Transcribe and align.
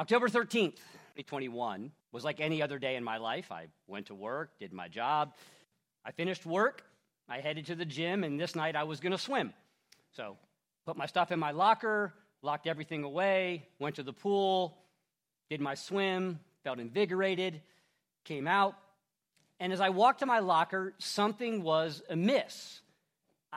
October 0.00 0.28
13th, 0.28 0.76
2021 1.16 1.90
was 2.12 2.22
like 2.22 2.40
any 2.40 2.62
other 2.62 2.78
day 2.78 2.94
in 2.94 3.02
my 3.02 3.16
life. 3.16 3.50
I 3.50 3.66
went 3.88 4.06
to 4.06 4.14
work, 4.14 4.56
did 4.60 4.72
my 4.72 4.86
job. 4.86 5.34
I 6.04 6.12
finished 6.12 6.46
work, 6.46 6.84
I 7.28 7.40
headed 7.40 7.66
to 7.66 7.74
the 7.74 7.84
gym, 7.84 8.22
and 8.22 8.38
this 8.38 8.54
night 8.54 8.76
I 8.76 8.84
was 8.84 9.00
going 9.00 9.10
to 9.10 9.18
swim. 9.18 9.52
So, 10.12 10.36
put 10.86 10.96
my 10.96 11.06
stuff 11.06 11.32
in 11.32 11.40
my 11.40 11.50
locker, 11.50 12.14
locked 12.42 12.68
everything 12.68 13.02
away, 13.02 13.66
went 13.80 13.96
to 13.96 14.04
the 14.04 14.12
pool, 14.12 14.78
did 15.50 15.60
my 15.60 15.74
swim, 15.74 16.38
felt 16.62 16.78
invigorated, 16.78 17.60
came 18.24 18.46
out. 18.46 18.76
And 19.58 19.72
as 19.72 19.80
I 19.80 19.88
walked 19.88 20.20
to 20.20 20.26
my 20.26 20.38
locker, 20.38 20.94
something 20.98 21.64
was 21.64 22.02
amiss. 22.08 22.82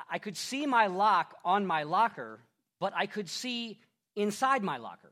I 0.10 0.18
could 0.18 0.36
see 0.36 0.66
my 0.66 0.88
lock 0.88 1.36
on 1.46 1.68
my 1.68 1.84
locker, 1.84 2.40
but 2.80 2.94
I 2.96 3.06
could 3.06 3.30
see 3.30 3.80
inside 4.16 4.64
my 4.64 4.78
locker. 4.78 5.12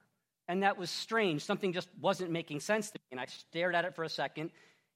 And 0.50 0.64
that 0.64 0.80
was 0.80 0.90
strange. 0.90 1.44
Something 1.44 1.74
just 1.74 1.88
wasn't 2.02 2.32
making 2.32 2.60
sense 2.60 2.90
to 2.90 2.98
me. 2.98 3.06
And 3.12 3.20
I 3.20 3.28
stared 3.28 3.76
at 3.76 3.86
it 3.86 3.96
for 3.96 4.04
a 4.04 4.10
second. 4.10 4.50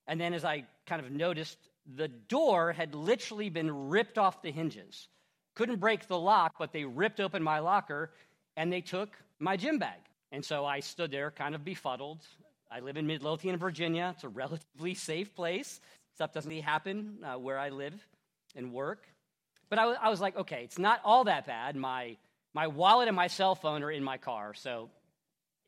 And 0.08 0.20
then, 0.20 0.34
as 0.34 0.44
I 0.44 0.66
kind 0.88 1.00
of 1.06 1.12
noticed, 1.12 1.60
the 1.96 2.08
door 2.08 2.74
had 2.74 2.96
literally 2.96 3.50
been 3.50 3.90
ripped 3.90 4.18
off 4.18 4.42
the 4.42 4.52
hinges. 4.52 5.08
Couldn't 5.54 5.80
break 5.80 6.08
the 6.08 6.18
lock, 6.18 6.56
but 6.58 6.74
they 6.74 6.86
ripped 6.86 7.20
open 7.20 7.44
my 7.44 7.60
locker 7.60 8.12
and 8.58 8.74
they 8.74 8.82
took 8.82 9.16
my 9.38 9.56
gym 9.56 9.78
bag. 9.78 10.00
And 10.32 10.44
so 10.44 10.66
I 10.66 10.80
stood 10.80 11.12
there 11.12 11.30
kind 11.30 11.54
of 11.54 11.64
befuddled. 11.64 12.26
I 12.72 12.80
live 12.80 12.98
in 12.98 13.06
Midlothian, 13.06 13.58
Virginia. 13.58 14.12
It's 14.16 14.24
a 14.24 14.30
relatively 14.30 14.94
safe 14.96 15.36
place. 15.36 15.80
Stuff 16.16 16.34
doesn't 16.34 16.50
really 16.50 16.62
happen 16.62 17.20
uh, 17.24 17.38
where 17.38 17.60
I 17.60 17.70
live 17.70 17.94
and 18.56 18.74
work. 18.74 19.06
But 19.70 19.78
I, 19.78 19.84
w- 19.84 20.00
I 20.02 20.10
was 20.10 20.20
like, 20.20 20.36
okay, 20.36 20.62
it's 20.64 20.80
not 20.80 21.00
all 21.04 21.26
that 21.26 21.46
bad. 21.46 21.76
My, 21.76 22.18
my 22.56 22.68
wallet 22.68 23.08
and 23.08 23.16
my 23.16 23.28
cell 23.28 23.54
phone 23.54 23.84
are 23.84 23.92
in 23.92 24.04
my 24.04 24.18
car, 24.18 24.56
so 24.56 24.90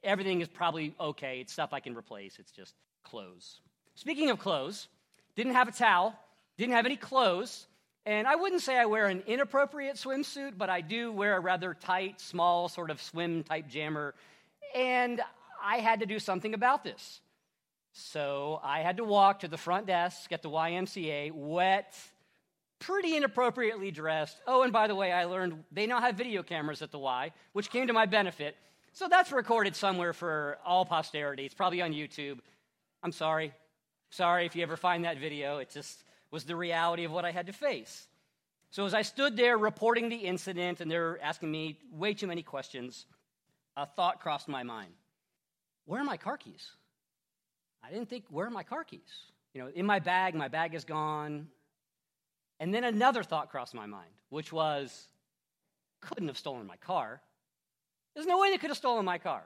everything 0.05 0.41
is 0.41 0.48
probably 0.48 0.95
okay. 1.00 1.40
It's 1.41 1.52
stuff 1.52 1.73
I 1.73 1.80
can 1.80 1.95
replace. 1.95 2.38
It's 2.40 2.52
just 2.52 2.73
clothes. 3.04 3.59
Speaking 3.96 4.30
of 4.30 4.40
clothes, 4.40 4.88
didn't 5.35 5.54
have 5.54 5.68
a 5.68 5.71
towel, 5.71 6.16
didn't 6.57 6.76
have 6.76 6.85
any 6.85 6.96
clothes, 6.96 7.68
and 8.05 8.27
I 8.27 8.35
wouldn't 8.35 8.62
say 8.62 8.77
I 8.77 8.85
wear 8.85 9.07
an 9.07 9.24
inappropriate 9.26 9.96
swimsuit, 9.96 10.57
but 10.57 10.70
I 10.70 10.82
do 10.82 11.12
wear 11.12 11.38
a 11.38 11.40
rather 11.40 11.74
tight, 11.74 12.21
small, 12.21 12.70
sort 12.70 12.91
of 12.91 13.02
swim 13.02 13.43
type 13.43 13.68
jammer. 13.68 14.13
And 14.76 15.21
I 15.63 15.77
had 15.77 16.02
to 16.02 16.05
do 16.05 16.20
something 16.20 16.54
about 16.54 16.84
this. 16.84 17.21
So 17.93 18.60
I 18.63 18.82
had 18.82 18.98
to 18.98 19.04
walk 19.04 19.40
to 19.40 19.48
the 19.48 19.58
front 19.58 19.87
desk 19.87 20.32
at 20.32 20.43
the 20.43 20.49
YMCA, 20.49 21.32
wet, 21.32 21.96
pretty 22.77 23.15
inappropriately 23.15 23.90
dressed. 23.90 24.40
Oh, 24.46 24.62
and 24.62 24.71
by 24.71 24.87
the 24.87 24.96
way, 24.96 25.12
I 25.12 25.26
learned 25.26 25.63
they 25.71 25.87
now 25.87 25.99
have 25.99 26.15
video 26.15 26.43
cameras 26.43 26.84
at 26.84 26.91
the 26.91 26.99
Y, 26.99 27.32
which 27.54 27.71
came 27.71 27.87
to 27.87 27.93
my 27.93 28.05
benefit. 28.05 28.55
So 28.96 29.10
that's 29.10 29.34
recorded 29.34 29.76
somewhere 29.76 30.13
for 30.13 30.57
all 30.65 30.85
posterity. 30.85 31.43
It's 31.43 31.54
probably 31.54 31.82
on 31.82 31.91
YouTube. 31.91 32.40
I'm 33.04 33.12
sorry. 33.12 33.54
Sorry 34.10 34.46
if 34.46 34.55
you 34.55 34.63
ever 34.63 34.77
find 34.77 35.04
that 35.04 35.18
video. 35.18 35.57
It 35.57 35.70
just 35.70 36.05
was 36.32 36.46
the 36.46 36.55
reality 36.55 37.04
of 37.04 37.12
what 37.12 37.26
I 37.26 37.32
had 37.32 37.48
to 37.48 37.54
face. 37.54 38.07
So 38.71 38.85
as 38.85 38.93
I 38.93 39.02
stood 39.02 39.35
there 39.35 39.57
reporting 39.57 40.07
the 40.07 40.15
incident 40.15 40.79
and 40.79 40.90
they're 40.90 41.21
asking 41.21 41.52
me 41.52 41.77
way 41.91 42.13
too 42.13 42.26
many 42.26 42.41
questions, 42.41 43.05
a 43.76 43.85
thought 43.85 44.21
crossed 44.21 44.48
my 44.48 44.63
mind. 44.63 44.93
Where 45.84 45.99
are 45.99 46.05
my 46.05 46.18
car 46.18 46.37
keys? 46.37 46.71
I 47.84 47.91
didn't 47.91 48.09
think, 48.09 48.24
where 48.30 48.48
are 48.48 48.49
my 48.49 48.63
car 48.63 48.85
keys? 48.85 49.02
You 49.54 49.63
know, 49.63 49.70
in 49.76 49.85
my 49.85 49.99
bag, 49.99 50.35
my 50.35 50.48
bag 50.48 50.74
is 50.74 50.85
gone. 50.85 51.49
And 52.62 52.74
then 52.74 52.85
another 52.85 53.24
thought 53.24 53.49
crossed 53.52 53.74
my 53.74 53.87
mind, 53.87 54.12
which 54.30 54.54
was, 54.54 55.09
couldn't 55.99 56.30
have 56.30 56.37
stolen 56.37 56.65
my 56.65 56.77
car. 56.77 57.21
There's 58.16 58.26
no 58.26 58.40
way 58.40 58.49
they 58.49 58.58
could 58.58 58.70
have 58.70 58.77
stolen 58.77 59.05
my 59.05 59.18
car. 59.18 59.44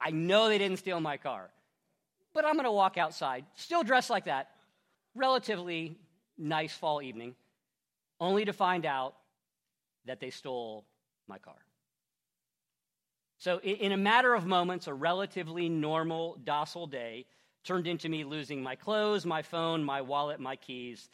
I 0.00 0.10
know 0.10 0.48
they 0.48 0.58
didn't 0.58 0.78
steal 0.78 1.00
my 1.00 1.16
car. 1.16 1.50
But 2.34 2.44
I'm 2.44 2.54
going 2.54 2.64
to 2.64 2.72
walk 2.72 2.98
outside, 2.98 3.44
still 3.54 3.84
dressed 3.84 4.10
like 4.10 4.24
that, 4.24 4.50
relatively 5.14 5.96
nice 6.36 6.72
fall 6.72 7.00
evening, 7.00 7.36
only 8.20 8.44
to 8.44 8.52
find 8.52 8.84
out 8.84 9.14
that 10.04 10.18
they 10.18 10.30
stole 10.30 10.84
my 11.28 11.38
car. 11.38 11.54
So, 13.38 13.60
in 13.60 13.92
a 13.92 13.96
matter 13.96 14.34
of 14.34 14.46
moments, 14.46 14.88
a 14.88 14.94
relatively 14.94 15.68
normal, 15.68 16.38
docile 16.42 16.86
day 16.86 17.26
turned 17.62 17.86
into 17.86 18.08
me 18.08 18.24
losing 18.24 18.62
my 18.62 18.74
clothes, 18.74 19.24
my 19.24 19.42
phone, 19.42 19.84
my 19.84 20.00
wallet, 20.00 20.40
my 20.40 20.56
keys, 20.56 21.08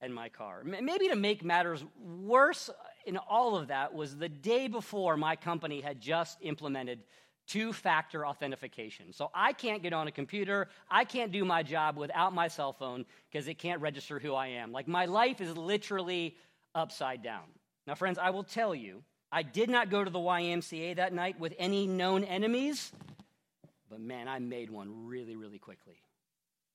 and 0.00 0.14
my 0.14 0.28
car. 0.28 0.62
Maybe 0.64 1.08
to 1.08 1.16
make 1.16 1.44
matters 1.44 1.84
worse 1.98 2.68
in 3.06 3.16
all 3.16 3.56
of 3.56 3.68
that 3.68 3.94
was 3.94 4.16
the 4.16 4.28
day 4.28 4.68
before 4.68 5.16
my 5.16 5.36
company 5.36 5.80
had 5.80 6.00
just 6.00 6.38
implemented 6.40 7.00
two 7.46 7.72
factor 7.72 8.26
authentication. 8.26 9.12
So 9.12 9.30
I 9.34 9.52
can't 9.52 9.82
get 9.82 9.92
on 9.92 10.08
a 10.08 10.12
computer, 10.12 10.68
I 10.90 11.04
can't 11.04 11.30
do 11.30 11.44
my 11.44 11.62
job 11.62 11.96
without 11.96 12.34
my 12.34 12.48
cell 12.48 12.72
phone 12.72 13.04
because 13.30 13.48
it 13.48 13.58
can't 13.58 13.80
register 13.80 14.18
who 14.18 14.34
I 14.34 14.48
am. 14.48 14.72
Like 14.72 14.88
my 14.88 15.06
life 15.06 15.40
is 15.40 15.56
literally 15.56 16.36
upside 16.74 17.22
down. 17.22 17.44
Now, 17.86 17.94
friends, 17.94 18.18
I 18.18 18.30
will 18.30 18.44
tell 18.44 18.74
you, 18.74 19.02
I 19.30 19.42
did 19.42 19.68
not 19.68 19.90
go 19.90 20.02
to 20.02 20.10
the 20.10 20.18
YMCA 20.18 20.96
that 20.96 21.12
night 21.12 21.38
with 21.38 21.54
any 21.58 21.86
known 21.86 22.24
enemies, 22.24 22.92
but 23.90 24.00
man, 24.00 24.28
I 24.28 24.38
made 24.38 24.70
one 24.70 25.06
really, 25.06 25.36
really 25.36 25.58
quickly. 25.58 26.00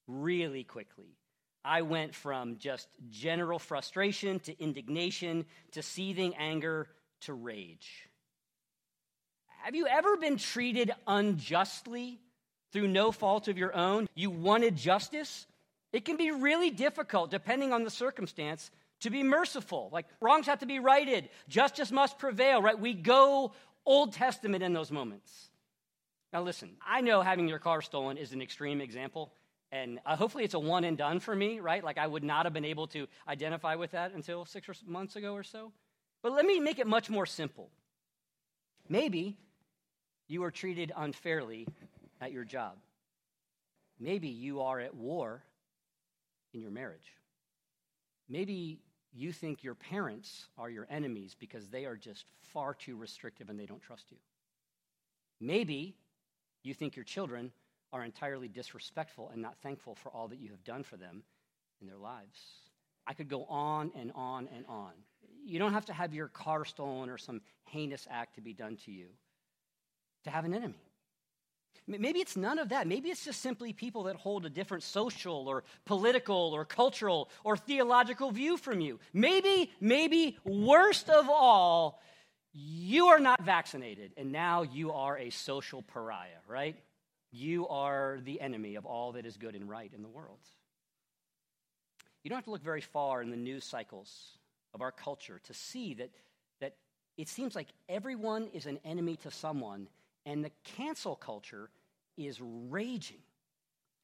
Really 0.07 0.63
quickly. 0.63 1.18
I 1.63 1.81
went 1.81 2.15
from 2.15 2.57
just 2.57 2.87
general 3.09 3.59
frustration 3.59 4.39
to 4.41 4.63
indignation 4.63 5.45
to 5.71 5.81
seething 5.81 6.35
anger 6.35 6.87
to 7.21 7.33
rage. 7.33 8.07
Have 9.63 9.75
you 9.75 9.87
ever 9.87 10.15
been 10.15 10.37
treated 10.37 10.91
unjustly 11.05 12.19
through 12.71 12.87
no 12.87 13.11
fault 13.11 13.47
of 13.47 13.57
your 13.57 13.75
own? 13.75 14.07
You 14.15 14.29
wanted 14.29 14.77
justice? 14.77 15.47
It 15.91 16.05
can 16.05 16.17
be 16.17 16.31
really 16.31 16.69
difficult, 16.69 17.29
depending 17.29 17.73
on 17.73 17.83
the 17.83 17.89
circumstance, 17.89 18.71
to 19.01 19.09
be 19.09 19.23
merciful. 19.23 19.89
Like 19.91 20.05
wrongs 20.21 20.47
have 20.47 20.59
to 20.59 20.65
be 20.65 20.79
righted, 20.79 21.29
justice 21.49 21.91
must 21.91 22.19
prevail, 22.19 22.61
right? 22.61 22.79
We 22.79 22.93
go 22.93 23.53
Old 23.85 24.13
Testament 24.13 24.63
in 24.63 24.73
those 24.73 24.91
moments. 24.91 25.49
Now, 26.31 26.43
listen, 26.43 26.71
I 26.85 27.01
know 27.01 27.21
having 27.21 27.47
your 27.47 27.59
car 27.59 27.81
stolen 27.81 28.17
is 28.17 28.33
an 28.33 28.41
extreme 28.41 28.81
example, 28.81 29.33
and 29.71 29.99
uh, 30.05 30.15
hopefully 30.15 30.43
it's 30.43 30.53
a 30.53 30.59
one 30.59 30.83
and 30.83 30.97
done 30.97 31.19
for 31.19 31.35
me, 31.35 31.59
right? 31.59 31.83
Like 31.83 31.97
I 31.97 32.07
would 32.07 32.23
not 32.23 32.45
have 32.45 32.53
been 32.53 32.65
able 32.65 32.87
to 32.87 33.07
identify 33.27 33.75
with 33.75 33.91
that 33.91 34.13
until 34.13 34.45
six 34.45 34.67
months 34.85 35.15
ago 35.15 35.33
or 35.33 35.43
so. 35.43 35.71
But 36.21 36.33
let 36.33 36.45
me 36.45 36.59
make 36.59 36.79
it 36.79 36.87
much 36.87 37.09
more 37.09 37.25
simple. 37.25 37.69
Maybe 38.87 39.37
you 40.27 40.43
are 40.43 40.51
treated 40.51 40.91
unfairly 40.95 41.67
at 42.19 42.31
your 42.31 42.43
job. 42.43 42.77
Maybe 43.99 44.29
you 44.29 44.61
are 44.61 44.79
at 44.79 44.95
war 44.95 45.43
in 46.53 46.61
your 46.61 46.71
marriage. 46.71 47.13
Maybe 48.27 48.79
you 49.13 49.31
think 49.31 49.63
your 49.63 49.75
parents 49.75 50.47
are 50.57 50.69
your 50.69 50.87
enemies 50.89 51.35
because 51.37 51.69
they 51.69 51.85
are 51.85 51.95
just 51.95 52.25
far 52.41 52.73
too 52.73 52.95
restrictive 52.95 53.49
and 53.49 53.59
they 53.59 53.65
don't 53.65 53.81
trust 53.81 54.05
you. 54.11 54.17
Maybe 55.39 55.95
you 56.63 56.73
think 56.73 56.95
your 56.95 57.05
children 57.05 57.51
are 57.91 58.03
entirely 58.03 58.47
disrespectful 58.47 59.29
and 59.31 59.41
not 59.41 59.57
thankful 59.61 59.95
for 59.95 60.09
all 60.09 60.27
that 60.27 60.39
you 60.39 60.51
have 60.51 60.63
done 60.63 60.83
for 60.83 60.97
them 60.97 61.23
in 61.81 61.87
their 61.87 61.97
lives. 61.97 62.39
I 63.07 63.13
could 63.13 63.29
go 63.29 63.45
on 63.45 63.91
and 63.95 64.11
on 64.13 64.47
and 64.55 64.65
on. 64.67 64.91
You 65.45 65.57
don't 65.57 65.73
have 65.73 65.85
to 65.85 65.93
have 65.93 66.13
your 66.13 66.27
car 66.27 66.65
stolen 66.65 67.09
or 67.09 67.17
some 67.17 67.41
heinous 67.65 68.07
act 68.09 68.35
to 68.35 68.41
be 68.41 68.53
done 68.53 68.77
to 68.85 68.91
you 68.91 69.07
to 70.25 70.29
have 70.29 70.45
an 70.45 70.53
enemy. 70.53 70.75
Maybe 71.87 72.19
it's 72.19 72.37
none 72.37 72.59
of 72.59 72.69
that. 72.69 72.85
Maybe 72.85 73.09
it's 73.09 73.25
just 73.25 73.41
simply 73.41 73.73
people 73.73 74.03
that 74.03 74.15
hold 74.15 74.45
a 74.45 74.49
different 74.49 74.83
social 74.83 75.47
or 75.47 75.63
political 75.85 76.51
or 76.53 76.63
cultural 76.63 77.29
or 77.43 77.57
theological 77.57 78.31
view 78.31 78.57
from 78.57 78.79
you. 78.79 78.99
Maybe, 79.11 79.71
maybe 79.81 80.37
worst 80.43 81.09
of 81.09 81.27
all, 81.29 81.99
you 82.53 83.07
are 83.07 83.19
not 83.19 83.43
vaccinated 83.43 84.11
and 84.17 84.31
now 84.31 84.61
you 84.61 84.91
are 84.91 85.17
a 85.17 85.31
social 85.31 85.81
pariah, 85.81 86.41
right? 86.47 86.75
You 87.31 87.67
are 87.67 88.19
the 88.23 88.41
enemy 88.41 88.75
of 88.75 88.85
all 88.85 89.13
that 89.13 89.25
is 89.25 89.37
good 89.37 89.55
and 89.55 89.69
right 89.69 89.91
in 89.93 90.01
the 90.01 90.09
world. 90.09 90.39
You 92.23 92.29
don't 92.29 92.37
have 92.37 92.45
to 92.45 92.51
look 92.51 92.63
very 92.63 92.81
far 92.81 93.21
in 93.21 93.29
the 93.29 93.37
news 93.37 93.63
cycles 93.63 94.37
of 94.73 94.81
our 94.81 94.91
culture 94.91 95.39
to 95.45 95.53
see 95.53 95.93
that, 95.95 96.09
that 96.59 96.75
it 97.17 97.27
seems 97.27 97.55
like 97.55 97.67
everyone 97.87 98.49
is 98.53 98.65
an 98.65 98.79
enemy 98.83 99.15
to 99.17 99.31
someone 99.31 99.87
and 100.25 100.43
the 100.43 100.51
cancel 100.75 101.15
culture 101.15 101.69
is 102.17 102.39
raging. 102.41 103.21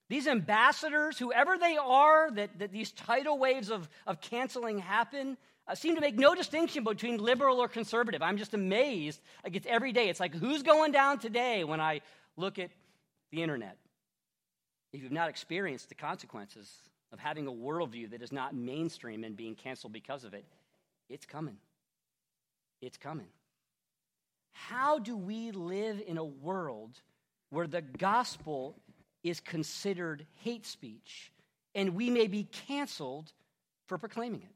These 0.07 0.27
ambassadors, 0.27 1.17
whoever 1.17 1.57
they 1.57 1.77
are, 1.77 2.31
that, 2.31 2.59
that 2.59 2.71
these 2.71 2.91
tidal 2.91 3.39
waves 3.39 3.69
of, 3.71 3.89
of 4.05 4.21
canceling 4.21 4.79
happen, 4.79 5.35
uh, 5.67 5.73
seem 5.73 5.95
to 5.95 6.01
make 6.01 6.15
no 6.15 6.35
distinction 6.35 6.83
between 6.83 7.17
liberal 7.17 7.59
or 7.59 7.67
conservative. 7.67 8.21
I'm 8.21 8.37
just 8.37 8.53
amazed. 8.53 9.19
Like 9.43 9.55
it's 9.55 9.65
every 9.67 9.91
day. 9.91 10.09
It's 10.09 10.19
like, 10.19 10.35
who's 10.35 10.61
going 10.61 10.91
down 10.91 11.17
today 11.17 11.63
when 11.63 11.81
I 11.81 12.01
look 12.37 12.59
at 12.59 12.69
the 13.31 13.41
internet? 13.41 13.77
If 14.93 15.01
you've 15.03 15.11
not 15.11 15.29
experienced 15.29 15.89
the 15.89 15.95
consequences 15.95 16.71
of 17.11 17.19
having 17.19 17.47
a 17.47 17.51
worldview 17.51 18.11
that 18.11 18.21
is 18.21 18.31
not 18.31 18.55
mainstream 18.55 19.23
and 19.23 19.35
being 19.35 19.55
canceled 19.55 19.93
because 19.93 20.23
of 20.23 20.33
it, 20.33 20.45
it's 21.09 21.25
coming. 21.25 21.57
It's 22.81 22.97
coming. 22.97 23.27
How 24.53 24.99
do 24.99 25.17
we 25.17 25.51
live 25.51 26.01
in 26.05 26.17
a 26.17 26.23
world 26.23 27.01
where 27.49 27.67
the 27.67 27.81
gospel 27.81 28.75
is 29.23 29.39
considered 29.39 30.25
hate 30.43 30.65
speech 30.65 31.31
and 31.73 31.95
we 31.95 32.09
may 32.09 32.27
be 32.27 32.43
canceled 32.43 33.33
for 33.87 33.97
proclaiming 33.97 34.41
it. 34.41 34.55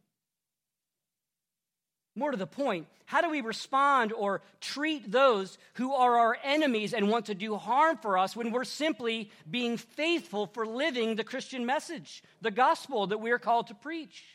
More 2.20 2.32
to 2.32 2.38
the 2.38 2.46
point, 2.46 2.86
how 3.06 3.22
do 3.22 3.30
we 3.30 3.40
respond 3.40 4.12
or 4.12 4.42
treat 4.60 5.10
those 5.10 5.58
who 5.76 5.94
are 5.94 6.18
our 6.18 6.38
enemies 6.44 6.94
and 6.94 7.10
want 7.10 7.28
to 7.28 7.34
do 7.34 7.56
harm 7.56 7.96
for 7.96 8.18
us 8.18 8.36
when 8.36 8.52
we're 8.52 8.66
simply 8.66 9.32
being 9.50 9.78
faithful 9.78 10.46
for 10.48 10.66
living 10.66 11.16
the 11.16 11.24
Christian 11.24 11.66
message, 11.66 12.22
the 12.42 12.52
gospel 12.52 13.08
that 13.08 13.20
we 13.20 13.32
are 13.32 13.40
called 13.40 13.68
to 13.68 13.74
preach? 13.74 14.26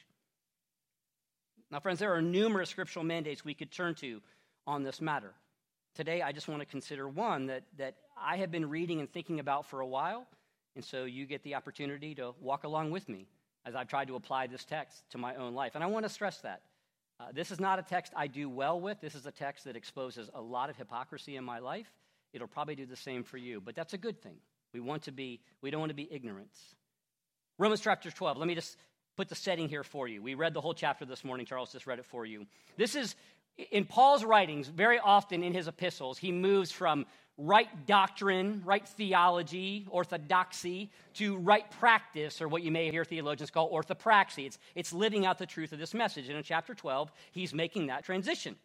Now, 1.71 1.79
friends, 1.79 1.99
there 1.99 2.15
are 2.15 2.23
numerous 2.23 2.71
scriptural 2.71 3.05
mandates 3.05 3.45
we 3.45 3.53
could 3.53 3.71
turn 3.71 3.95
to 3.97 4.23
on 4.67 4.83
this 4.83 5.03
matter. 5.03 5.35
Today, 5.95 6.23
I 6.23 6.33
just 6.33 6.49
want 6.49 6.61
to 6.61 6.67
consider 6.67 7.07
one 7.07 7.49
that, 7.49 7.65
that 7.77 7.97
I 8.19 8.39
have 8.39 8.51
been 8.51 8.71
reading 8.71 9.01
and 9.01 9.13
thinking 9.13 9.41
about 9.41 9.67
for 9.67 9.81
a 9.81 9.87
while, 9.87 10.27
and 10.75 10.83
so 10.83 11.05
you 11.05 11.27
get 11.27 11.43
the 11.43 11.55
opportunity 11.55 12.15
to 12.15 12.33
walk 12.41 12.65
along 12.65 12.93
with 12.93 13.11
me 13.11 13.27
as 13.67 13.75
I've 13.75 13.89
tried 13.89 14.09
to 14.09 14.17
apply 14.17 14.47
this 14.47 14.65
text 14.65 15.05
to 15.11 15.19
my 15.19 15.35
own 15.35 15.53
life. 15.53 15.73
And 15.75 15.85
I 15.85 15.89
want 15.89 16.07
to 16.07 16.09
stress 16.09 16.39
that. 16.39 16.63
Uh, 17.21 17.27
this 17.33 17.51
is 17.51 17.61
not 17.61 17.79
a 17.79 17.83
text 17.83 18.13
I 18.17 18.27
do 18.27 18.49
well 18.49 18.81
with. 18.81 19.01
This 19.01 19.15
is 19.15 19.27
a 19.27 19.31
text 19.31 19.65
that 19.65 19.77
exposes 19.77 20.29
a 20.35 20.41
lot 20.41 20.71
of 20.71 20.77
hypocrisy 20.77 21.37
in 21.37 21.45
my 21.45 21.61
life. 21.61 21.91
It'll 22.33 22.49
probably 22.49 22.75
do 22.75 22.87
the 22.87 22.97
same 22.97 23.23
for 23.23 23.37
you, 23.37 23.61
but 23.61 23.77
that's 23.77 23.95
a 23.95 23.99
good 23.99 24.21
thing. 24.21 24.37
We 24.73 24.81
want 24.81 25.05
to 25.05 25.13
be, 25.13 25.41
we 25.63 25.71
don't 25.71 25.81
want 25.81 25.91
to 25.91 25.97
be 25.97 26.09
ignorant. 26.11 26.51
Romans 27.59 27.81
chapter 27.81 28.11
12. 28.11 28.37
Let 28.37 28.49
me 28.49 28.57
just 28.57 28.77
put 29.17 29.29
the 29.29 29.37
setting 29.37 29.69
here 29.69 29.85
for 29.85 30.09
you. 30.09 30.21
We 30.21 30.35
read 30.35 30.55
the 30.55 30.61
whole 30.61 30.75
chapter 30.75 31.05
this 31.05 31.23
morning. 31.23 31.47
Charles 31.47 31.71
just 31.71 31.87
read 31.87 32.01
it 32.01 32.05
for 32.05 32.27
you. 32.27 32.47
This 32.77 32.97
is 32.97 33.15
in 33.57 33.85
Paul's 33.85 34.25
writings, 34.25 34.69
very 34.69 34.99
often 34.99 35.43
in 35.43 35.53
his 35.53 35.69
epistles, 35.69 36.19
he 36.19 36.33
moves 36.33 36.73
from 36.73 37.07
right 37.37 37.87
doctrine, 37.87 38.63
right 38.65 38.87
theology, 38.87 39.87
orthodoxy, 39.91 40.91
to 41.15 41.37
right 41.37 41.69
practice, 41.73 42.41
or 42.41 42.49
what 42.49 42.63
you 42.63 42.71
may 42.71 42.91
hear 42.91 43.05
theologians 43.05 43.51
call 43.51 43.73
orthopraxy. 43.73 44.47
It's, 44.47 44.59
it's 44.75 44.93
living 44.93 45.27
out 45.27 45.39
the 45.39 45.47
truth 45.47 45.73
of 45.73 45.79
this 45.79 45.95
message. 45.95 46.29
And 46.29 46.37
in 46.37 46.43
chapter 46.43 46.75
12, 46.75 47.11
he's 47.33 47.53
making 47.53 47.89
that 47.89 48.05
transition. 48.05 48.57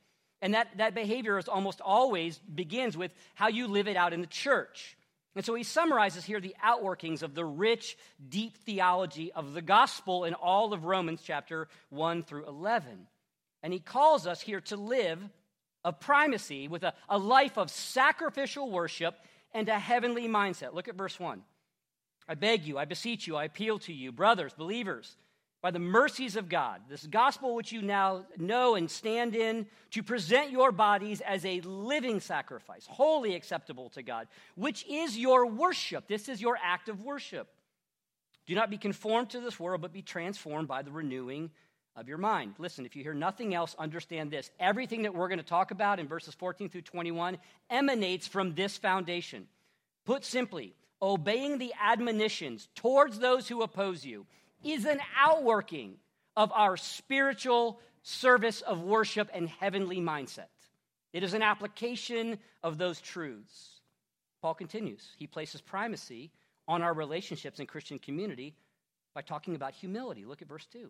And 0.41 0.53
that, 0.53 0.69
that 0.77 0.95
behavior 0.95 1.38
is 1.38 1.47
almost 1.47 1.81
always 1.81 2.39
begins 2.39 2.95
with 2.95 3.13
how 3.33 3.47
you 3.47 3.68
live 3.68 3.88
it 3.88 3.97
out 3.97 4.13
in 4.13 4.21
the 4.21 4.27
church. 4.27 4.95
And 5.35 5.45
so 5.45 5.53
he 5.53 5.63
summarizes 5.63 6.25
here 6.25 6.39
the 6.39 6.56
outworkings 6.63 7.24
of 7.24 7.35
the 7.35 7.45
rich, 7.45 7.97
deep 8.27 8.57
theology 8.57 9.31
of 9.31 9.53
the 9.53 9.62
gospel 9.62 10.25
in 10.25 10.33
all 10.33 10.74
of 10.74 10.85
Romans 10.85 11.21
chapter 11.24 11.68
1 11.89 12.24
through 12.24 12.47
11. 12.47 13.07
And 13.63 13.73
he 13.73 13.79
calls 13.79 14.25
us 14.25 14.41
here 14.41 14.61
to 14.61 14.77
live 14.77 15.19
of 15.83 16.00
primacy 16.00 16.67
with 16.67 16.83
a, 16.83 16.94
a 17.07 17.17
life 17.17 17.57
of 17.57 17.69
sacrificial 17.69 18.69
worship 18.69 19.15
and 19.53 19.67
a 19.69 19.79
heavenly 19.79 20.27
mindset. 20.27 20.73
Look 20.73 20.88
at 20.88 20.95
verse 20.95 21.19
1. 21.19 21.41
I 22.27 22.35
beg 22.35 22.63
you, 22.63 22.77
I 22.77 22.85
beseech 22.85 23.25
you, 23.25 23.35
I 23.35 23.45
appeal 23.45 23.79
to 23.79 23.94
you, 23.94 24.11
brothers, 24.11 24.53
believers, 24.53 25.17
by 25.61 25.71
the 25.71 25.79
mercies 25.79 26.35
of 26.35 26.47
God, 26.47 26.81
this 26.88 27.06
gospel 27.06 27.56
which 27.56 27.71
you 27.71 27.81
now 27.81 28.25
know 28.38 28.75
and 28.75 28.89
stand 28.89 29.35
in, 29.35 29.65
to 29.91 30.03
present 30.03 30.51
your 30.51 30.71
bodies 30.71 31.21
as 31.21 31.44
a 31.44 31.59
living 31.61 32.19
sacrifice, 32.19 32.85
wholly 32.88 33.35
acceptable 33.35 33.89
to 33.89 34.03
God, 34.03 34.27
which 34.56 34.85
is 34.88 35.17
your 35.17 35.47
worship. 35.47 36.07
This 36.07 36.29
is 36.29 36.39
your 36.39 36.57
act 36.63 36.88
of 36.88 37.03
worship. 37.03 37.50
Do 38.45 38.56
not 38.56 38.69
be 38.69 38.77
conformed 38.77 39.31
to 39.31 39.41
this 39.41 39.59
world, 39.59 39.81
but 39.81 39.91
be 39.91 40.01
transformed 40.01 40.67
by 40.67 40.81
the 40.81 40.91
renewing 40.91 41.51
of 41.99 42.07
your 42.07 42.17
mind. 42.17 42.55
Listen, 42.57 42.85
if 42.85 42.95
you 42.95 43.03
hear 43.03 43.13
nothing 43.13 43.53
else, 43.53 43.75
understand 43.77 44.31
this. 44.31 44.49
Everything 44.59 45.03
that 45.03 45.13
we're 45.13 45.27
going 45.27 45.39
to 45.39 45.43
talk 45.43 45.71
about 45.71 45.99
in 45.99 46.07
verses 46.07 46.33
14 46.35 46.69
through 46.69 46.81
21 46.81 47.37
emanates 47.69 48.27
from 48.27 48.55
this 48.55 48.77
foundation. 48.77 49.47
Put 50.05 50.23
simply, 50.23 50.73
obeying 51.01 51.57
the 51.57 51.73
admonitions 51.81 52.67
towards 52.75 53.19
those 53.19 53.47
who 53.47 53.61
oppose 53.61 54.05
you 54.05 54.25
is 54.63 54.85
an 54.85 54.99
outworking 55.17 55.95
of 56.35 56.51
our 56.53 56.77
spiritual 56.77 57.79
service 58.03 58.61
of 58.61 58.81
worship 58.81 59.29
and 59.33 59.49
heavenly 59.49 59.99
mindset. 59.99 60.47
It 61.11 61.23
is 61.23 61.33
an 61.33 61.41
application 61.41 62.37
of 62.63 62.77
those 62.77 63.01
truths. 63.01 63.81
Paul 64.41 64.53
continues. 64.53 65.05
He 65.17 65.27
places 65.27 65.61
primacy 65.61 66.31
on 66.67 66.81
our 66.81 66.93
relationships 66.93 67.59
in 67.59 67.65
Christian 67.65 67.99
community 67.99 68.55
by 69.13 69.21
talking 69.21 69.55
about 69.55 69.73
humility. 69.73 70.23
Look 70.25 70.41
at 70.41 70.47
verse 70.47 70.67
2. 70.71 70.89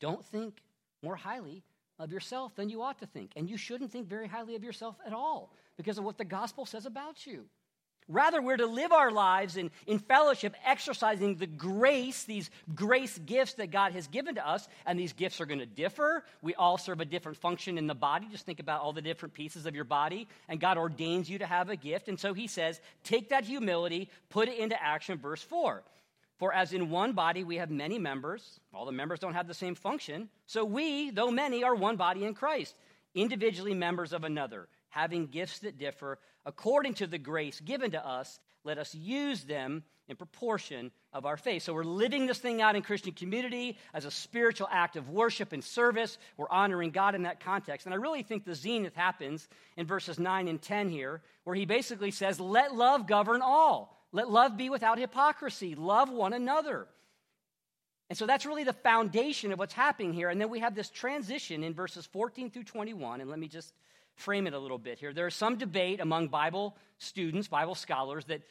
Don't 0.00 0.24
think 0.24 0.62
more 1.02 1.16
highly 1.16 1.62
of 1.98 2.12
yourself 2.12 2.54
than 2.56 2.68
you 2.68 2.82
ought 2.82 2.98
to 2.98 3.06
think. 3.06 3.32
And 3.36 3.48
you 3.48 3.56
shouldn't 3.56 3.92
think 3.92 4.08
very 4.08 4.26
highly 4.26 4.56
of 4.56 4.64
yourself 4.64 4.96
at 5.06 5.12
all 5.12 5.52
because 5.76 5.98
of 5.98 6.04
what 6.04 6.18
the 6.18 6.24
gospel 6.24 6.66
says 6.66 6.86
about 6.86 7.26
you. 7.26 7.44
Rather, 8.06 8.42
we're 8.42 8.58
to 8.58 8.66
live 8.66 8.92
our 8.92 9.10
lives 9.10 9.56
in, 9.56 9.70
in 9.86 9.98
fellowship, 9.98 10.54
exercising 10.66 11.36
the 11.36 11.46
grace, 11.46 12.24
these 12.24 12.50
grace 12.74 13.18
gifts 13.24 13.54
that 13.54 13.70
God 13.70 13.92
has 13.92 14.08
given 14.08 14.34
to 14.34 14.46
us. 14.46 14.68
And 14.84 14.98
these 14.98 15.14
gifts 15.14 15.40
are 15.40 15.46
going 15.46 15.60
to 15.60 15.66
differ. 15.66 16.22
We 16.42 16.54
all 16.54 16.76
serve 16.76 17.00
a 17.00 17.06
different 17.06 17.38
function 17.38 17.78
in 17.78 17.86
the 17.86 17.94
body. 17.94 18.26
Just 18.30 18.44
think 18.44 18.60
about 18.60 18.82
all 18.82 18.92
the 18.92 19.00
different 19.00 19.32
pieces 19.32 19.64
of 19.64 19.74
your 19.74 19.84
body. 19.84 20.28
And 20.50 20.60
God 20.60 20.76
ordains 20.76 21.30
you 21.30 21.38
to 21.38 21.46
have 21.46 21.70
a 21.70 21.76
gift. 21.76 22.08
And 22.08 22.20
so 22.20 22.34
he 22.34 22.46
says, 22.46 22.78
take 23.04 23.30
that 23.30 23.44
humility, 23.44 24.10
put 24.28 24.48
it 24.48 24.58
into 24.58 24.80
action. 24.82 25.16
Verse 25.16 25.42
4 25.42 25.82
for 26.38 26.52
as 26.52 26.72
in 26.72 26.90
one 26.90 27.12
body 27.12 27.44
we 27.44 27.56
have 27.56 27.70
many 27.70 27.98
members, 27.98 28.60
all 28.72 28.86
the 28.86 28.92
members 28.92 29.20
don't 29.20 29.34
have 29.34 29.46
the 29.46 29.54
same 29.54 29.74
function. 29.74 30.28
So 30.46 30.64
we, 30.64 31.10
though 31.10 31.30
many, 31.30 31.62
are 31.62 31.74
one 31.74 31.96
body 31.96 32.24
in 32.24 32.34
Christ, 32.34 32.74
individually 33.14 33.74
members 33.74 34.12
of 34.12 34.24
another, 34.24 34.68
having 34.88 35.26
gifts 35.26 35.60
that 35.60 35.78
differ 35.78 36.18
according 36.44 36.94
to 36.94 37.06
the 37.06 37.18
grace 37.18 37.60
given 37.60 37.92
to 37.92 38.06
us. 38.06 38.40
Let 38.64 38.78
us 38.78 38.94
use 38.94 39.44
them 39.44 39.84
in 40.08 40.16
proportion 40.16 40.90
of 41.12 41.24
our 41.24 41.36
faith. 41.36 41.62
So 41.62 41.72
we're 41.72 41.84
living 41.84 42.26
this 42.26 42.38
thing 42.38 42.60
out 42.60 42.76
in 42.76 42.82
Christian 42.82 43.12
community 43.12 43.78
as 43.94 44.04
a 44.04 44.10
spiritual 44.10 44.68
act 44.70 44.96
of 44.96 45.08
worship 45.08 45.52
and 45.52 45.64
service. 45.64 46.18
We're 46.36 46.50
honoring 46.50 46.90
God 46.90 47.14
in 47.14 47.22
that 47.22 47.40
context. 47.40 47.86
And 47.86 47.94
I 47.94 47.98
really 47.98 48.22
think 48.22 48.44
the 48.44 48.54
zenith 48.54 48.94
happens 48.94 49.48
in 49.76 49.86
verses 49.86 50.18
9 50.18 50.48
and 50.48 50.60
10 50.60 50.90
here, 50.90 51.22
where 51.44 51.56
he 51.56 51.64
basically 51.64 52.10
says, 52.10 52.38
Let 52.38 52.74
love 52.74 53.06
govern 53.06 53.40
all. 53.42 54.03
Let 54.14 54.30
love 54.30 54.56
be 54.56 54.70
without 54.70 54.96
hypocrisy. 54.96 55.74
Love 55.74 56.08
one 56.08 56.32
another. 56.32 56.86
And 58.08 58.16
so 58.16 58.26
that's 58.26 58.46
really 58.46 58.62
the 58.62 58.72
foundation 58.72 59.50
of 59.50 59.58
what's 59.58 59.74
happening 59.74 60.12
here. 60.12 60.28
And 60.28 60.40
then 60.40 60.50
we 60.50 60.60
have 60.60 60.76
this 60.76 60.88
transition 60.88 61.64
in 61.64 61.74
verses 61.74 62.06
14 62.06 62.50
through 62.52 62.62
21. 62.62 63.20
And 63.20 63.28
let 63.28 63.40
me 63.40 63.48
just 63.48 63.74
frame 64.14 64.46
it 64.46 64.54
a 64.54 64.58
little 64.58 64.78
bit 64.78 65.00
here. 65.00 65.12
There's 65.12 65.34
some 65.34 65.56
debate 65.56 65.98
among 65.98 66.28
Bible 66.28 66.76
students, 66.98 67.48
Bible 67.48 67.74
scholars, 67.74 68.24
that 68.26 68.42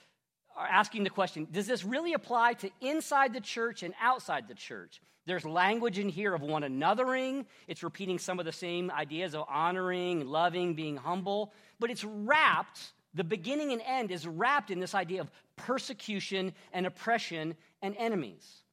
are 0.57 0.67
asking 0.67 1.05
the 1.05 1.09
question 1.09 1.47
does 1.49 1.65
this 1.65 1.85
really 1.85 2.11
apply 2.11 2.55
to 2.55 2.69
inside 2.81 3.33
the 3.33 3.39
church 3.39 3.83
and 3.83 3.93
outside 4.01 4.49
the 4.49 4.55
church? 4.55 5.01
There's 5.25 5.45
language 5.45 5.97
in 5.97 6.09
here 6.09 6.33
of 6.33 6.41
one 6.41 6.63
anothering. 6.63 7.45
It's 7.69 7.83
repeating 7.83 8.19
some 8.19 8.37
of 8.37 8.45
the 8.45 8.51
same 8.51 8.91
ideas 8.91 9.33
of 9.33 9.45
honoring, 9.47 10.27
loving, 10.27 10.73
being 10.73 10.97
humble, 10.97 11.53
but 11.79 11.89
it's 11.89 12.03
wrapped 12.03 12.91
the 13.13 13.23
beginning 13.23 13.71
and 13.71 13.81
end 13.85 14.11
is 14.11 14.27
wrapped 14.27 14.71
in 14.71 14.79
this 14.79 14.95
idea 14.95 15.21
of 15.21 15.29
persecution 15.55 16.53
and 16.71 16.85
oppression 16.85 17.55
and 17.81 17.95
enemies. 17.97 18.63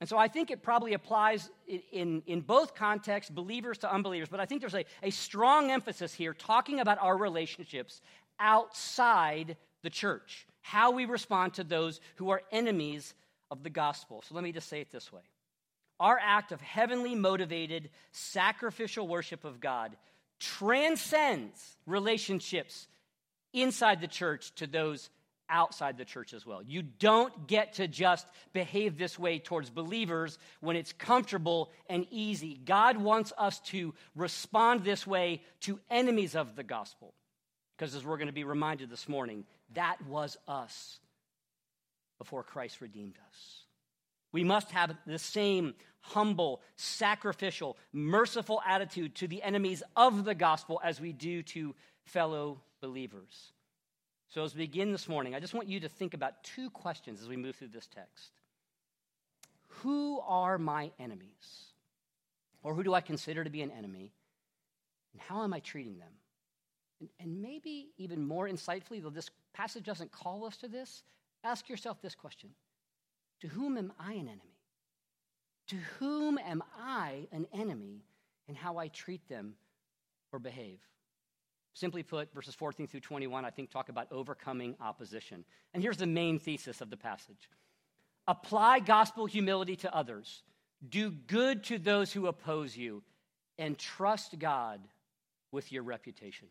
And 0.00 0.08
so 0.08 0.16
I 0.16 0.28
think 0.28 0.50
it 0.50 0.62
probably 0.62 0.94
applies 0.94 1.50
in, 1.92 2.22
in, 2.26 2.40
both 2.40 2.74
contexts, 2.74 3.30
believers 3.30 3.78
to 3.78 3.92
unbelievers, 3.92 4.28
but 4.30 4.40
I 4.40 4.46
think 4.46 4.62
there's 4.62 4.74
a, 4.74 4.86
a 5.02 5.10
strong 5.10 5.70
emphasis 5.70 6.14
here 6.14 6.32
talking 6.32 6.80
about 6.80 6.98
our 7.00 7.16
relationships 7.16 8.00
outside 8.38 9.58
the 9.82 9.90
church, 9.90 10.46
how 10.62 10.90
we 10.90 11.04
respond 11.04 11.54
to 11.54 11.64
those 11.64 12.00
who 12.16 12.30
are 12.30 12.42
enemies 12.50 13.14
of 13.50 13.62
the 13.62 13.70
gospel. 13.70 14.22
So 14.26 14.34
let 14.34 14.42
me 14.42 14.52
just 14.52 14.68
say 14.68 14.80
it 14.80 14.90
this 14.90 15.12
way 15.12 15.22
Our 16.00 16.18
act 16.18 16.50
of 16.50 16.62
heavenly 16.62 17.14
motivated, 17.14 17.90
sacrificial 18.10 19.06
worship 19.06 19.44
of 19.44 19.60
God 19.60 19.96
transcends 20.38 21.76
relationships 21.84 22.88
inside 23.52 24.00
the 24.00 24.08
church 24.08 24.54
to 24.56 24.66
those 24.66 25.10
outside 25.50 25.98
the 25.98 26.04
church 26.04 26.32
as 26.32 26.46
well. 26.46 26.62
You 26.62 26.82
don't 26.82 27.48
get 27.48 27.74
to 27.74 27.88
just 27.88 28.26
behave 28.52 28.96
this 28.96 29.18
way 29.18 29.38
towards 29.38 29.68
believers 29.68 30.38
when 30.60 30.76
it's 30.76 30.92
comfortable 30.92 31.70
and 31.88 32.06
easy. 32.10 32.60
God 32.64 32.96
wants 32.96 33.32
us 33.36 33.58
to 33.60 33.92
respond 34.14 34.84
this 34.84 35.06
way 35.06 35.42
to 35.62 35.80
enemies 35.90 36.36
of 36.36 36.54
the 36.54 36.62
gospel. 36.62 37.14
Because 37.76 37.94
as 37.94 38.04
we're 38.04 38.18
going 38.18 38.28
to 38.28 38.32
be 38.32 38.44
reminded 38.44 38.90
this 38.90 39.08
morning, 39.08 39.44
that 39.74 39.96
was 40.06 40.36
us 40.46 41.00
before 42.18 42.42
Christ 42.42 42.80
redeemed 42.80 43.16
us. 43.28 43.64
We 44.32 44.44
must 44.44 44.70
have 44.70 44.94
the 45.06 45.18
same 45.18 45.74
humble, 46.00 46.60
sacrificial, 46.76 47.76
merciful 47.92 48.60
attitude 48.66 49.14
to 49.16 49.26
the 49.26 49.42
enemies 49.42 49.82
of 49.96 50.24
the 50.24 50.34
gospel 50.34 50.80
as 50.84 51.00
we 51.00 51.12
do 51.12 51.42
to 51.42 51.74
fellow 52.04 52.60
believers. 52.80 53.52
So, 54.28 54.44
as 54.44 54.54
we 54.54 54.66
begin 54.66 54.92
this 54.92 55.08
morning, 55.08 55.34
I 55.34 55.40
just 55.40 55.54
want 55.54 55.68
you 55.68 55.80
to 55.80 55.88
think 55.88 56.14
about 56.14 56.44
two 56.44 56.70
questions 56.70 57.20
as 57.20 57.28
we 57.28 57.36
move 57.36 57.56
through 57.56 57.68
this 57.68 57.88
text. 57.88 58.30
Who 59.82 60.20
are 60.20 60.58
my 60.58 60.90
enemies? 60.98 61.64
Or 62.62 62.74
who 62.74 62.82
do 62.82 62.94
I 62.94 63.00
consider 63.00 63.42
to 63.42 63.50
be 63.50 63.62
an 63.62 63.70
enemy? 63.70 64.12
And 65.12 65.22
how 65.22 65.42
am 65.42 65.52
I 65.52 65.60
treating 65.60 65.98
them? 65.98 66.12
And, 67.00 67.08
and 67.18 67.42
maybe 67.42 67.88
even 67.96 68.26
more 68.26 68.48
insightfully, 68.48 69.02
though 69.02 69.10
this 69.10 69.30
passage 69.52 69.84
doesn't 69.84 70.12
call 70.12 70.44
us 70.44 70.56
to 70.58 70.68
this, 70.68 71.02
ask 71.42 71.68
yourself 71.68 72.00
this 72.02 72.14
question 72.14 72.50
To 73.40 73.48
whom 73.48 73.76
am 73.76 73.92
I 73.98 74.12
an 74.12 74.28
enemy? 74.28 74.58
To 75.68 75.76
whom 75.98 76.38
am 76.38 76.62
I 76.78 77.28
an 77.32 77.46
enemy 77.52 78.04
and 78.48 78.56
how 78.56 78.78
I 78.78 78.88
treat 78.88 79.28
them 79.28 79.54
or 80.32 80.38
behave? 80.38 80.80
Simply 81.74 82.02
put, 82.02 82.32
verses 82.34 82.54
14 82.54 82.86
through 82.86 83.00
21, 83.00 83.44
I 83.44 83.50
think, 83.50 83.70
talk 83.70 83.88
about 83.88 84.08
overcoming 84.10 84.74
opposition. 84.80 85.44
And 85.72 85.82
here's 85.82 85.96
the 85.96 86.06
main 86.06 86.38
thesis 86.38 86.80
of 86.80 86.90
the 86.90 86.96
passage 86.96 87.48
apply 88.26 88.80
gospel 88.80 89.26
humility 89.26 89.76
to 89.76 89.94
others, 89.94 90.42
do 90.88 91.10
good 91.10 91.64
to 91.64 91.78
those 91.78 92.12
who 92.12 92.26
oppose 92.26 92.76
you, 92.76 93.02
and 93.58 93.78
trust 93.78 94.38
God 94.38 94.80
with 95.52 95.70
your 95.72 95.82
reputation. 95.82 96.48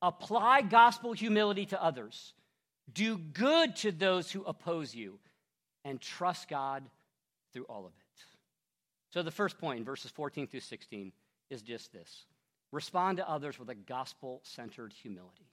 Apply 0.00 0.62
gospel 0.62 1.12
humility 1.12 1.66
to 1.66 1.82
others, 1.82 2.34
do 2.92 3.16
good 3.16 3.76
to 3.76 3.92
those 3.92 4.30
who 4.30 4.42
oppose 4.42 4.94
you, 4.94 5.18
and 5.84 6.00
trust 6.00 6.48
God 6.48 6.82
through 7.52 7.64
all 7.64 7.86
of 7.86 7.92
it. 7.92 8.02
So, 9.12 9.22
the 9.22 9.30
first 9.30 9.58
point, 9.58 9.84
verses 9.84 10.10
14 10.10 10.46
through 10.46 10.60
16, 10.60 11.12
is 11.50 11.62
just 11.62 11.92
this 11.92 12.24
Respond 12.72 13.18
to 13.18 13.28
others 13.28 13.58
with 13.58 13.68
a 13.68 13.74
gospel 13.74 14.40
centered 14.42 14.92
humility. 14.92 15.46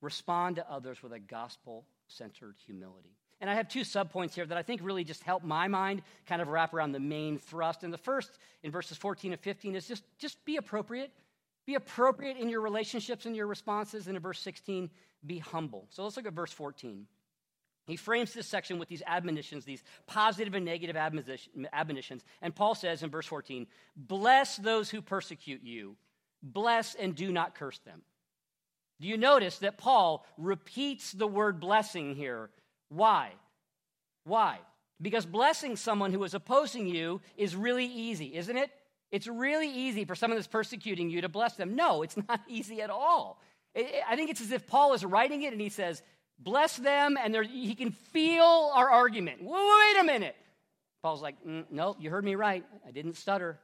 Respond 0.00 0.56
to 0.56 0.70
others 0.70 1.02
with 1.02 1.12
a 1.12 1.20
gospel 1.20 1.86
centered 2.08 2.56
humility. 2.66 3.16
And 3.40 3.48
I 3.48 3.54
have 3.54 3.68
two 3.68 3.80
subpoints 3.80 4.34
here 4.34 4.46
that 4.46 4.58
I 4.58 4.62
think 4.62 4.80
really 4.84 5.04
just 5.04 5.22
help 5.22 5.42
my 5.42 5.66
mind 5.68 6.02
kind 6.26 6.42
of 6.42 6.48
wrap 6.48 6.74
around 6.74 6.92
the 6.92 7.00
main 7.00 7.38
thrust. 7.38 7.82
And 7.84 7.92
the 7.92 7.98
first, 7.98 8.38
in 8.62 8.70
verses 8.70 8.96
14 8.98 9.32
and 9.32 9.40
15, 9.40 9.74
is 9.74 9.86
just, 9.88 10.04
just 10.18 10.44
be 10.44 10.56
appropriate. 10.56 11.10
Be 11.66 11.74
appropriate 11.74 12.36
in 12.36 12.48
your 12.48 12.60
relationships 12.60 13.26
and 13.26 13.34
your 13.34 13.46
responses. 13.46 14.06
And 14.06 14.16
in 14.16 14.22
verse 14.22 14.40
16, 14.40 14.90
be 15.24 15.38
humble. 15.38 15.86
So 15.90 16.02
let's 16.02 16.16
look 16.16 16.26
at 16.26 16.32
verse 16.32 16.52
14. 16.52 17.06
He 17.86 17.96
frames 17.96 18.32
this 18.32 18.46
section 18.46 18.78
with 18.78 18.88
these 18.88 19.02
admonitions, 19.06 19.64
these 19.64 19.82
positive 20.06 20.54
and 20.54 20.64
negative 20.64 20.96
admonitions. 20.96 22.24
And 22.40 22.54
Paul 22.54 22.76
says 22.76 23.02
in 23.02 23.10
verse 23.10 23.26
14, 23.26 23.66
Bless 23.96 24.56
those 24.56 24.88
who 24.88 25.02
persecute 25.02 25.62
you 25.64 25.96
bless 26.42 26.94
and 26.94 27.14
do 27.14 27.32
not 27.32 27.54
curse 27.54 27.78
them. 27.80 28.02
Do 29.00 29.08
you 29.08 29.16
notice 29.16 29.58
that 29.58 29.78
Paul 29.78 30.24
repeats 30.38 31.12
the 31.12 31.26
word 31.26 31.60
blessing 31.60 32.14
here? 32.14 32.50
Why? 32.88 33.32
Why? 34.24 34.58
Because 35.00 35.26
blessing 35.26 35.76
someone 35.76 36.12
who 36.12 36.22
is 36.22 36.34
opposing 36.34 36.86
you 36.86 37.20
is 37.36 37.56
really 37.56 37.86
easy, 37.86 38.36
isn't 38.36 38.56
it? 38.56 38.70
It's 39.10 39.26
really 39.26 39.68
easy 39.68 40.04
for 40.04 40.14
someone 40.14 40.38
that's 40.38 40.46
persecuting 40.46 41.10
you 41.10 41.22
to 41.22 41.28
bless 41.28 41.56
them. 41.56 41.74
No, 41.74 42.02
it's 42.02 42.16
not 42.28 42.40
easy 42.48 42.80
at 42.80 42.90
all. 42.90 43.40
I 43.76 44.16
think 44.16 44.30
it's 44.30 44.40
as 44.40 44.52
if 44.52 44.66
Paul 44.66 44.94
is 44.94 45.04
writing 45.04 45.42
it 45.42 45.52
and 45.52 45.60
he 45.60 45.68
says, 45.68 46.02
Bless 46.38 46.76
them, 46.76 47.16
and 47.22 47.36
he 47.46 47.74
can 47.76 47.92
feel 47.92 48.72
our 48.74 48.90
argument. 48.90 49.42
Wait 49.42 50.00
a 50.00 50.04
minute. 50.04 50.34
Paul's 51.02 51.22
like, 51.22 51.36
mm, 51.46 51.64
No, 51.70 51.96
you 52.00 52.10
heard 52.10 52.24
me 52.24 52.34
right. 52.34 52.64
I 52.86 52.90
didn't 52.90 53.16
stutter. 53.16 53.58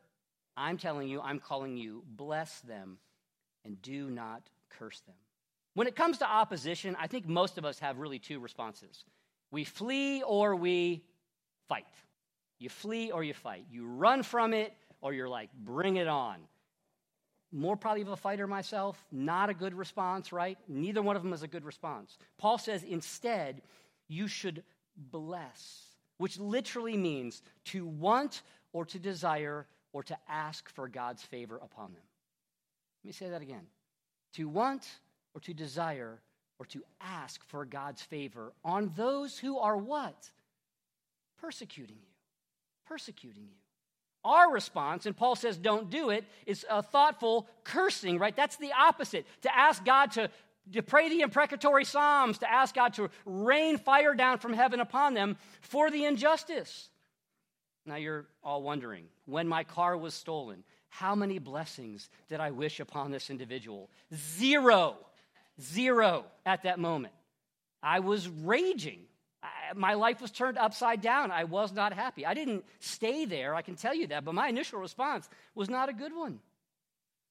I'm 0.59 0.77
telling 0.77 1.09
you, 1.09 1.21
I'm 1.21 1.38
calling 1.38 1.77
you, 1.77 2.03
bless 2.07 2.61
them 2.61 2.99
and 3.65 3.81
do 3.81 4.11
not 4.11 4.43
curse 4.71 5.00
them. 5.00 5.15
When 5.75 5.87
it 5.87 5.95
comes 5.95 6.19
to 6.19 6.29
opposition, 6.29 6.97
I 6.99 7.07
think 7.07 7.29
most 7.29 7.59
of 7.59 7.65
us 7.65 7.79
have 7.79 7.99
really 7.99 8.19
two 8.19 8.41
responses 8.41 9.05
we 9.50 9.65
flee 9.65 10.23
or 10.23 10.57
we 10.57 11.05
fight. 11.69 11.87
You 12.59 12.69
flee 12.69 13.11
or 13.11 13.23
you 13.23 13.33
fight. 13.33 13.65
You 13.71 13.87
run 13.87 14.23
from 14.23 14.53
it 14.53 14.75
or 15.00 15.15
you're 15.15 15.29
like, 15.29 15.49
bring 15.55 15.97
it 15.97 16.09
on. 16.09 16.37
More 17.50 17.77
probably 17.77 18.03
of 18.03 18.09
a 18.09 18.17
fighter 18.17 18.47
myself, 18.47 19.03
not 19.11 19.49
a 19.49 19.55
good 19.55 19.73
response, 19.73 20.33
right? 20.33 20.59
Neither 20.69 21.00
one 21.00 21.17
of 21.17 21.23
them 21.23 21.33
is 21.33 21.43
a 21.43 21.49
good 21.49 21.65
response. 21.65 22.19
Paul 22.37 22.59
says 22.59 22.83
instead, 22.83 23.62
you 24.07 24.29
should 24.29 24.65
bless, 24.97 25.85
which 26.19 26.38
literally 26.38 26.97
means 26.97 27.41
to 27.67 27.87
want 27.87 28.43
or 28.73 28.85
to 28.85 28.99
desire 28.99 29.67
or 29.92 30.02
to 30.04 30.16
ask 30.28 30.68
for 30.71 30.88
God's 30.88 31.23
favor 31.23 31.57
upon 31.57 31.92
them. 31.92 32.02
Let 33.02 33.09
me 33.09 33.12
say 33.12 33.30
that 33.30 33.42
again. 33.42 33.66
To 34.35 34.49
want 34.49 34.87
or 35.35 35.40
to 35.42 35.54
desire 35.54 36.21
or 36.59 36.66
to 36.66 36.83
ask 37.00 37.45
for 37.47 37.64
God's 37.64 38.02
favor 38.02 38.52
on 38.64 38.92
those 38.97 39.38
who 39.38 39.59
are 39.59 39.76
what? 39.76 40.30
Persecuting 41.40 41.97
you. 41.97 42.12
Persecuting 42.87 43.45
you. 43.45 43.54
Our 44.25 44.52
response, 44.52 45.07
and 45.07 45.16
Paul 45.16 45.37
says 45.37 45.57
don't 45.57 45.90
do 45.90 46.11
it, 46.11 46.25
is 46.45 46.66
a 46.68 46.83
thoughtful 46.83 47.47
cursing, 47.64 48.18
right? 48.18 48.35
That's 48.35 48.57
the 48.57 48.73
opposite. 48.73 49.26
To 49.42 49.57
ask 49.57 49.85
God 49.85 50.11
to, 50.12 50.28
to 50.73 50.83
pray 50.83 51.09
the 51.09 51.21
imprecatory 51.21 51.85
psalms, 51.85 52.38
to 52.38 52.50
ask 52.50 52.75
God 52.75 52.95
to 52.95 53.11
rain 53.25 53.78
fire 53.78 54.14
down 54.14 54.38
from 54.38 54.52
heaven 54.52 54.80
upon 54.80 55.14
them 55.14 55.37
for 55.61 55.90
the 55.90 56.04
injustice. 56.04 56.90
Now 57.88 57.97
you're 57.97 58.26
all 58.45 58.62
wondering 58.62 59.04
when 59.25 59.49
my 59.49 59.64
car 59.64 59.97
was 59.97 60.14
stolen, 60.14 60.62
how 60.90 61.14
many 61.14 61.38
blessings 61.38 62.09
did 62.28 62.40
I 62.40 62.50
wish 62.50 62.80
upon 62.80 63.11
this 63.11 63.30
individual? 63.30 63.90
Zero. 64.14 64.97
Zero 65.61 66.25
at 66.47 66.62
that 66.62 66.78
moment. 66.78 67.14
I 67.83 68.00
was 68.00 68.28
raging. 68.28 69.00
I, 69.42 69.49
my 69.75 69.95
life 69.95 70.21
was 70.21 70.30
turned 70.30 70.59
upside 70.59 71.00
down. 71.00 71.30
I 71.30 71.45
was 71.45 71.73
not 71.73 71.92
happy. 71.92 72.26
I 72.26 72.35
didn't 72.35 72.64
stay 72.80 73.25
there, 73.25 73.54
I 73.54 73.62
can 73.62 73.76
tell 73.76 73.95
you 73.95 74.07
that, 74.09 74.25
but 74.25 74.35
my 74.35 74.49
initial 74.49 74.80
response 74.80 75.28
was 75.54 75.68
not 75.68 75.88
a 75.88 75.92
good 75.92 76.14
one. 76.14 76.40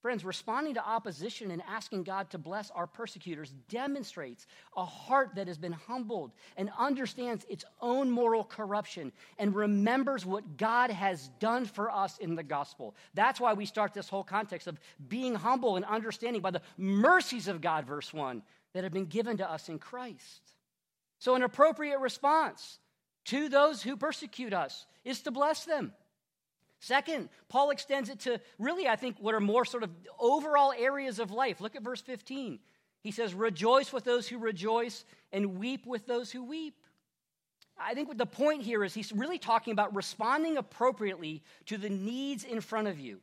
Friends, 0.08 0.24
responding 0.24 0.76
to 0.76 0.88
opposition 0.88 1.52
and 1.52 1.62
asking 1.68 2.04
God 2.04 2.30
to 2.30 2.38
bless 2.38 2.72
our 2.72 2.88
persecutors 2.88 3.54
demonstrates 3.68 4.48
a 4.78 4.86
heart 4.86 5.32
that 5.36 5.50
has 5.50 5.58
been 5.58 5.74
humbled 5.74 6.32
and 6.56 6.72
understands 6.80 7.46
its 7.50 7.66
own 7.82 8.10
moral 8.10 8.46
corruption 8.46 9.12
and 9.38 9.54
remembers 9.54 10.26
what 10.26 10.56
God 10.56 10.92
has 10.92 11.28
done 11.42 11.66
for 11.66 11.92
us 11.92 12.18
in 12.20 12.36
the 12.36 12.44
gospel. 12.44 12.96
That's 13.16 13.42
why 13.42 13.52
we 13.52 13.66
start 13.66 13.94
this 13.94 14.08
whole 14.08 14.24
context 14.24 14.68
of 14.68 14.80
being 15.10 15.36
humble 15.36 15.76
and 15.76 15.84
understanding 15.84 16.42
by 16.42 16.52
the 16.52 16.62
mercies 16.78 17.50
of 17.50 17.60
God, 17.60 17.86
verse 17.86 18.14
1, 18.14 18.42
that 18.72 18.86
have 18.86 18.94
been 18.94 19.08
given 19.08 19.36
to 19.40 19.52
us 19.52 19.68
in 19.68 19.78
Christ. 19.78 20.54
So, 21.20 21.36
an 21.36 21.44
appropriate 21.44 22.00
response 22.00 22.80
to 23.26 23.50
those 23.50 23.84
who 23.84 23.98
persecute 23.98 24.54
us 24.54 24.86
is 25.04 25.24
to 25.24 25.32
bless 25.32 25.66
them. 25.66 25.92
Second, 26.80 27.30
Paul 27.50 27.72
extends 27.72 28.10
it 28.10 28.20
to 28.22 28.40
really, 28.60 28.88
I 28.88 28.96
think, 28.96 29.18
what 29.20 29.34
are 29.34 29.40
more 29.40 29.66
sort 29.66 29.84
of 29.84 29.90
overall 30.20 30.74
areas 30.78 31.20
of 31.20 31.32
life. 31.32 31.60
Look 31.60 31.76
at 31.76 31.82
verse 31.82 32.02
15. 32.02 32.60
He 33.02 33.12
says, 33.12 33.34
Rejoice 33.34 33.92
with 33.92 34.04
those 34.04 34.28
who 34.28 34.38
rejoice 34.38 35.06
and 35.32 35.58
weep 35.58 35.86
with 35.86 36.06
those 36.06 36.32
who 36.32 36.44
weep. 36.44 36.76
I 37.80 37.94
think 37.94 38.08
what 38.08 38.18
the 38.18 38.26
point 38.26 38.64
here 38.64 38.84
is 38.84 38.94
he's 38.94 39.12
really 39.12 39.38
talking 39.38 39.72
about 39.72 39.96
responding 39.96 40.58
appropriately 40.58 41.44
to 41.68 41.78
the 41.78 41.90
needs 41.90 42.44
in 42.44 42.62
front 42.62 42.88
of 42.88 43.00
you. 43.00 43.20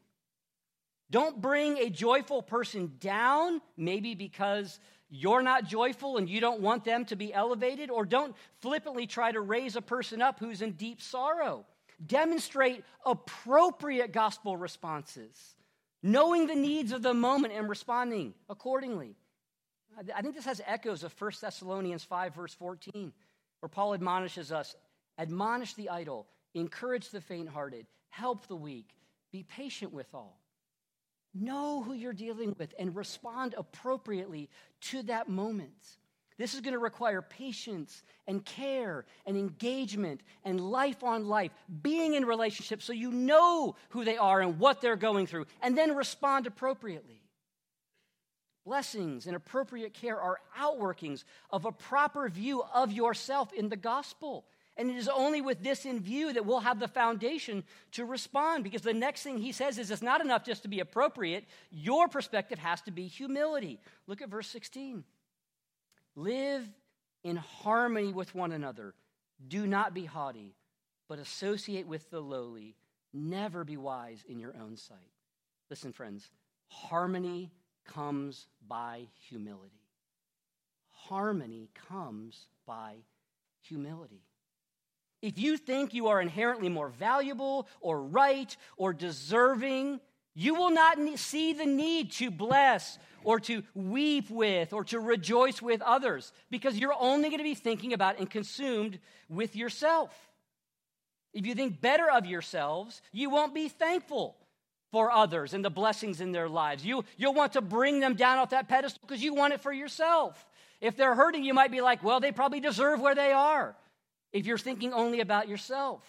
Don't 1.11 1.41
bring 1.41 1.79
a 1.79 1.91
joyful 1.91 2.43
person 2.43 2.93
down, 2.99 3.61
maybe 3.77 4.15
because 4.15 4.81
you're 5.11 5.43
not 5.43 5.65
joyful 5.65 6.17
and 6.17 6.29
you 6.29 6.41
don't 6.41 6.61
want 6.61 6.85
them 6.85 7.05
to 7.07 7.17
be 7.17 7.33
elevated, 7.33 7.91
or 7.91 8.05
don't 8.05 8.35
flippantly 8.61 9.07
try 9.07 9.31
to 9.31 9.41
raise 9.41 9.77
a 9.77 9.83
person 9.83 10.23
up 10.23 10.41
who's 10.41 10.63
in 10.63 10.73
deep 10.73 11.01
sorrow. 11.01 11.67
Demonstrate 12.07 12.85
appropriate 13.05 14.13
gospel 14.13 14.57
responses, 14.57 15.55
knowing 16.03 16.47
the 16.47 16.55
needs 16.55 16.93
of 16.93 17.03
the 17.03 17.15
moment 17.15 17.55
and 17.55 17.69
responding 17.69 18.35
accordingly. 18.49 19.17
I 20.15 20.23
think 20.23 20.35
this 20.35 20.45
has 20.45 20.61
echoes 20.67 21.05
of 21.05 21.15
1 21.19 21.33
Thessalonians 21.41 22.03
5, 22.05 22.35
verse 22.35 22.55
14, 22.55 23.13
where 23.61 23.69
Paul 23.69 23.95
admonishes 23.95 24.51
us 24.51 24.75
admonish 25.19 25.75
the 25.75 25.91
idle, 25.91 26.27
encourage 26.55 27.11
the 27.11 27.21
faint 27.21 27.49
hearted, 27.49 27.87
help 28.11 28.47
the 28.47 28.57
weak, 28.57 28.91
be 29.33 29.43
patient 29.43 29.93
with 29.93 30.13
all. 30.15 30.41
Know 31.35 31.83
who 31.83 31.95
you're 31.95 32.13
dealing 32.13 32.55
with 32.59 32.75
and 32.79 32.95
respond 32.95 33.55
appropriately 33.57 34.49
to 34.83 35.03
that 35.05 35.29
moment. 35.29 35.99
This 36.37 36.55
is 36.55 36.61
going 36.61 36.73
to 36.73 36.81
require 36.81 37.23
patience 37.23 38.03
and 38.27 38.45
care 38.45 39.05
and 39.25 39.37
engagement 39.37 40.21
and 40.45 40.61
life 40.61 41.05
on 41.05 41.29
life, 41.29 41.53
being 41.83 42.15
in 42.15 42.25
relationships 42.25 42.85
so 42.85 42.93
you 42.93 43.13
know 43.13 43.77
who 43.91 44.05
they 44.05 44.17
are 44.17 44.41
and 44.41 44.59
what 44.59 44.81
they're 44.81 44.97
going 44.97 45.27
through, 45.27 45.47
and 45.63 45.79
then 45.79 45.95
respond 45.95 46.47
appropriately. 46.47 47.21
Blessings 48.67 49.27
and 49.27 49.37
appropriate 49.37 49.95
care 49.95 50.19
are 50.19 50.41
outworkings 50.59 51.25
of 51.51 51.67
a 51.67 51.73
proper 51.73 52.29
view 52.29 52.65
of 52.73 52.91
yourself 52.91 53.53
in 53.53 53.69
the 53.69 53.77
gospel. 53.77 54.45
And 54.77 54.91
it 54.91 54.97
is 54.97 55.09
only 55.09 55.41
with 55.41 55.63
this 55.63 55.87
in 55.87 56.01
view 56.01 56.33
that 56.33 56.47
we'll 56.47 56.61
have 56.61 56.81
the 56.81 56.89
foundation 56.89 57.63
to 57.93 58.05
respond 58.05 58.65
because 58.65 58.83
the 58.83 58.93
next 58.93 59.23
thing 59.23 59.39
he 59.39 59.53
says 59.53 59.79
is 59.79 59.91
it's 59.91 60.03
not 60.03 60.21
enough 60.21 60.45
just 60.45 60.63
to 60.63 60.69
be 60.69 60.81
appropriate. 60.81 61.45
Your 61.71 62.09
perspective 62.09 62.59
has 62.59 62.81
to 62.83 62.91
be 62.91 63.07
humility. 63.07 63.79
Look 64.09 64.21
at 64.21 64.31
verse 64.31 64.49
16. 64.49 65.05
Live 66.17 66.69
in 67.23 67.37
harmony 67.37 68.13
with 68.13 68.35
one 68.35 68.53
another. 68.53 68.95
Do 69.47 69.67
not 69.67 69.95
be 69.95 70.05
haughty, 70.05 70.55
but 71.09 71.19
associate 71.19 71.87
with 71.87 72.11
the 72.11 72.21
lowly. 72.21 72.77
Never 73.13 73.65
be 73.65 73.77
wise 73.77 74.25
in 74.29 74.39
your 74.39 74.55
own 74.61 74.77
sight. 74.77 75.13
Listen, 75.71 75.93
friends, 75.93 76.31
harmony 76.69 77.53
comes 77.85 78.47
by 78.67 79.09
humility. 79.29 79.83
harmony 81.09 81.69
comes 81.89 82.47
by 82.67 82.95
humility. 83.61 84.23
If 85.23 85.39
you 85.39 85.57
think 85.57 85.95
you 85.95 86.09
are 86.09 86.21
inherently 86.21 86.69
more 86.69 86.89
valuable 86.89 87.69
or 87.81 88.03
right 88.03 88.55
or 88.77 88.93
deserving, 88.93 90.01
you 90.35 90.55
will 90.55 90.71
not 90.71 90.99
see 91.17 91.53
the 91.53 91.67
need 91.67 92.13
to 92.13 92.31
bless 92.31 92.99
or 93.23 93.41
to 93.41 93.63
weep 93.75 94.29
with 94.31 94.73
or 94.73 94.85
to 94.85 95.01
rejoice 95.01 95.63
with 95.63 95.81
others 95.83 96.33
because 96.51 96.77
you're 96.77 96.95
only 96.99 97.29
going 97.29 97.39
to 97.39 97.45
be 97.45 97.55
thinking 97.55 97.93
about 97.93 98.19
and 98.19 98.29
consumed 98.29 98.99
with 99.29 99.57
yourself. 99.57 100.13
If 101.33 101.47
you 101.47 101.55
think 101.55 101.81
better 101.81 102.11
of 102.11 102.27
yourselves, 102.27 103.03
you 103.13 103.31
won't 103.31 103.55
be 103.55 103.69
thankful 103.69 104.37
for 104.93 105.11
others 105.11 105.55
and 105.55 105.65
the 105.65 105.71
blessings 105.71 106.21
in 106.21 106.31
their 106.31 106.49
lives. 106.49 106.85
You, 106.85 107.05
you'll 107.17 107.35
want 107.35 107.55
to 107.55 107.61
bring 107.61 107.99
them 107.99 108.15
down 108.15 108.39
off 108.39 108.51
that 108.51 108.69
pedestal 108.69 109.01
because 109.07 109.23
you 109.23 109.35
want 109.35 109.53
it 109.53 109.61
for 109.61 109.73
yourself. 109.73 110.47
If 110.81 110.97
they're 110.97 111.15
hurting, 111.15 111.45
you 111.45 111.55
might 111.55 111.73
be 111.73 111.81
like, 111.81 112.05
well, 112.05 112.21
they 112.21 112.31
probably 112.31 112.61
deserve 112.61 113.01
where 113.01 113.15
they 113.15 113.33
are. 113.33 113.75
If 114.33 114.47
you're 114.47 114.59
thinking 114.59 114.93
only 114.93 115.21
about 115.21 115.49
yourself, 115.49 116.03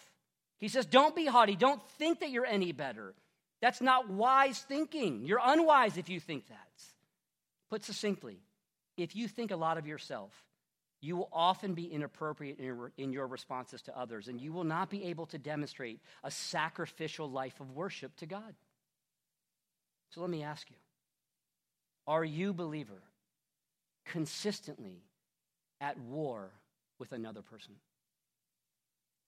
he 0.60 0.68
says, 0.68 0.86
don't 0.86 1.16
be 1.16 1.26
haughty. 1.26 1.56
Don't 1.56 1.82
think 1.98 2.20
that 2.20 2.30
you're 2.30 2.46
any 2.46 2.72
better. 2.72 3.14
That's 3.66 3.82
not 3.82 4.12
wise 4.12 4.60
thinking. 4.60 5.26
You're 5.26 5.42
unwise 5.44 5.98
if 5.98 6.08
you 6.08 6.20
think 6.20 6.48
that. 6.50 6.84
Put 7.72 7.84
succinctly, 7.84 8.38
if 8.96 9.16
you 9.16 9.28
think 9.28 9.50
a 9.50 9.56
lot 9.56 9.80
of 9.80 9.88
yourself, 9.88 10.32
you 11.02 11.18
will 11.18 11.30
often 11.34 11.74
be 11.74 11.86
inappropriate 11.86 12.60
in 12.60 13.12
your, 13.12 13.26
responses 13.26 13.82
to 13.82 13.98
others, 13.98 14.28
and 14.28 14.40
you 14.40 14.54
will 14.54 14.66
not 14.66 14.92
be 14.92 15.06
able 15.06 15.26
to 15.26 15.40
demonstrate 15.40 16.00
a 16.24 16.30
sacrificial 16.30 17.28
life 17.28 17.60
of 17.60 17.72
worship 17.72 18.16
to 18.18 18.28
God. 18.28 18.54
So 20.12 20.22
let 20.22 20.30
me 20.30 20.44
ask 20.44 20.70
you 20.70 20.78
Are 22.06 22.24
you, 22.24 22.54
believer, 22.54 23.02
consistently 24.06 25.02
at 25.82 25.98
war 25.98 26.52
with 27.00 27.14
another 27.14 27.42
person? 27.42 27.74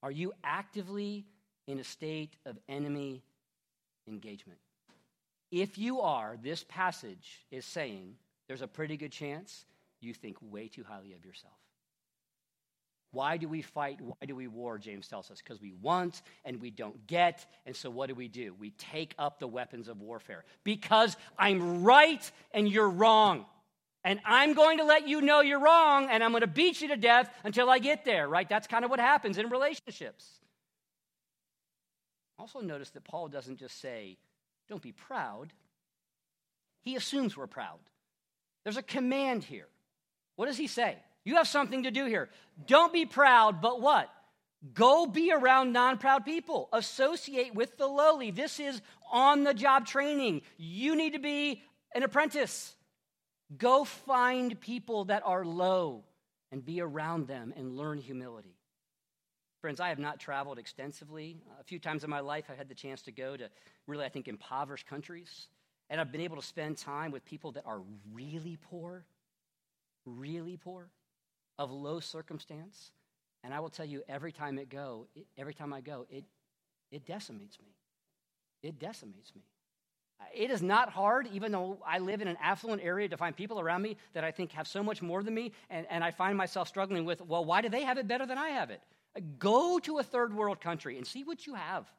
Are 0.04 0.12
you 0.12 0.32
actively 0.44 1.26
in 1.66 1.80
a 1.80 1.84
state 1.84 2.36
of 2.46 2.56
enemy 2.70 3.24
engagement? 4.08 4.60
If 5.52 5.78
you 5.78 6.02
are, 6.02 6.38
this 6.42 6.64
passage 6.68 7.46
is 7.52 7.66
saying 7.66 8.16
there's 8.48 8.62
a 8.62 8.68
pretty 8.68 8.98
good 8.98 9.12
chance 9.12 9.66
you 10.02 10.14
think 10.14 10.38
way 10.42 10.68
too 10.68 10.84
highly 10.84 11.14
of 11.14 11.26
yourself. 11.26 11.54
Why 13.12 13.38
do 13.38 13.48
we 13.48 13.62
fight? 13.62 14.00
Why 14.02 14.26
do 14.26 14.36
we 14.36 14.48
war? 14.48 14.78
James 14.78 15.08
tells 15.08 15.32
us 15.32 15.42
because 15.42 15.62
we 15.62 15.72
want 15.82 16.22
and 16.44 16.62
we 16.62 16.70
don't 16.70 17.08
get. 17.08 17.46
And 17.66 17.76
so 17.76 17.90
what 17.90 18.10
do 18.10 18.16
we 18.16 18.28
do? 18.28 18.54
We 18.60 18.72
take 18.72 19.16
up 19.18 19.40
the 19.40 19.48
weapons 19.48 19.88
of 19.88 20.02
warfare 20.02 20.44
because 20.64 21.16
I'm 21.40 21.84
right 21.84 22.30
and 22.52 22.70
you're 22.70 22.90
wrong. 22.90 23.46
And 24.04 24.20
I'm 24.26 24.54
going 24.54 24.78
to 24.78 24.84
let 24.84 25.08
you 25.08 25.22
know 25.22 25.42
you're 25.42 25.60
wrong 25.60 26.10
and 26.10 26.24
I'm 26.24 26.32
going 26.32 26.42
to 26.42 26.48
beat 26.48 26.82
you 26.82 26.90
to 26.90 26.98
death 26.98 27.34
until 27.44 27.70
I 27.70 27.80
get 27.80 28.06
there, 28.06 28.28
right? 28.28 28.48
That's 28.48 28.68
kind 28.68 28.86
of 28.86 28.92
what 28.92 29.00
happens 29.00 29.38
in 29.38 29.50
relationships. 29.50 30.26
Also, 32.40 32.60
notice 32.60 32.92
that 32.92 33.04
Paul 33.04 33.28
doesn't 33.30 33.58
just 33.58 33.80
say, 33.82 34.18
don't 34.70 34.82
be 34.82 34.92
proud. 34.92 35.54
He 36.82 36.96
assumes 36.96 37.36
we're 37.36 37.48
proud. 37.48 37.80
There's 38.64 38.78
a 38.78 38.84
command 38.84 39.44
here. 39.44 39.68
What 40.36 40.46
does 40.46 40.58
he 40.58 40.68
say? 40.68 40.98
You 41.24 41.36
have 41.36 41.48
something 41.48 41.84
to 41.84 41.92
do 41.92 42.06
here. 42.06 42.30
Don't 42.68 42.94
be 42.94 43.06
proud, 43.06 43.60
but 43.60 43.82
what? 43.82 44.10
Go 44.74 45.06
be 45.06 45.32
around 45.32 45.74
non 45.74 45.98
proud 45.98 46.26
people. 46.26 46.70
Associate 46.74 47.54
with 47.54 47.78
the 47.78 47.88
lowly. 47.88 48.32
This 48.32 48.60
is 48.60 48.82
on 49.12 49.44
the 49.44 49.54
job 49.54 49.86
training. 49.86 50.42
You 50.58 50.96
need 50.96 51.14
to 51.14 51.20
be 51.20 51.64
an 51.94 52.04
apprentice. 52.04 52.76
Go 53.58 53.84
find 53.84 54.60
people 54.60 55.06
that 55.06 55.24
are 55.26 55.46
low 55.46 56.04
and 56.52 56.66
be 56.66 56.82
around 56.82 57.28
them 57.28 57.54
and 57.56 57.78
learn 57.78 57.98
humility. 57.98 58.56
Friends, 59.62 59.80
I 59.80 59.90
have 59.90 60.00
not 60.00 60.20
traveled 60.20 60.60
extensively. 60.60 61.38
A 61.60 61.64
few 61.64 61.80
times 61.80 62.04
in 62.04 62.10
my 62.10 62.20
life, 62.20 62.46
I've 62.50 62.58
had 62.58 62.70
the 62.70 62.76
chance 62.76 63.02
to 63.04 63.12
go 63.12 63.36
to 63.36 63.50
really, 63.88 64.06
I 64.06 64.10
think, 64.10 64.28
impoverished 64.28 64.86
countries. 64.86 65.48
And 65.90 66.00
I've 66.00 66.12
been 66.12 66.22
able 66.22 66.36
to 66.36 66.46
spend 66.46 66.78
time 66.78 67.12
with 67.12 67.26
people 67.26 67.54
that 67.54 67.66
are 67.66 67.82
really 68.14 68.58
poor, 68.70 69.06
really 70.06 70.58
poor, 70.58 70.90
of 71.58 71.72
low 71.72 72.00
circumstance. 72.00 72.92
And 73.44 73.54
I 73.54 73.60
will 73.60 73.70
tell 73.70 73.86
you, 73.86 74.04
every 74.08 74.32
time 74.32 74.60
it 74.60 74.70
go, 74.70 75.08
it, 75.16 75.26
every 75.38 75.54
time 75.54 75.74
I 75.74 75.82
go, 75.82 76.06
it, 76.10 76.26
it 76.92 77.06
decimates 77.06 77.58
me. 77.60 77.74
It 78.62 78.80
decimates 78.80 79.34
me. 79.36 79.42
It 80.36 80.52
is 80.52 80.62
not 80.62 80.90
hard, 80.90 81.28
even 81.32 81.52
though 81.52 81.80
I 81.86 82.00
live 82.00 82.22
in 82.22 82.28
an 82.28 82.38
affluent 82.42 82.82
area, 82.84 83.08
to 83.08 83.18
find 83.18 83.36
people 83.36 83.60
around 83.60 83.82
me 83.82 83.98
that 84.14 84.24
I 84.24 84.32
think 84.32 84.52
have 84.54 84.68
so 84.68 84.84
much 84.84 85.02
more 85.02 85.22
than 85.24 85.34
me, 85.34 85.52
and, 85.70 85.86
and 85.90 86.04
I 86.04 86.12
find 86.12 86.36
myself 86.38 86.68
struggling 86.68 87.06
with, 87.06 87.22
well, 87.22 87.46
why 87.46 87.62
do 87.62 87.70
they 87.70 87.84
have 87.84 87.98
it 87.98 88.08
better 88.08 88.26
than 88.26 88.38
I 88.38 88.50
have 88.50 88.72
it? 88.72 88.82
Go 89.40 89.80
to 89.80 90.00
a 90.00 90.04
third 90.04 90.34
world 90.34 90.62
country 90.62 90.98
and 90.98 91.06
see 91.06 91.24
what 91.24 91.48
you 91.48 91.56
have. 91.56 91.90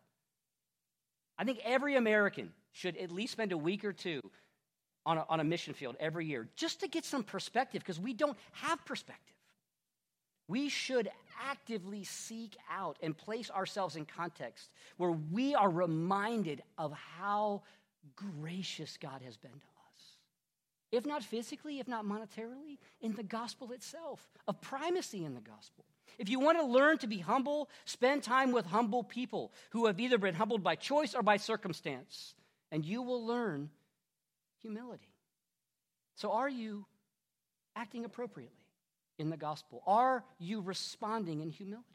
I 1.39 1.45
think 1.45 1.61
every 1.65 1.97
American 1.97 2.53
should 2.73 2.97
at 2.97 3.11
least 3.11 3.33
spend 3.33 3.53
a 3.53 3.59
week 3.59 3.85
or 3.85 3.93
two 3.93 4.21
on 5.07 5.19
a, 5.19 5.25
on 5.29 5.41
a 5.41 5.45
mission 5.45 5.75
field 5.75 5.97
every 6.01 6.27
year 6.27 6.49
just 6.57 6.81
to 6.81 6.89
get 6.89 7.05
some 7.05 7.23
perspective 7.23 7.83
because 7.83 8.01
we 8.01 8.13
don't 8.13 8.37
have 8.53 8.85
perspective. 8.85 9.35
We 10.49 10.69
should 10.69 11.11
actively 11.49 12.05
seek 12.05 12.57
out 12.71 12.97
and 13.03 13.17
place 13.17 13.51
ourselves 13.51 13.97
in 13.97 14.07
context 14.07 14.71
where 14.97 15.13
we 15.13 15.55
are 15.55 15.71
reminded 15.71 16.63
of 16.77 16.93
how 16.93 17.63
gracious 18.17 18.97
God 18.97 19.23
has 19.23 19.37
been 19.37 19.51
to 19.51 19.57
us. 19.57 20.17
If 20.91 21.07
not 21.07 21.23
physically, 21.23 21.81
if 21.81 21.89
not 21.89 22.07
monetarily, 22.07 22.79
in 23.01 23.15
the 23.15 23.23
gospel 23.23 23.73
itself, 23.73 24.27
of 24.49 24.61
primacy 24.61 25.25
in 25.25 25.35
the 25.35 25.41
gospel. 25.41 25.85
If 26.19 26.29
you 26.29 26.41
want 26.41 26.59
to 26.59 26.65
learn 26.65 26.99
to 26.99 27.07
be 27.07 27.19
humble, 27.19 27.69
spend 27.85 28.23
time 28.23 28.53
with 28.53 28.67
humble 28.67 29.05
people 29.05 29.53
who 29.71 29.87
have 29.87 30.01
either 30.01 30.19
been 30.19 30.35
humbled 30.35 30.63
by 30.63 30.77
choice 30.77 31.15
or 31.15 31.23
by 31.23 31.37
circumstance, 31.37 32.35
and 32.73 32.85
you 32.85 33.03
will 33.03 33.27
learn 33.27 33.71
humility. 34.61 35.13
So, 36.17 36.33
are 36.33 36.49
you 36.49 36.87
acting 37.77 38.05
appropriately 38.05 38.57
in 39.19 39.31
the 39.31 39.37
gospel? 39.37 39.83
Are 39.87 40.25
you 40.39 40.61
responding 40.61 41.41
in 41.41 41.51
humility? 41.51 41.87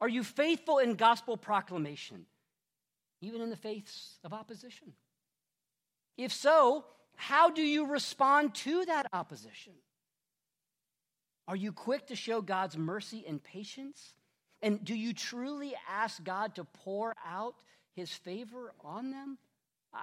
Are 0.00 0.08
you 0.08 0.24
faithful 0.24 0.78
in 0.78 0.94
gospel 0.94 1.36
proclamation, 1.36 2.24
even 3.20 3.42
in 3.42 3.50
the 3.50 3.56
face 3.56 4.18
of 4.24 4.32
opposition? 4.32 4.94
If 6.16 6.32
so, 6.32 6.84
how 7.16 7.50
do 7.50 7.62
you 7.62 7.86
respond 7.86 8.54
to 8.56 8.86
that 8.86 9.06
opposition? 9.12 9.74
Are 11.48 11.56
you 11.56 11.72
quick 11.72 12.06
to 12.06 12.16
show 12.16 12.40
God's 12.40 12.76
mercy 12.76 13.24
and 13.26 13.42
patience? 13.42 14.14
And 14.62 14.84
do 14.84 14.94
you 14.94 15.12
truly 15.12 15.74
ask 15.88 16.22
God 16.22 16.54
to 16.56 16.64
pour 16.64 17.14
out 17.26 17.54
his 17.94 18.10
favor 18.10 18.72
on 18.84 19.10
them? 19.10 19.38
Uh, 19.92 19.98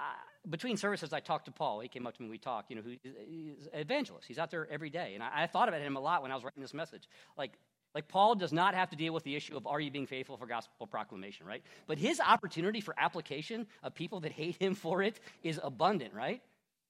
between 0.49 0.75
services, 0.75 1.13
I 1.13 1.19
talked 1.19 1.45
to 1.45 1.51
Paul. 1.51 1.79
He 1.79 1.87
came 1.87 2.05
up 2.05 2.17
to 2.17 2.23
me, 2.23 2.29
we 2.29 2.37
talked, 2.37 2.69
you 2.69 2.75
know, 2.75 2.81
he's 3.03 3.67
an 3.71 3.79
evangelist. 3.79 4.27
He's 4.27 4.37
out 4.37 4.51
there 4.51 4.67
every 4.69 4.89
day. 4.89 5.11
And 5.13 5.23
I, 5.23 5.43
I 5.43 5.47
thought 5.47 5.69
about 5.69 5.81
him 5.81 5.95
a 5.95 5.99
lot 5.99 6.21
when 6.21 6.31
I 6.31 6.35
was 6.35 6.43
writing 6.43 6.61
this 6.61 6.73
message. 6.73 7.07
Like, 7.37 7.53
like 7.95 8.07
Paul 8.07 8.35
does 8.35 8.51
not 8.51 8.75
have 8.75 8.89
to 8.89 8.95
deal 8.95 9.13
with 9.13 9.23
the 9.23 9.35
issue 9.35 9.55
of 9.55 9.65
are 9.65 9.79
you 9.79 9.89
being 9.89 10.07
faithful 10.07 10.37
for 10.37 10.45
gospel 10.45 10.87
proclamation, 10.87 11.45
right? 11.45 11.63
But 11.87 11.97
his 11.97 12.19
opportunity 12.19 12.81
for 12.81 12.93
application 12.97 13.65
of 13.81 13.95
people 13.95 14.19
that 14.21 14.33
hate 14.33 14.57
him 14.61 14.75
for 14.75 15.01
it 15.01 15.19
is 15.41 15.59
abundant, 15.63 16.13
right? 16.13 16.41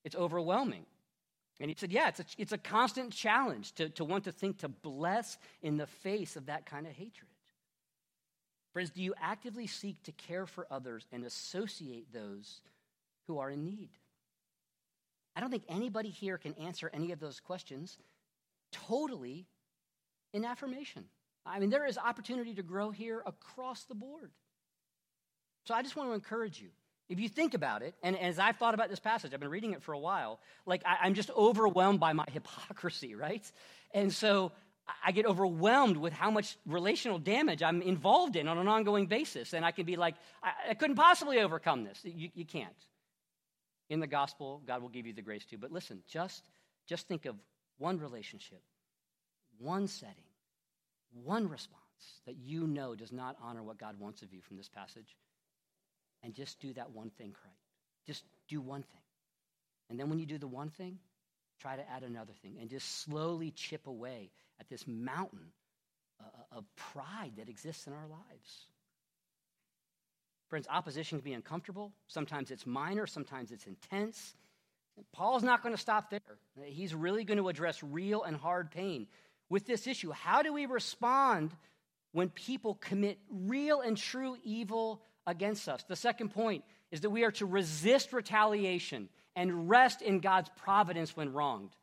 It's 0.04 0.16
overwhelming. 0.16 0.86
And 1.60 1.70
he 1.70 1.76
said, 1.78 1.92
Yeah, 1.92 2.10
it's 2.10 2.20
a, 2.20 2.26
it's 2.38 2.52
a 2.52 2.58
constant 2.58 3.12
challenge 3.12 3.74
to, 3.74 3.90
to 3.90 4.06
want 4.06 4.26
to 4.26 4.32
think 4.32 4.60
to 4.60 4.70
bless 4.70 5.38
in 5.62 5.78
the 5.78 5.88
face 5.88 6.36
of 6.36 6.48
that 6.48 6.66
kind 6.66 6.86
of 6.86 6.94
hatred. 6.94 7.32
Friends, 8.74 8.92
do 8.92 9.02
you 9.02 9.14
actively 9.20 9.66
seek 9.66 10.04
to 10.04 10.12
care 10.12 10.46
for 10.46 10.68
others 10.70 11.08
and 11.12 11.24
associate 11.24 12.14
those 12.14 12.62
who 13.26 13.40
are 13.40 13.50
in 13.50 13.66
need? 13.66 13.90
I 15.36 15.40
don't 15.40 15.50
think 15.50 15.64
anybody 15.68 16.10
here 16.10 16.38
can 16.38 16.54
answer 16.56 16.90
any 16.94 17.12
of 17.12 17.20
those 17.20 17.40
questions 17.40 17.98
totally 18.72 19.46
in 20.34 20.46
affirmation. 20.46 21.06
I 21.46 21.60
mean, 21.60 21.70
there 21.70 21.86
is 21.86 21.98
opportunity 21.98 22.54
to 22.56 22.64
grow 22.64 22.92
here 22.92 23.24
across 23.26 23.86
the 23.86 23.96
board. 23.96 24.32
So 25.66 25.74
I 25.74 25.82
just 25.82 25.96
want 25.96 26.10
to 26.10 26.14
encourage 26.14 26.62
you 26.62 26.70
if 27.10 27.20
you 27.20 27.30
think 27.30 27.54
about 27.54 27.84
it, 27.84 27.96
and 28.04 28.18
as 28.18 28.38
I've 28.38 28.58
thought 28.58 28.74
about 28.74 28.90
this 28.90 29.00
passage, 29.00 29.34
I've 29.34 29.40
been 29.40 29.50
reading 29.50 29.74
it 29.74 29.82
for 29.82 29.94
a 29.94 30.00
while, 30.00 30.40
like 30.66 30.84
I, 30.86 31.08
am 31.08 31.14
just 31.14 31.30
overwhelmed 31.32 32.00
by 32.00 32.14
my 32.14 32.26
hypocrisy, 32.32 33.16
right? 33.16 33.50
And 33.94 34.12
so 34.12 34.52
I 35.06 35.12
get 35.12 35.26
overwhelmed 35.26 35.98
with 35.98 36.14
how 36.14 36.32
much 36.32 36.58
relational 36.66 37.20
damage 37.20 37.64
I'm 37.64 37.82
involved 37.82 38.36
in 38.36 38.48
on 38.48 38.58
an 38.58 38.68
ongoing 38.68 39.08
basis. 39.08 39.54
And 39.54 39.66
I 39.66 39.72
can 39.72 39.86
be 39.86 39.96
like, 39.96 40.16
I, 40.44 40.74
couldn't 40.74 40.96
possibly 40.96 41.40
overcome 41.40 41.84
this. 41.84 42.00
You, 42.04 42.30
you 42.34 42.46
can't. 42.46 42.70
In 43.90 44.00
the 44.02 44.08
gospel, 44.08 44.62
God 44.66 44.82
will 44.82 44.90
give 44.90 45.06
you 45.06 45.14
the 45.14 45.22
grace 45.22 45.46
to. 45.46 45.58
But 45.58 45.72
listen, 45.72 46.04
just, 46.10 46.44
just 46.88 47.08
think 47.08 47.26
of 47.26 47.36
one 47.78 48.00
relationship, 48.00 48.62
one 49.60 49.88
setting, 49.88 50.16
one 51.24 51.48
response 51.48 51.82
that 52.26 52.36
you 52.36 52.68
know 52.68 52.96
does 52.96 53.14
not 53.14 53.38
honor 53.42 53.64
what 53.64 53.78
God 53.78 53.98
wants 53.98 54.22
of 54.22 54.34
you 54.34 54.42
from 54.42 54.58
this 54.58 54.70
passage 54.70 55.16
and 56.24 56.34
just 56.34 56.60
do 56.60 56.74
that 56.74 56.92
one 56.92 57.10
thing 57.12 57.34
right. 57.44 57.54
Just 58.06 58.24
do 58.48 58.62
one 58.62 58.84
thing. 58.84 59.02
And 59.90 60.00
then 60.00 60.10
when 60.10 60.20
you 60.20 60.26
do 60.26 60.38
the 60.38 60.48
one 60.48 60.70
thing, 60.70 61.00
try 61.60 61.76
to 61.76 61.90
add 61.90 62.04
another 62.04 62.34
thing, 62.42 62.58
and 62.60 62.70
just 62.70 63.02
slowly 63.02 63.52
chip 63.52 63.88
away 63.88 64.32
at 64.60 64.70
this 64.70 64.86
mountain 64.88 65.52
uh, 66.20 66.58
of 66.58 66.66
pride 66.76 67.34
that 67.38 67.50
exists 67.50 67.88
in 67.88 67.94
our 67.94 68.08
lives. 68.08 68.68
Friends, 70.50 70.68
opposition 70.70 71.20
can 71.20 71.26
be 71.26 71.34
uncomfortable. 71.34 71.92
Sometimes 72.08 72.52
it's 72.52 72.66
minor, 72.66 73.06
sometimes 73.06 73.52
it's 73.52 73.68
intense. 73.68 74.36
Paul's 75.14 75.44
not 75.44 75.62
going 75.62 75.76
to 75.76 75.82
stop 75.82 76.10
there. 76.10 76.22
He's 76.64 76.96
really 76.96 77.24
going 77.24 77.38
to 77.38 77.50
address 77.50 77.84
real 77.84 78.24
and 78.24 78.36
hard 78.36 78.72
pain 78.72 79.08
with 79.50 79.66
this 79.66 79.88
issue. 79.88 80.12
How 80.12 80.42
do 80.42 80.54
we 80.54 80.66
respond 80.66 81.52
when 82.14 82.30
people 82.30 82.76
commit 82.76 83.20
real 83.30 83.82
and 83.82 83.98
true 83.98 84.38
evil 84.44 85.02
against 85.28 85.70
us? 85.70 85.84
The 85.84 85.96
second 85.96 86.30
point 86.30 86.64
is 86.92 87.02
that 87.02 87.12
we 87.12 87.24
are 87.24 87.32
to 87.32 87.46
resist 87.46 88.14
retaliation 88.14 89.10
and 89.36 89.70
rest 89.70 90.02
in 90.02 90.20
God's 90.20 90.50
providence 90.56 91.16
when 91.16 91.32
wronged. 91.32 91.76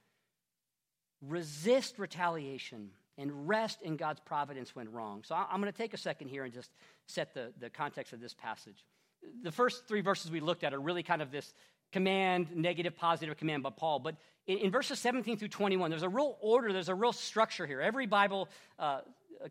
Resist 1.23 1.99
retaliation 1.99 2.91
and 3.17 3.49
rest 3.49 3.81
in 3.83 3.97
God's 3.97 4.21
providence 4.21 4.75
when 4.75 4.91
wrong. 4.91 5.23
So 5.25 5.35
I'm 5.35 5.61
going 5.61 5.73
to 5.73 5.79
take 5.79 5.95
a 5.95 5.99
second 5.99 6.29
here 6.29 6.45
and 6.45 6.53
just 6.53 6.71
set 7.07 7.33
the, 7.35 7.53
the 7.61 7.71
context 7.71 8.13
of 8.13 8.21
this 8.21 8.35
passage. 8.35 8.85
The 9.43 9.53
first 9.53 9.87
three 9.87 10.01
verses 10.01 10.31
we 10.31 10.41
looked 10.41 10.65
at 10.65 10.75
are 10.75 10.81
really 10.81 11.03
kind 11.03 11.23
of 11.23 11.31
this 11.31 11.55
command, 11.93 12.49
negative, 12.55 12.97
positive 12.97 13.37
command 13.37 13.63
by 13.63 13.71
Paul. 13.71 14.01
But 14.01 14.17
in, 14.49 14.59
in 14.59 14.71
verses 14.73 14.99
17 14.99 15.39
through 15.39 15.49
21, 15.49 15.91
there's 15.91 16.03
a 16.03 16.09
real 16.09 16.37
order, 16.41 16.73
there's 16.73 16.89
a 16.89 16.95
real 16.95 17.13
structure 17.13 17.67
here. 17.67 17.81
Every 17.81 18.07
Bible 18.07 18.49
uh, 18.81 19.01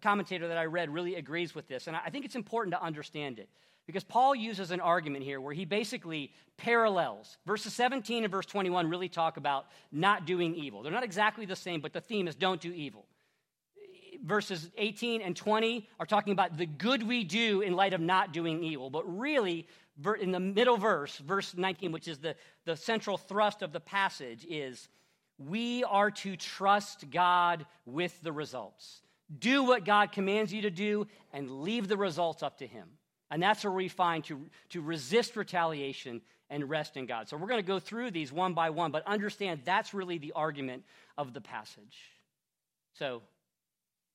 commentator 0.01 0.47
that 0.47 0.57
I 0.57 0.65
read 0.65 0.89
really 0.89 1.15
agrees 1.15 1.53
with 1.53 1.67
this. 1.67 1.87
And 1.87 1.95
I 1.95 2.09
think 2.09 2.25
it's 2.25 2.35
important 2.35 2.73
to 2.75 2.81
understand 2.81 3.39
it. 3.39 3.49
Because 3.85 4.03
Paul 4.03 4.33
uses 4.33 4.71
an 4.71 4.79
argument 4.79 5.25
here 5.25 5.41
where 5.41 5.53
he 5.53 5.65
basically 5.65 6.31
parallels. 6.55 7.37
Verses 7.45 7.73
17 7.73 8.23
and 8.23 8.31
verse 8.31 8.45
21 8.45 8.89
really 8.89 9.09
talk 9.09 9.35
about 9.37 9.65
not 9.91 10.25
doing 10.25 10.55
evil. 10.55 10.83
They're 10.83 10.91
not 10.91 11.03
exactly 11.03 11.45
the 11.45 11.55
same, 11.55 11.81
but 11.81 11.91
the 11.91 11.99
theme 11.99 12.27
is 12.27 12.35
don't 12.35 12.61
do 12.61 12.71
evil. 12.71 13.05
Verses 14.23 14.69
18 14.77 15.21
and 15.21 15.35
20 15.35 15.89
are 15.99 16.05
talking 16.05 16.31
about 16.31 16.57
the 16.57 16.65
good 16.65 17.03
we 17.03 17.25
do 17.25 17.59
in 17.59 17.73
light 17.73 17.93
of 17.93 17.99
not 17.99 18.31
doing 18.31 18.63
evil. 18.63 18.89
But 18.89 19.03
really, 19.19 19.67
in 20.21 20.31
the 20.31 20.39
middle 20.39 20.77
verse, 20.77 21.17
verse 21.17 21.53
19, 21.53 21.91
which 21.91 22.07
is 22.07 22.19
the, 22.19 22.35
the 22.63 22.77
central 22.77 23.17
thrust 23.17 23.61
of 23.61 23.73
the 23.73 23.81
passage, 23.81 24.45
is 24.49 24.87
we 25.37 25.83
are 25.83 26.11
to 26.11 26.37
trust 26.37 27.09
God 27.09 27.65
with 27.85 28.17
the 28.21 28.31
results. 28.31 29.01
Do 29.39 29.63
what 29.63 29.85
God 29.85 30.11
commands 30.11 30.53
you 30.53 30.63
to 30.63 30.71
do 30.71 31.07
and 31.31 31.61
leave 31.61 31.87
the 31.87 31.97
results 31.97 32.43
up 32.43 32.59
to 32.59 32.67
Him. 32.67 32.87
And 33.31 33.41
that's 33.41 33.63
where 33.63 33.73
we 33.73 33.87
find 33.87 34.23
to, 34.25 34.39
to 34.69 34.81
resist 34.81 35.35
retaliation 35.35 36.21
and 36.49 36.69
rest 36.69 36.97
in 36.97 37.07
God. 37.07 37.27
So 37.27 37.35
we're 37.35 37.47
going 37.47 37.61
to 37.61 37.67
go 37.67 37.79
through 37.79 38.11
these 38.11 38.31
one 38.31 38.53
by 38.53 38.69
one, 38.69 38.91
but 38.91 39.05
understand 39.07 39.61
that's 39.65 39.93
really 39.93 40.19
the 40.19 40.33
argument 40.33 40.83
of 41.17 41.33
the 41.33 41.41
passage. 41.41 41.97
So, 42.93 43.23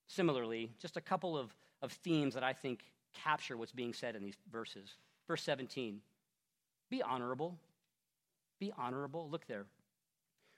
similarly, 0.06 0.70
just 0.80 0.96
a 0.96 1.00
couple 1.00 1.36
of, 1.36 1.52
of 1.82 1.90
themes 1.90 2.34
that 2.34 2.44
I 2.44 2.52
think 2.52 2.84
capture 3.24 3.56
what's 3.56 3.72
being 3.72 3.92
said 3.92 4.14
in 4.14 4.22
these 4.22 4.36
verses. 4.52 4.88
Verse 5.26 5.42
17 5.42 6.00
Be 6.90 7.02
honorable. 7.02 7.56
Be 8.60 8.72
honorable. 8.76 9.28
Look 9.28 9.46
there. 9.46 9.66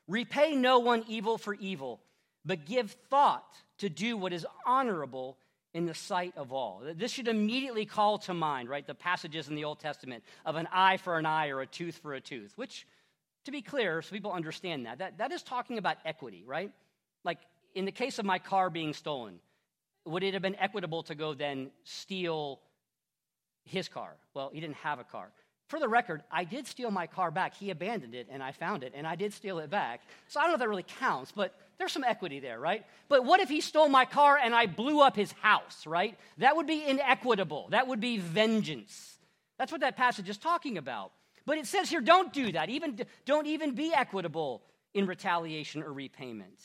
Repay 0.06 0.54
no 0.54 0.80
one 0.80 1.04
evil 1.06 1.38
for 1.38 1.54
evil, 1.54 2.00
but 2.44 2.66
give 2.66 2.90
thought 3.10 3.54
to 3.78 3.88
do 3.88 4.16
what 4.16 4.32
is 4.32 4.46
honorable 4.66 5.36
in 5.72 5.86
the 5.86 5.94
sight 5.94 6.32
of 6.36 6.52
all. 6.52 6.82
This 6.96 7.12
should 7.12 7.28
immediately 7.28 7.86
call 7.86 8.18
to 8.18 8.34
mind, 8.34 8.68
right, 8.68 8.86
the 8.86 8.94
passages 8.94 9.48
in 9.48 9.54
the 9.54 9.64
Old 9.64 9.78
Testament 9.78 10.24
of 10.44 10.56
an 10.56 10.68
eye 10.72 10.96
for 10.96 11.18
an 11.18 11.26
eye 11.26 11.48
or 11.48 11.60
a 11.60 11.66
tooth 11.66 11.96
for 11.98 12.14
a 12.14 12.20
tooth, 12.20 12.52
which, 12.56 12.86
to 13.44 13.52
be 13.52 13.62
clear, 13.62 14.02
so 14.02 14.10
people 14.10 14.32
understand 14.32 14.86
that, 14.86 14.98
that, 14.98 15.18
that 15.18 15.32
is 15.32 15.42
talking 15.42 15.78
about 15.78 15.98
equity, 16.04 16.42
right? 16.46 16.72
Like 17.24 17.38
in 17.74 17.84
the 17.84 17.92
case 17.92 18.18
of 18.18 18.24
my 18.24 18.38
car 18.38 18.68
being 18.68 18.94
stolen, 18.94 19.38
would 20.04 20.22
it 20.22 20.34
have 20.34 20.42
been 20.42 20.56
equitable 20.56 21.02
to 21.04 21.14
go 21.14 21.34
then 21.34 21.70
steal 21.84 22.60
his 23.64 23.88
car? 23.88 24.16
Well, 24.34 24.50
he 24.52 24.60
didn't 24.60 24.76
have 24.76 24.98
a 24.98 25.04
car. 25.04 25.30
For 25.68 25.78
the 25.78 25.88
record, 25.88 26.24
I 26.32 26.42
did 26.42 26.66
steal 26.66 26.90
my 26.90 27.06
car 27.06 27.30
back. 27.30 27.54
He 27.54 27.70
abandoned 27.70 28.14
it 28.14 28.26
and 28.28 28.42
I 28.42 28.50
found 28.50 28.82
it 28.82 28.92
and 28.96 29.06
I 29.06 29.14
did 29.14 29.32
steal 29.32 29.60
it 29.60 29.70
back. 29.70 30.00
So 30.26 30.40
I 30.40 30.42
don't 30.42 30.50
know 30.50 30.54
if 30.54 30.60
that 30.60 30.68
really 30.68 30.86
counts, 30.98 31.30
but 31.30 31.54
there's 31.80 31.92
some 31.92 32.04
equity 32.04 32.40
there, 32.40 32.60
right? 32.60 32.84
But 33.08 33.24
what 33.24 33.40
if 33.40 33.48
he 33.48 33.62
stole 33.62 33.88
my 33.88 34.04
car 34.04 34.36
and 34.36 34.54
I 34.54 34.66
blew 34.66 35.00
up 35.00 35.16
his 35.16 35.32
house, 35.40 35.86
right? 35.86 36.18
That 36.36 36.54
would 36.54 36.66
be 36.66 36.84
inequitable. 36.86 37.68
That 37.70 37.88
would 37.88 38.00
be 38.00 38.18
vengeance. 38.18 39.16
That's 39.58 39.72
what 39.72 39.80
that 39.80 39.96
passage 39.96 40.28
is 40.28 40.36
talking 40.36 40.76
about. 40.76 41.12
But 41.46 41.56
it 41.56 41.66
says 41.66 41.88
here, 41.88 42.02
don't 42.02 42.34
do 42.34 42.52
that. 42.52 42.68
Even, 42.68 43.00
don't 43.24 43.46
even 43.46 43.74
be 43.74 43.94
equitable 43.94 44.62
in 44.92 45.06
retaliation 45.06 45.82
or 45.82 45.90
repayment. 45.90 46.62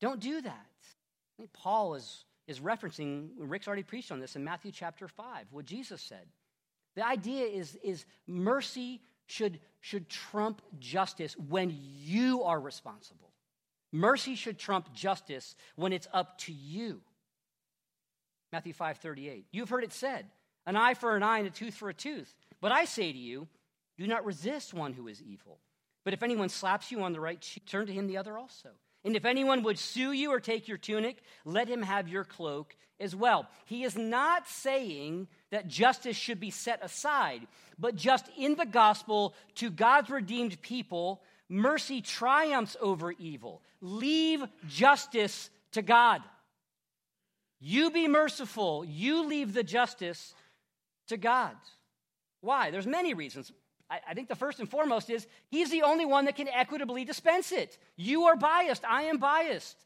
Don't 0.00 0.20
do 0.20 0.40
that. 0.40 0.50
I 0.50 1.36
think 1.36 1.52
Paul 1.52 1.94
is, 1.94 2.24
is 2.46 2.60
referencing, 2.60 3.28
Rick's 3.38 3.66
already 3.66 3.82
preached 3.82 4.10
on 4.10 4.20
this 4.20 4.36
in 4.36 4.44
Matthew 4.44 4.72
chapter 4.72 5.06
5, 5.06 5.48
what 5.50 5.66
Jesus 5.66 6.00
said. 6.00 6.26
The 6.94 7.06
idea 7.06 7.44
is, 7.44 7.78
is 7.84 8.06
mercy 8.26 9.02
should, 9.26 9.60
should 9.80 10.08
trump 10.08 10.62
justice 10.78 11.36
when 11.36 11.76
you 11.76 12.42
are 12.44 12.58
responsible. 12.58 13.25
Mercy 13.92 14.34
should 14.34 14.58
trump 14.58 14.92
justice 14.92 15.54
when 15.76 15.92
it's 15.92 16.08
up 16.12 16.38
to 16.38 16.52
you. 16.52 17.00
Matthew 18.52 18.72
5 18.72 18.98
38. 18.98 19.46
You've 19.52 19.68
heard 19.68 19.84
it 19.84 19.92
said, 19.92 20.26
an 20.66 20.76
eye 20.76 20.94
for 20.94 21.16
an 21.16 21.22
eye 21.22 21.38
and 21.38 21.46
a 21.46 21.50
tooth 21.50 21.74
for 21.74 21.88
a 21.88 21.94
tooth. 21.94 22.34
But 22.60 22.72
I 22.72 22.84
say 22.84 23.12
to 23.12 23.18
you, 23.18 23.48
do 23.98 24.06
not 24.06 24.24
resist 24.24 24.74
one 24.74 24.92
who 24.92 25.08
is 25.08 25.22
evil. 25.22 25.58
But 26.04 26.14
if 26.14 26.22
anyone 26.22 26.48
slaps 26.48 26.90
you 26.90 27.02
on 27.02 27.12
the 27.12 27.20
right 27.20 27.40
cheek, 27.40 27.66
turn 27.66 27.86
to 27.86 27.92
him 27.92 28.06
the 28.06 28.18
other 28.18 28.38
also. 28.38 28.70
And 29.04 29.16
if 29.16 29.24
anyone 29.24 29.62
would 29.62 29.78
sue 29.78 30.12
you 30.12 30.32
or 30.32 30.40
take 30.40 30.68
your 30.68 30.78
tunic, 30.78 31.22
let 31.44 31.68
him 31.68 31.82
have 31.82 32.08
your 32.08 32.24
cloak 32.24 32.74
as 32.98 33.14
well. 33.14 33.46
He 33.64 33.84
is 33.84 33.96
not 33.96 34.48
saying 34.48 35.28
that 35.50 35.68
justice 35.68 36.16
should 36.16 36.40
be 36.40 36.50
set 36.50 36.84
aside, 36.84 37.46
but 37.78 37.94
just 37.94 38.28
in 38.36 38.56
the 38.56 38.66
gospel 38.66 39.34
to 39.56 39.70
God's 39.70 40.10
redeemed 40.10 40.60
people, 40.60 41.22
mercy 41.48 42.00
triumphs 42.00 42.76
over 42.80 43.12
evil. 43.12 43.62
Leave 43.80 44.44
justice 44.68 45.50
to 45.72 45.82
God. 45.82 46.22
You 47.60 47.90
be 47.90 48.08
merciful, 48.08 48.84
you 48.84 49.26
leave 49.26 49.54
the 49.54 49.62
justice 49.62 50.34
to 51.08 51.16
God. 51.16 51.56
Why? 52.40 52.70
There's 52.70 52.86
many 52.86 53.14
reasons. 53.14 53.50
I, 53.88 54.14
think 54.14 54.28
the 54.28 54.34
first 54.34 54.58
and 54.58 54.68
foremost 54.68 55.10
is 55.10 55.28
he's 55.48 55.70
the 55.70 55.82
only 55.82 56.04
one 56.04 56.24
that 56.24 56.34
can 56.34 56.48
equitably 56.48 57.04
dispense 57.04 57.52
it. 57.52 57.78
You 57.96 58.24
are 58.24 58.36
biased, 58.36 58.84
I 58.84 59.02
am 59.02 59.18
biased. 59.18 59.76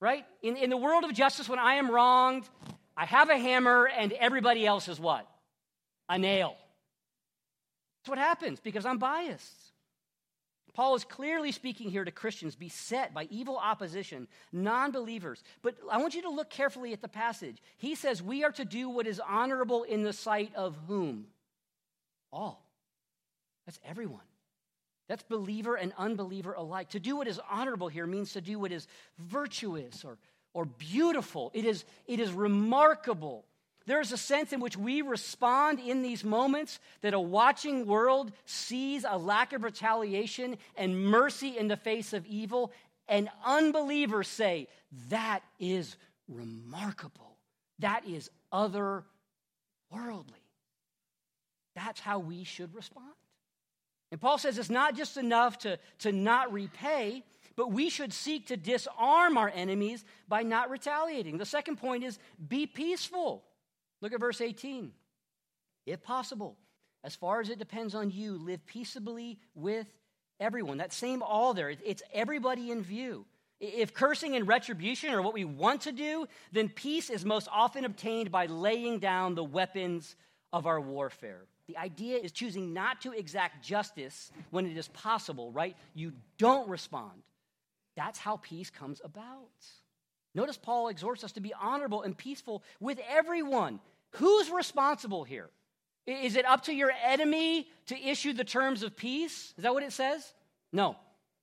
Right? 0.00 0.24
In, 0.40 0.56
in 0.56 0.70
the 0.70 0.76
world 0.76 1.04
of 1.04 1.12
justice, 1.12 1.48
when 1.48 1.58
I 1.58 1.74
am 1.74 1.90
wronged, 1.90 2.48
I 2.96 3.04
have 3.04 3.28
a 3.28 3.36
hammer 3.36 3.88
and 3.88 4.12
everybody 4.12 4.66
else 4.66 4.88
is 4.88 5.00
what? 5.00 5.28
A 6.08 6.18
nail. 6.18 6.54
That's 8.00 8.10
what 8.10 8.18
happens 8.18 8.60
because 8.60 8.86
I'm 8.86 8.98
biased. 8.98 9.71
Paul 10.74 10.94
is 10.94 11.04
clearly 11.04 11.52
speaking 11.52 11.90
here 11.90 12.04
to 12.04 12.10
Christians 12.10 12.56
beset 12.56 13.12
by 13.12 13.28
evil 13.30 13.58
opposition, 13.58 14.26
non 14.52 14.90
believers. 14.90 15.42
But 15.60 15.76
I 15.90 15.98
want 15.98 16.14
you 16.14 16.22
to 16.22 16.30
look 16.30 16.48
carefully 16.48 16.92
at 16.92 17.02
the 17.02 17.08
passage. 17.08 17.62
He 17.76 17.94
says, 17.94 18.22
We 18.22 18.44
are 18.44 18.52
to 18.52 18.64
do 18.64 18.88
what 18.88 19.06
is 19.06 19.20
honorable 19.20 19.82
in 19.82 20.02
the 20.02 20.14
sight 20.14 20.52
of 20.54 20.76
whom? 20.86 21.26
All. 22.32 22.64
That's 23.66 23.80
everyone. 23.84 24.22
That's 25.08 25.22
believer 25.24 25.76
and 25.76 25.92
unbeliever 25.98 26.54
alike. 26.54 26.90
To 26.90 27.00
do 27.00 27.16
what 27.16 27.28
is 27.28 27.38
honorable 27.50 27.88
here 27.88 28.06
means 28.06 28.32
to 28.32 28.40
do 28.40 28.58
what 28.58 28.72
is 28.72 28.88
virtuous 29.18 30.04
or, 30.04 30.16
or 30.54 30.64
beautiful. 30.64 31.50
It 31.52 31.66
is, 31.66 31.84
it 32.06 32.18
is 32.18 32.32
remarkable. 32.32 33.44
There 33.86 34.00
is 34.00 34.12
a 34.12 34.16
sense 34.16 34.52
in 34.52 34.60
which 34.60 34.76
we 34.76 35.02
respond 35.02 35.80
in 35.80 36.02
these 36.02 36.24
moments 36.24 36.78
that 37.00 37.14
a 37.14 37.20
watching 37.20 37.86
world 37.86 38.32
sees 38.44 39.04
a 39.08 39.18
lack 39.18 39.52
of 39.52 39.64
retaliation 39.64 40.56
and 40.76 41.04
mercy 41.04 41.58
in 41.58 41.68
the 41.68 41.76
face 41.76 42.12
of 42.12 42.26
evil, 42.26 42.72
and 43.08 43.28
unbelievers 43.44 44.28
say, 44.28 44.68
That 45.08 45.40
is 45.58 45.96
remarkable. 46.28 47.36
That 47.80 48.06
is 48.06 48.30
otherworldly. 48.52 49.02
That's 51.74 52.00
how 52.00 52.18
we 52.18 52.44
should 52.44 52.74
respond. 52.74 53.12
And 54.10 54.20
Paul 54.20 54.38
says 54.38 54.58
it's 54.58 54.70
not 54.70 54.94
just 54.94 55.16
enough 55.16 55.58
to, 55.60 55.78
to 56.00 56.12
not 56.12 56.52
repay, 56.52 57.24
but 57.56 57.72
we 57.72 57.88
should 57.88 58.12
seek 58.12 58.48
to 58.48 58.56
disarm 58.56 59.38
our 59.38 59.50
enemies 59.54 60.04
by 60.28 60.42
not 60.42 60.70
retaliating. 60.70 61.38
The 61.38 61.46
second 61.46 61.76
point 61.76 62.04
is 62.04 62.18
be 62.48 62.66
peaceful. 62.66 63.42
Look 64.02 64.12
at 64.12 64.20
verse 64.20 64.42
18. 64.42 64.92
If 65.86 66.02
possible, 66.02 66.58
as 67.02 67.16
far 67.16 67.40
as 67.40 67.48
it 67.48 67.58
depends 67.58 67.94
on 67.94 68.10
you, 68.10 68.36
live 68.36 68.66
peaceably 68.66 69.38
with 69.54 69.86
everyone. 70.38 70.78
That 70.78 70.92
same 70.92 71.22
all 71.22 71.54
there, 71.54 71.70
it's 71.70 72.02
everybody 72.12 72.70
in 72.70 72.82
view. 72.82 73.24
If 73.60 73.94
cursing 73.94 74.34
and 74.34 74.46
retribution 74.46 75.14
are 75.14 75.22
what 75.22 75.34
we 75.34 75.44
want 75.44 75.82
to 75.82 75.92
do, 75.92 76.26
then 76.50 76.68
peace 76.68 77.10
is 77.10 77.24
most 77.24 77.48
often 77.50 77.84
obtained 77.84 78.32
by 78.32 78.46
laying 78.46 78.98
down 78.98 79.36
the 79.36 79.44
weapons 79.44 80.16
of 80.52 80.66
our 80.66 80.80
warfare. 80.80 81.46
The 81.68 81.76
idea 81.76 82.18
is 82.18 82.32
choosing 82.32 82.74
not 82.74 83.00
to 83.02 83.12
exact 83.12 83.64
justice 83.64 84.32
when 84.50 84.66
it 84.66 84.76
is 84.76 84.88
possible, 84.88 85.52
right? 85.52 85.76
You 85.94 86.12
don't 86.38 86.68
respond 86.68 87.22
That's 87.94 88.18
how 88.18 88.38
peace 88.38 88.68
comes 88.68 89.00
about. 89.04 89.48
Notice 90.34 90.56
Paul 90.56 90.88
exhorts 90.88 91.24
us 91.24 91.32
to 91.32 91.40
be 91.40 91.52
honorable 91.60 92.02
and 92.02 92.16
peaceful 92.16 92.62
with 92.80 92.98
everyone. 93.08 93.80
Who's 94.12 94.50
responsible 94.50 95.24
here? 95.24 95.50
Is 96.06 96.36
it 96.36 96.44
up 96.44 96.64
to 96.64 96.74
your 96.74 96.92
enemy 97.04 97.68
to 97.86 97.98
issue 97.98 98.32
the 98.32 98.44
terms 98.44 98.82
of 98.82 98.96
peace? 98.96 99.54
Is 99.56 99.62
that 99.62 99.74
what 99.74 99.82
it 99.82 99.92
says? 99.92 100.34
No. 100.72 100.96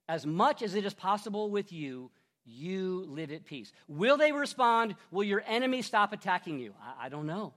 As 0.08 0.26
much 0.26 0.62
as 0.62 0.76
it 0.76 0.86
is 0.86 0.94
possible 0.94 1.50
with 1.50 1.72
you, 1.72 2.12
you 2.46 3.06
live 3.08 3.32
at 3.32 3.46
peace. 3.46 3.72
Will 3.88 4.18
they 4.18 4.32
respond? 4.32 4.96
Will 5.12 5.24
your 5.24 5.44
enemy 5.48 5.82
stop 5.82 6.14
attacking 6.14 6.60
you? 6.60 6.74
I, 6.82 7.06
I 7.06 7.10
don't 7.10 7.28
know. 7.28 7.54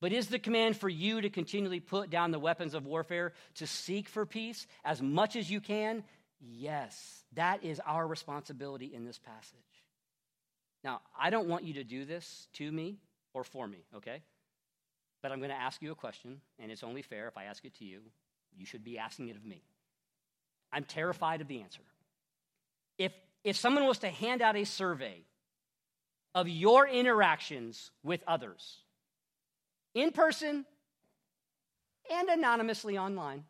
But 0.00 0.12
is 0.12 0.28
the 0.28 0.38
command 0.38 0.76
for 0.76 0.88
you 0.88 1.20
to 1.20 1.30
continually 1.30 1.80
put 1.80 2.10
down 2.10 2.30
the 2.30 2.38
weapons 2.38 2.74
of 2.74 2.86
warfare, 2.86 3.32
to 3.56 3.66
seek 3.66 4.08
for 4.08 4.26
peace 4.26 4.66
as 4.84 5.02
much 5.02 5.36
as 5.36 5.50
you 5.50 5.60
can? 5.60 6.02
Yes, 6.40 7.22
that 7.34 7.62
is 7.62 7.80
our 7.86 8.06
responsibility 8.06 8.86
in 8.92 9.04
this 9.04 9.18
passage. 9.18 9.58
Now, 10.82 11.02
I 11.16 11.30
don't 11.30 11.48
want 11.48 11.64
you 11.64 11.74
to 11.74 11.84
do 11.84 12.04
this 12.04 12.48
to 12.54 12.70
me 12.70 12.98
or 13.34 13.44
for 13.44 13.66
me, 13.66 13.84
okay? 13.96 14.22
But 15.22 15.32
I'm 15.32 15.38
going 15.38 15.50
to 15.50 15.56
ask 15.56 15.80
you 15.82 15.92
a 15.92 15.96
question, 15.96 16.40
and 16.58 16.70
it's 16.70 16.82
only 16.82 17.02
fair 17.02 17.28
if 17.28 17.36
I 17.36 17.44
ask 17.44 17.64
it 17.64 17.74
to 17.78 17.84
you. 17.84 18.00
You 18.56 18.66
should 18.66 18.84
be 18.84 18.98
asking 18.98 19.28
it 19.28 19.36
of 19.36 19.44
me. 19.44 19.62
I'm 20.72 20.84
terrified 20.84 21.40
of 21.40 21.48
the 21.48 21.62
answer. 21.62 21.82
If, 22.98 23.12
if 23.44 23.56
someone 23.56 23.86
was 23.86 23.98
to 23.98 24.08
hand 24.08 24.42
out 24.42 24.56
a 24.56 24.64
survey 24.64 25.24
of 26.34 26.48
your 26.48 26.86
interactions 26.86 27.90
with 28.02 28.22
others, 28.26 28.78
in 29.94 30.10
person 30.10 30.64
and 32.10 32.28
anonymously 32.28 32.98
online, 32.98 33.44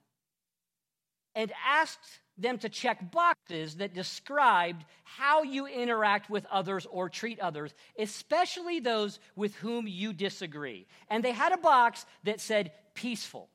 and 1.35 1.53
asked 1.66 2.21
them 2.38 2.59
to 2.59 2.68
check 2.68 3.11
boxes 3.12 3.77
that 3.77 3.95
described 3.95 4.85
how 5.05 5.42
you 5.42 5.66
interact 5.66 6.31
with 6.31 6.47
others 6.51 6.87
or 6.90 7.09
treat 7.09 7.38
others, 7.40 7.75
especially 7.99 8.81
those 8.81 9.18
with 9.37 9.55
whom 9.57 9.87
you 9.87 10.12
disagree. 10.12 10.87
And 11.11 11.23
they 11.23 11.33
had 11.33 11.53
a 11.53 11.59
box 11.59 12.07
that 12.25 12.40
said 12.40 12.73
peaceful. 12.95 13.49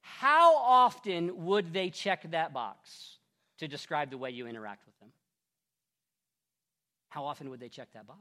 How 0.00 0.56
often 0.56 1.44
would 1.44 1.72
they 1.72 1.90
check 1.90 2.30
that 2.30 2.52
box 2.52 3.18
to 3.58 3.68
describe 3.68 4.10
the 4.10 4.18
way 4.18 4.30
you 4.30 4.46
interact 4.46 4.86
with 4.86 4.98
them? 5.00 5.10
How 7.08 7.24
often 7.24 7.50
would 7.50 7.60
they 7.60 7.68
check 7.68 7.88
that 7.94 8.06
box? 8.06 8.20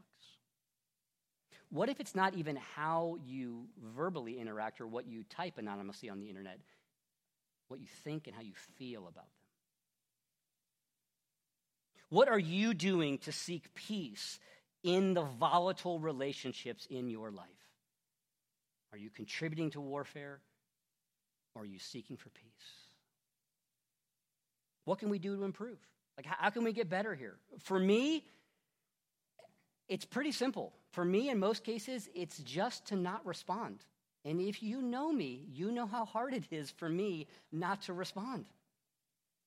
What 1.70 1.90
if 1.90 2.00
it's 2.00 2.16
not 2.16 2.34
even 2.34 2.56
how 2.76 3.18
you 3.26 3.68
verbally 3.96 4.40
interact 4.40 4.80
or 4.80 4.88
what 4.88 5.06
you 5.08 5.24
type 5.24 5.58
anonymously 5.58 6.10
on 6.10 6.20
the 6.20 6.30
internet? 6.30 6.60
What 7.68 7.80
you 7.82 7.88
think 8.04 8.28
and 8.28 8.36
how 8.36 8.42
you 8.42 8.54
feel 8.78 9.08
about? 9.08 9.28
What 12.10 12.30
are 12.30 12.40
you 12.40 12.74
doing 12.74 13.18
to 13.20 13.32
seek 13.32 13.74
peace 13.76 14.40
in 14.84 15.14
the 15.14 15.24
volatile 15.24 16.00
relationships 16.00 16.88
in 16.90 17.10
your 17.10 17.32
life? 17.32 17.48
Are 18.94 18.98
you 18.98 19.10
contributing 19.10 19.72
to 19.72 19.82
warfare 19.82 20.40
or 21.54 21.64
are 21.64 21.66
you 21.66 21.80
seeking 21.80 22.16
for 22.18 22.30
peace? 22.30 22.46
What 24.86 25.00
can 25.00 25.10
we 25.10 25.20
do 25.20 25.36
to 25.36 25.44
improve? 25.44 25.78
Like, 26.16 26.26
how 26.26 26.50
can 26.50 26.64
we 26.64 26.72
get 26.72 26.90
better 26.90 27.14
here? 27.14 27.36
For 27.60 27.78
me, 27.78 28.24
it's 29.90 30.06
pretty 30.06 30.32
simple. 30.32 30.74
For 30.92 31.04
me, 31.04 31.30
in 31.30 31.40
most 31.40 31.64
cases, 31.64 32.10
it's 32.16 32.38
just 32.40 32.86
to 32.88 32.96
not 32.96 33.26
respond. 33.26 33.80
And 34.24 34.42
if 34.42 34.64
you 34.64 34.82
know 34.82 35.12
me, 35.12 35.46
you 35.54 35.72
know 35.72 35.86
how 35.86 36.06
hard 36.06 36.34
it 36.34 36.46
is 36.52 36.72
for 36.72 36.90
me 36.90 37.28
not 37.52 37.84
to 37.84 37.94
respond. 37.94 38.46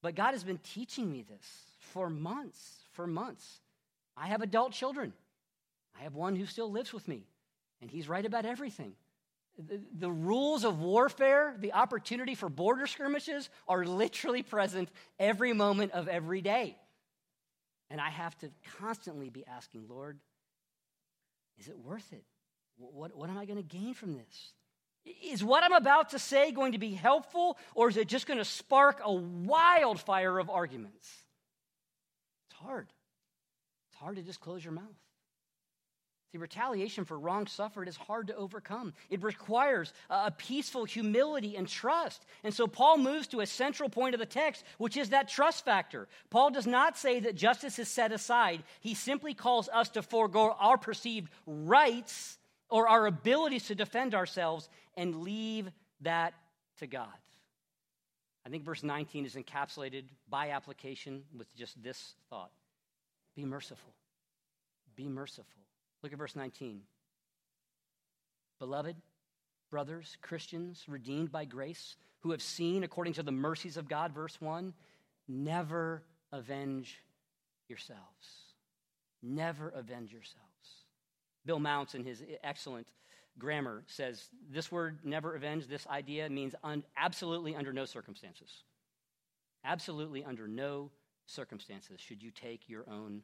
But 0.03 0.15
God 0.15 0.33
has 0.33 0.45
been 0.45 0.59
teaching 0.59 1.11
me 1.11 1.23
this 1.23 1.47
for 1.81 2.09
months, 2.09 2.85
for 2.93 3.07
months. 3.07 3.61
I 4.17 4.29
have 4.29 4.43
adult 4.43 4.73
children. 4.73 5.13
I 5.99 6.05
have 6.05 6.15
one 6.15 6.37
who 6.37 6.47
still 6.47 6.71
lives 6.71 6.93
with 6.93 7.09
me, 7.09 7.27
and 7.81 7.91
he's 7.91 8.09
right 8.09 8.25
about 8.25 8.45
everything. 8.45 8.95
The, 9.59 9.81
the, 9.99 10.11
rules 10.11 10.65
of 10.65 10.81
warfare, 10.81 11.55
the 11.59 11.75
opportunity 11.75 12.35
for 12.35 12.49
border 12.49 12.87
skirmishes 12.87 13.51
are 13.69 13.85
literally 13.85 14.43
present 14.43 14.89
every 15.19 15.53
moment 15.53 15.93
of 15.93 16.09
every 16.09 16.41
day. 16.41 16.77
And 17.91 18.01
I 18.01 18.09
have 18.09 18.39
to 18.39 18.51
constantly 18.79 19.29
be 19.29 19.45
asking, 19.47 19.87
Lord, 19.89 20.19
is 21.59 21.69
it 21.69 21.79
worth 21.79 22.11
it? 22.13 22.25
What, 22.79 23.15
what 23.15 23.29
am 23.29 23.37
I 23.37 23.45
going 23.45 23.59
to 23.59 23.63
gain 23.63 23.93
from 23.93 24.15
this? 24.15 24.53
Is 25.25 25.43
what 25.45 25.63
I'm 25.63 25.73
about 25.73 26.11
to 26.11 26.19
say 26.19 26.53
going 26.53 26.73
to 26.73 26.79
be 26.79 26.93
helpful, 26.93 27.59
or 27.75 27.89
is 27.89 27.97
it 27.97 28.09
just 28.09 28.27
going 28.27 28.39
to 28.39 28.45
spark 28.45 29.01
a 29.05 29.13
wildfire 29.13 30.39
of 30.39 30.49
arguments? 30.49 31.11
Hard. 32.65 32.89
It's 33.89 33.99
hard 33.99 34.17
to 34.17 34.23
just 34.23 34.41
close 34.41 34.65
your 34.65 34.73
mouth. 34.73 34.85
See, 36.33 36.39
retaliation 36.39 37.05
for 37.05 37.19
wrong 37.19 37.49
suffered 37.49 37.89
is 37.89 37.97
hard 37.97 38.29
to 38.29 38.37
overcome. 38.37 38.93
It 39.09 39.25
requires 39.25 39.93
a 40.09 40.31
peaceful 40.31 40.85
humility 40.85 41.57
and 41.57 41.67
trust. 41.67 42.25
And 42.45 42.55
so 42.55 42.69
Paul 42.69 42.99
moves 42.99 43.27
to 43.29 43.41
a 43.41 43.47
central 43.47 43.89
point 43.89 44.15
of 44.15 44.21
the 44.21 44.27
text, 44.27 44.65
which 44.79 44.97
is 44.97 45.09
that 45.09 45.29
trust 45.29 45.65
factor. 45.65 46.07
Paul 46.31 46.51
does 46.51 46.69
not 46.69 46.97
say 46.97 47.19
that 47.21 47.35
justice 47.35 47.81
is 47.81 47.89
set 47.89 48.13
aside, 48.13 48.63
he 48.81 48.95
simply 48.95 49.35
calls 49.35 49.69
us 49.69 49.89
to 49.91 50.03
forego 50.03 50.55
our 50.61 50.79
perceived 50.79 51.31
rights 51.47 52.39
or 52.69 52.87
our 52.87 53.07
abilities 53.07 53.67
to 53.67 53.75
defend 53.75 54.15
ourselves 54.15 54.69
and 54.97 55.23
leave 55.23 55.69
that 56.03 56.35
to 56.79 56.87
God. 56.87 57.09
I 58.51 58.53
think 58.53 58.65
verse 58.65 58.83
19 58.83 59.27
is 59.27 59.37
encapsulated 59.37 60.07
by 60.29 60.51
application 60.51 61.23
with 61.39 61.55
just 61.55 61.81
this 61.81 62.15
thought 62.31 62.51
Be 63.37 63.45
merciful. 63.45 63.93
Be 64.97 65.07
merciful. 65.07 65.63
Look 66.03 66.13
at 66.13 66.19
verse 66.19 66.35
19. 66.35 66.81
Beloved, 68.59 68.97
brothers, 69.71 70.17
Christians, 70.21 70.85
redeemed 70.89 71.31
by 71.31 71.45
grace, 71.45 71.95
who 72.23 72.33
have 72.33 72.43
seen 72.43 72.83
according 72.83 73.13
to 73.13 73.23
the 73.23 73.31
mercies 73.31 73.77
of 73.77 73.89
God, 73.89 74.13
verse 74.13 74.41
1, 74.41 74.75
never 75.29 76.03
avenge 76.33 76.99
yourselves. 77.69 78.01
Never 79.23 79.69
avenge 79.69 80.13
yourselves. 80.13 80.41
Bill 81.47 81.61
Mounce, 81.61 81.95
in 81.95 82.05
his 82.05 82.21
excellent 82.43 82.89
grammar 83.41 83.83
says 83.87 84.29
this 84.51 84.71
word 84.71 85.01
never 85.03 85.35
avenge, 85.35 85.67
this 85.67 85.87
idea 85.87 86.29
means 86.31 86.55
un- 86.63 86.85
absolutely 86.97 87.57
under 87.57 87.73
no 87.73 87.85
circumstances. 87.85 88.51
Absolutely 89.65 90.25
under 90.25 90.47
no 90.47 90.91
circumstances 91.27 92.01
should 92.01 92.23
you 92.23 92.31
take 92.31 92.69
your 92.69 92.85
own 92.89 93.23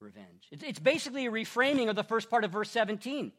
revenge. 0.00 0.48
It's, 0.50 0.62
it's 0.62 0.78
basically 0.78 1.26
a 1.26 1.30
reframing 1.30 1.88
of 1.88 1.96
the 1.96 2.04
first 2.04 2.30
part 2.30 2.44
of 2.44 2.50
verse 2.50 2.70
17. 2.70 3.32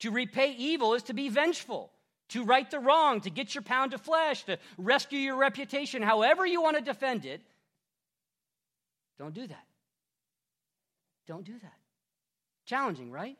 To 0.00 0.10
repay 0.10 0.54
evil 0.56 0.94
is 0.94 1.02
to 1.04 1.14
be 1.14 1.28
vengeful, 1.28 1.90
to 2.28 2.44
right 2.44 2.70
the 2.70 2.78
wrong, 2.78 3.20
to 3.22 3.30
get 3.30 3.54
your 3.54 3.62
pound 3.62 3.94
of 3.94 4.00
flesh, 4.00 4.44
to 4.44 4.58
rescue 4.76 5.18
your 5.18 5.36
reputation, 5.36 6.02
however 6.02 6.46
you 6.46 6.62
want 6.62 6.76
to 6.76 6.82
defend 6.82 7.24
it. 7.24 7.40
Don't 9.18 9.34
do 9.34 9.46
that. 9.46 9.64
Don't 11.26 11.44
do 11.44 11.58
that. 11.60 11.76
Challenging, 12.64 13.10
right? 13.10 13.36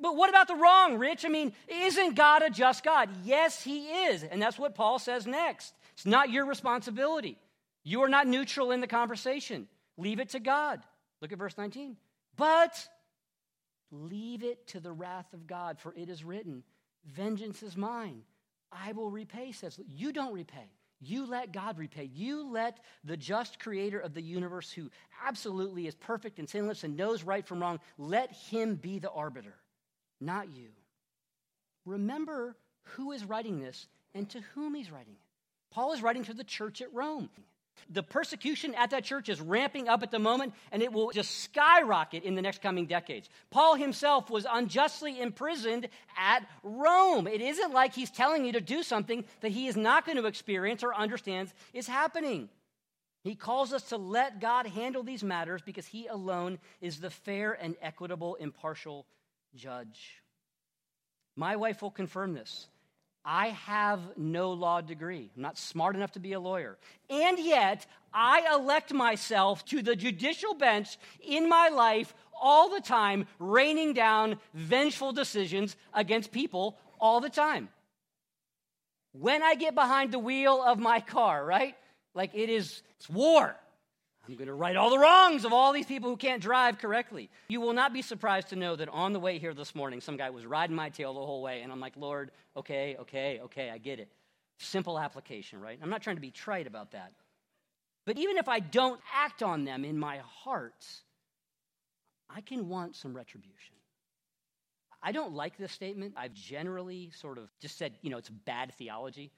But 0.00 0.16
what 0.16 0.30
about 0.30 0.48
the 0.48 0.54
wrong, 0.54 0.98
Rich? 0.98 1.24
I 1.24 1.28
mean, 1.28 1.52
isn't 1.68 2.14
God 2.14 2.42
a 2.42 2.50
just 2.50 2.84
God? 2.84 3.08
Yes, 3.24 3.62
He 3.62 3.86
is. 3.88 4.22
And 4.22 4.40
that's 4.40 4.58
what 4.58 4.74
Paul 4.74 4.98
says 4.98 5.26
next. 5.26 5.74
It's 5.94 6.06
not 6.06 6.30
your 6.30 6.46
responsibility. 6.46 7.38
You 7.82 8.02
are 8.02 8.08
not 8.08 8.26
neutral 8.26 8.72
in 8.72 8.80
the 8.80 8.86
conversation. 8.86 9.68
Leave 9.96 10.20
it 10.20 10.30
to 10.30 10.40
God. 10.40 10.80
Look 11.20 11.32
at 11.32 11.38
verse 11.38 11.56
19. 11.56 11.96
But 12.36 12.88
leave 13.90 14.42
it 14.42 14.66
to 14.68 14.80
the 14.80 14.92
wrath 14.92 15.32
of 15.32 15.46
God, 15.46 15.78
for 15.78 15.94
it 15.94 16.08
is 16.08 16.24
written, 16.24 16.62
Vengeance 17.06 17.62
is 17.62 17.76
mine. 17.76 18.22
I 18.70 18.92
will 18.92 19.10
repay, 19.10 19.52
says. 19.52 19.80
You 19.88 20.12
don't 20.12 20.32
repay. 20.32 20.70
You 21.00 21.26
let 21.26 21.52
God 21.52 21.78
repay. 21.78 22.10
You 22.12 22.50
let 22.50 22.78
the 23.04 23.16
just 23.16 23.58
creator 23.58 23.98
of 23.98 24.12
the 24.12 24.22
universe, 24.22 24.70
who 24.70 24.90
absolutely 25.26 25.86
is 25.86 25.94
perfect 25.94 26.38
and 26.38 26.48
sinless 26.48 26.84
and 26.84 26.96
knows 26.96 27.24
right 27.24 27.46
from 27.46 27.60
wrong, 27.60 27.80
let 27.96 28.32
him 28.32 28.74
be 28.74 28.98
the 28.98 29.10
arbiter 29.10 29.54
not 30.20 30.54
you. 30.54 30.68
Remember 31.86 32.56
who 32.82 33.12
is 33.12 33.24
writing 33.24 33.60
this 33.60 33.86
and 34.14 34.28
to 34.30 34.40
whom 34.54 34.74
he's 34.74 34.90
writing 34.90 35.14
it. 35.14 35.74
Paul 35.74 35.92
is 35.92 36.02
writing 36.02 36.24
to 36.24 36.34
the 36.34 36.44
church 36.44 36.82
at 36.82 36.92
Rome. 36.92 37.30
The 37.88 38.02
persecution 38.02 38.74
at 38.74 38.90
that 38.90 39.04
church 39.04 39.28
is 39.28 39.40
ramping 39.40 39.88
up 39.88 40.02
at 40.02 40.10
the 40.10 40.18
moment, 40.18 40.52
and 40.70 40.82
it 40.82 40.92
will 40.92 41.10
just 41.12 41.30
skyrocket 41.42 42.24
in 42.24 42.34
the 42.34 42.42
next 42.42 42.60
coming 42.60 42.86
decades. 42.86 43.28
Paul 43.50 43.74
himself 43.74 44.28
was 44.28 44.46
unjustly 44.50 45.20
imprisoned 45.20 45.88
at 46.18 46.46
Rome. 46.62 47.26
It 47.26 47.40
isn't 47.40 47.72
like 47.72 47.94
he's 47.94 48.10
telling 48.10 48.44
you 48.44 48.52
to 48.52 48.60
do 48.60 48.82
something 48.82 49.24
that 49.40 49.52
he 49.52 49.66
is 49.66 49.76
not 49.76 50.04
going 50.04 50.18
to 50.18 50.26
experience 50.26 50.82
or 50.82 50.94
understands 50.94 51.54
is 51.72 51.86
happening. 51.86 52.48
He 53.22 53.34
calls 53.34 53.72
us 53.72 53.84
to 53.84 53.96
let 53.96 54.40
God 54.40 54.66
handle 54.66 55.02
these 55.02 55.22
matters 55.22 55.62
because 55.62 55.86
he 55.86 56.06
alone 56.06 56.58
is 56.80 57.00
the 57.00 57.10
fair 57.10 57.52
and 57.52 57.76
equitable, 57.82 58.34
impartial 58.36 59.06
judge. 59.54 60.22
My 61.36 61.56
wife 61.56 61.82
will 61.82 61.90
confirm 61.90 62.34
this. 62.34 62.68
I 63.24 63.48
have 63.48 64.00
no 64.16 64.52
law 64.52 64.80
degree. 64.80 65.30
I'm 65.36 65.42
not 65.42 65.58
smart 65.58 65.94
enough 65.94 66.12
to 66.12 66.20
be 66.20 66.32
a 66.32 66.40
lawyer. 66.40 66.78
And 67.10 67.38
yet, 67.38 67.86
I 68.14 68.48
elect 68.54 68.92
myself 68.92 69.64
to 69.66 69.82
the 69.82 69.94
judicial 69.94 70.54
bench 70.54 70.96
in 71.20 71.48
my 71.48 71.68
life 71.68 72.14
all 72.40 72.70
the 72.70 72.80
time, 72.80 73.26
raining 73.38 73.92
down 73.92 74.38
vengeful 74.54 75.12
decisions 75.12 75.76
against 75.92 76.32
people 76.32 76.78
all 76.98 77.20
the 77.20 77.28
time. 77.28 77.68
When 79.12 79.42
I 79.42 79.54
get 79.54 79.74
behind 79.74 80.12
the 80.12 80.18
wheel 80.18 80.62
of 80.62 80.78
my 80.78 81.00
car, 81.00 81.44
right? 81.44 81.76
Like 82.14 82.30
it 82.34 82.48
is, 82.48 82.82
it's 82.96 83.10
war. 83.10 83.54
I'm 84.28 84.36
going 84.36 84.48
to 84.48 84.54
right 84.54 84.76
all 84.76 84.90
the 84.90 84.98
wrongs 84.98 85.44
of 85.44 85.52
all 85.52 85.72
these 85.72 85.86
people 85.86 86.10
who 86.10 86.16
can't 86.16 86.42
drive 86.42 86.78
correctly. 86.78 87.30
You 87.48 87.60
will 87.60 87.72
not 87.72 87.92
be 87.92 88.02
surprised 88.02 88.48
to 88.48 88.56
know 88.56 88.76
that 88.76 88.88
on 88.90 89.12
the 89.12 89.20
way 89.20 89.38
here 89.38 89.54
this 89.54 89.74
morning, 89.74 90.00
some 90.00 90.16
guy 90.16 90.30
was 90.30 90.46
riding 90.46 90.76
my 90.76 90.90
tail 90.90 91.14
the 91.14 91.20
whole 91.20 91.42
way, 91.42 91.62
and 91.62 91.72
I'm 91.72 91.80
like, 91.80 91.96
Lord, 91.96 92.30
okay, 92.56 92.96
okay, 93.00 93.40
okay, 93.44 93.70
I 93.70 93.78
get 93.78 93.98
it. 93.98 94.08
Simple 94.58 94.98
application, 94.98 95.60
right? 95.60 95.78
I'm 95.82 95.90
not 95.90 96.02
trying 96.02 96.16
to 96.16 96.22
be 96.22 96.30
trite 96.30 96.66
about 96.66 96.92
that. 96.92 97.12
But 98.06 98.18
even 98.18 98.36
if 98.36 98.48
I 98.48 98.60
don't 98.60 99.00
act 99.14 99.42
on 99.42 99.64
them 99.64 99.84
in 99.84 99.98
my 99.98 100.18
heart, 100.18 100.86
I 102.28 102.40
can 102.40 102.68
want 102.68 102.96
some 102.96 103.14
retribution. 103.14 103.74
I 105.02 105.12
don't 105.12 105.34
like 105.34 105.56
this 105.56 105.72
statement. 105.72 106.14
I've 106.16 106.34
generally 106.34 107.10
sort 107.14 107.38
of 107.38 107.48
just 107.60 107.78
said, 107.78 107.94
you 108.02 108.10
know, 108.10 108.18
it's 108.18 108.28
bad 108.28 108.72
theology. 108.74 109.32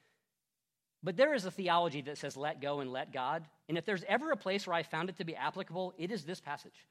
But 1.02 1.16
there 1.16 1.34
is 1.34 1.44
a 1.44 1.50
theology 1.50 2.02
that 2.02 2.18
says 2.18 2.36
let 2.36 2.60
go 2.60 2.80
and 2.80 2.92
let 2.92 3.12
God. 3.12 3.44
And 3.68 3.76
if 3.76 3.84
there's 3.84 4.04
ever 4.08 4.30
a 4.30 4.36
place 4.36 4.66
where 4.66 4.76
I 4.76 4.82
found 4.82 5.08
it 5.08 5.16
to 5.16 5.24
be 5.24 5.34
applicable, 5.34 5.94
it 5.98 6.10
is 6.12 6.24
this 6.24 6.40
passage. 6.40 6.86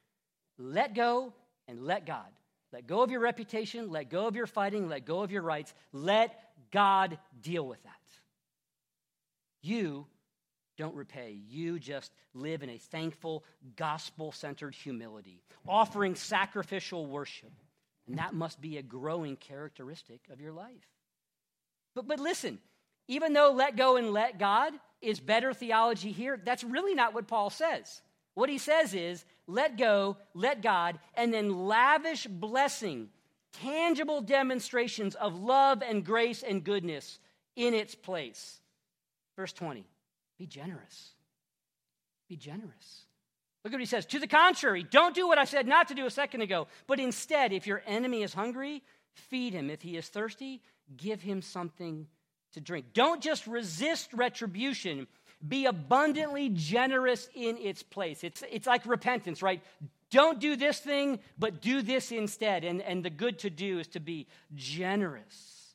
Let 0.57 0.93
go 0.93 1.33
and 1.67 1.81
let 1.83 2.05
God. 2.05 2.27
Let 2.73 2.87
go 2.87 3.01
of 3.01 3.11
your 3.11 3.19
reputation, 3.19 3.89
let 3.89 4.09
go 4.09 4.27
of 4.27 4.35
your 4.35 4.47
fighting, 4.47 4.87
let 4.87 5.05
go 5.05 5.21
of 5.21 5.31
your 5.31 5.41
rights. 5.41 5.73
Let 5.91 6.39
God 6.71 7.17
deal 7.41 7.67
with 7.67 7.83
that. 7.83 7.91
You 9.61 10.07
don't 10.77 10.95
repay. 10.95 11.37
You 11.47 11.79
just 11.79 12.11
live 12.33 12.63
in 12.63 12.69
a 12.69 12.77
thankful, 12.77 13.43
gospel 13.75 14.31
centered 14.31 14.73
humility, 14.73 15.41
offering 15.67 16.15
sacrificial 16.15 17.05
worship. 17.05 17.51
And 18.07 18.17
that 18.17 18.33
must 18.33 18.59
be 18.59 18.77
a 18.77 18.81
growing 18.81 19.35
characteristic 19.35 20.21
of 20.31 20.41
your 20.41 20.51
life. 20.51 20.89
But, 21.93 22.07
but 22.07 22.19
listen, 22.19 22.59
even 23.07 23.33
though 23.33 23.51
let 23.51 23.75
go 23.75 23.97
and 23.97 24.11
let 24.11 24.39
God 24.39 24.73
is 25.01 25.19
better 25.19 25.53
theology 25.53 26.11
here, 26.11 26.39
that's 26.43 26.63
really 26.63 26.95
not 26.95 27.13
what 27.13 27.27
Paul 27.27 27.49
says. 27.49 28.01
What 28.33 28.49
he 28.49 28.57
says 28.57 28.93
is 28.93 29.25
let 29.47 29.77
go, 29.77 30.17
let 30.33 30.61
God, 30.61 30.99
and 31.15 31.33
then 31.33 31.67
lavish 31.67 32.27
blessing, 32.27 33.09
tangible 33.53 34.21
demonstrations 34.21 35.15
of 35.15 35.37
love 35.37 35.81
and 35.81 36.05
grace 36.05 36.43
and 36.43 36.63
goodness 36.63 37.19
in 37.55 37.73
its 37.73 37.95
place. 37.95 38.59
Verse 39.35 39.53
20 39.53 39.85
be 40.37 40.47
generous. 40.47 41.11
Be 42.27 42.35
generous. 42.35 43.05
Look 43.63 43.73
at 43.73 43.75
what 43.75 43.79
he 43.79 43.85
says. 43.85 44.07
To 44.07 44.17
the 44.17 44.25
contrary, 44.25 44.81
don't 44.81 45.13
do 45.13 45.27
what 45.27 45.37
I 45.37 45.45
said 45.45 45.67
not 45.67 45.89
to 45.89 45.93
do 45.93 46.07
a 46.07 46.09
second 46.09 46.41
ago, 46.41 46.67
but 46.87 46.99
instead, 46.99 47.53
if 47.53 47.67
your 47.67 47.83
enemy 47.85 48.23
is 48.23 48.33
hungry, 48.33 48.81
feed 49.13 49.53
him. 49.53 49.69
If 49.69 49.83
he 49.83 49.97
is 49.97 50.07
thirsty, 50.07 50.63
give 50.97 51.21
him 51.21 51.43
something 51.43 52.07
to 52.53 52.61
drink. 52.61 52.87
Don't 52.93 53.21
just 53.21 53.47
resist 53.47 54.13
retribution, 54.13 55.07
be 55.47 55.65
abundantly 55.65 56.49
generous 56.49 57.29
in 57.33 57.57
its 57.57 57.83
place. 57.83 58.23
It's, 58.23 58.43
it's 58.51 58.67
like 58.67 58.85
repentance, 58.85 59.41
right? 59.41 59.61
Don't 60.09 60.39
do 60.39 60.55
this 60.55 60.79
thing, 60.79 61.19
but 61.39 61.61
do 61.61 61.81
this 61.81 62.11
instead. 62.11 62.63
And, 62.63 62.81
and 62.81 63.03
the 63.03 63.09
good 63.09 63.39
to 63.39 63.49
do 63.49 63.79
is 63.79 63.87
to 63.89 63.99
be 63.99 64.27
generous. 64.53 65.73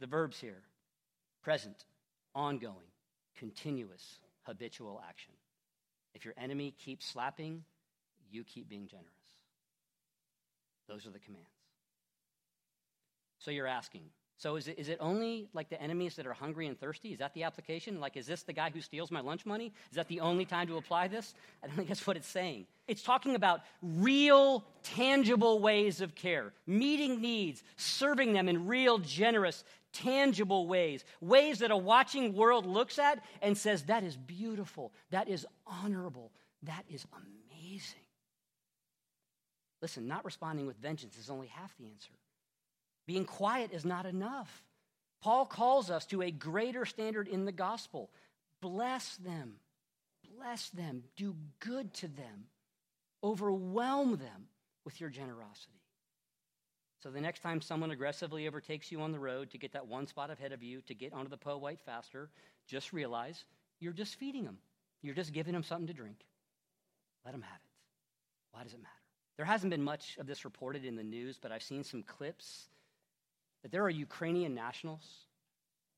The 0.00 0.06
verbs 0.06 0.40
here 0.40 0.62
present, 1.42 1.84
ongoing, 2.34 2.90
continuous, 3.36 4.18
habitual 4.42 5.00
action. 5.08 5.32
If 6.14 6.24
your 6.24 6.34
enemy 6.36 6.74
keeps 6.76 7.06
slapping, 7.06 7.64
you 8.30 8.44
keep 8.44 8.68
being 8.68 8.88
generous. 8.88 9.08
Those 10.88 11.06
are 11.06 11.10
the 11.10 11.18
commands. 11.20 11.46
So 13.38 13.50
you're 13.50 13.66
asking, 13.66 14.02
so 14.42 14.56
is 14.56 14.66
it, 14.66 14.76
is 14.76 14.88
it 14.88 14.98
only 14.98 15.46
like 15.54 15.68
the 15.68 15.80
enemies 15.80 16.16
that 16.16 16.26
are 16.26 16.32
hungry 16.32 16.66
and 16.66 16.76
thirsty? 16.76 17.12
Is 17.12 17.20
that 17.20 17.32
the 17.32 17.44
application? 17.44 18.00
Like, 18.00 18.16
is 18.16 18.26
this 18.26 18.42
the 18.42 18.52
guy 18.52 18.70
who 18.70 18.80
steals 18.80 19.12
my 19.12 19.20
lunch 19.20 19.46
money? 19.46 19.72
Is 19.88 19.94
that 19.94 20.08
the 20.08 20.18
only 20.18 20.44
time 20.44 20.66
to 20.66 20.78
apply 20.78 21.06
this? 21.06 21.34
I 21.62 21.68
don't 21.68 21.76
think 21.76 21.86
that's 21.86 22.04
what 22.04 22.16
it's 22.16 22.26
saying. 22.26 22.66
It's 22.88 23.04
talking 23.04 23.36
about 23.36 23.60
real, 23.80 24.64
tangible 24.82 25.60
ways 25.60 26.00
of 26.00 26.16
care, 26.16 26.52
meeting 26.66 27.20
needs, 27.20 27.62
serving 27.76 28.32
them 28.32 28.48
in 28.48 28.66
real, 28.66 28.98
generous, 28.98 29.62
tangible 29.92 30.66
ways, 30.66 31.04
ways 31.20 31.60
that 31.60 31.70
a 31.70 31.76
watching 31.76 32.34
world 32.34 32.66
looks 32.66 32.98
at 32.98 33.22
and 33.42 33.56
says, 33.56 33.84
that 33.84 34.02
is 34.02 34.16
beautiful, 34.16 34.90
that 35.10 35.28
is 35.28 35.46
honorable, 35.68 36.32
that 36.64 36.84
is 36.90 37.06
amazing. 37.12 38.00
Listen, 39.80 40.08
not 40.08 40.24
responding 40.24 40.66
with 40.66 40.78
vengeance 40.78 41.16
is 41.16 41.30
only 41.30 41.46
half 41.46 41.76
the 41.78 41.86
answer. 41.86 42.10
Being 43.06 43.24
quiet 43.24 43.72
is 43.72 43.84
not 43.84 44.06
enough. 44.06 44.62
Paul 45.22 45.46
calls 45.46 45.90
us 45.90 46.06
to 46.06 46.22
a 46.22 46.30
greater 46.30 46.84
standard 46.84 47.28
in 47.28 47.44
the 47.44 47.52
gospel. 47.52 48.10
Bless 48.60 49.16
them, 49.16 49.54
bless 50.36 50.68
them, 50.70 51.04
do 51.16 51.36
good 51.60 51.92
to 51.94 52.08
them, 52.08 52.46
overwhelm 53.22 54.16
them 54.16 54.48
with 54.84 55.00
your 55.00 55.10
generosity. 55.10 55.80
So 57.02 57.10
the 57.10 57.20
next 57.20 57.42
time 57.42 57.60
someone 57.60 57.90
aggressively 57.90 58.46
overtakes 58.46 58.92
you 58.92 59.00
on 59.00 59.10
the 59.10 59.18
road 59.18 59.50
to 59.50 59.58
get 59.58 59.72
that 59.72 59.88
one 59.88 60.06
spot 60.06 60.30
ahead 60.30 60.52
of 60.52 60.62
you 60.62 60.80
to 60.82 60.94
get 60.94 61.12
onto 61.12 61.28
the 61.28 61.36
Po 61.36 61.58
White 61.58 61.80
faster, 61.80 62.30
just 62.68 62.92
realize 62.92 63.44
you're 63.80 63.92
just 63.92 64.16
feeding 64.16 64.44
them. 64.44 64.58
You're 65.02 65.14
just 65.16 65.32
giving 65.32 65.52
them 65.52 65.64
something 65.64 65.88
to 65.88 65.92
drink. 65.92 66.24
Let 67.24 67.32
them 67.32 67.42
have 67.42 67.56
it. 67.56 67.70
Why 68.52 68.62
does 68.62 68.72
it 68.72 68.82
matter? 68.82 68.94
There 69.36 69.46
hasn't 69.46 69.70
been 69.70 69.82
much 69.82 70.16
of 70.18 70.26
this 70.26 70.44
reported 70.44 70.84
in 70.84 70.94
the 70.94 71.02
news, 71.02 71.38
but 71.42 71.50
I've 71.50 71.62
seen 71.62 71.82
some 71.82 72.04
clips 72.04 72.68
that 73.62 73.70
there 73.70 73.84
are 73.84 73.90
Ukrainian 73.90 74.54
nationals 74.54 75.26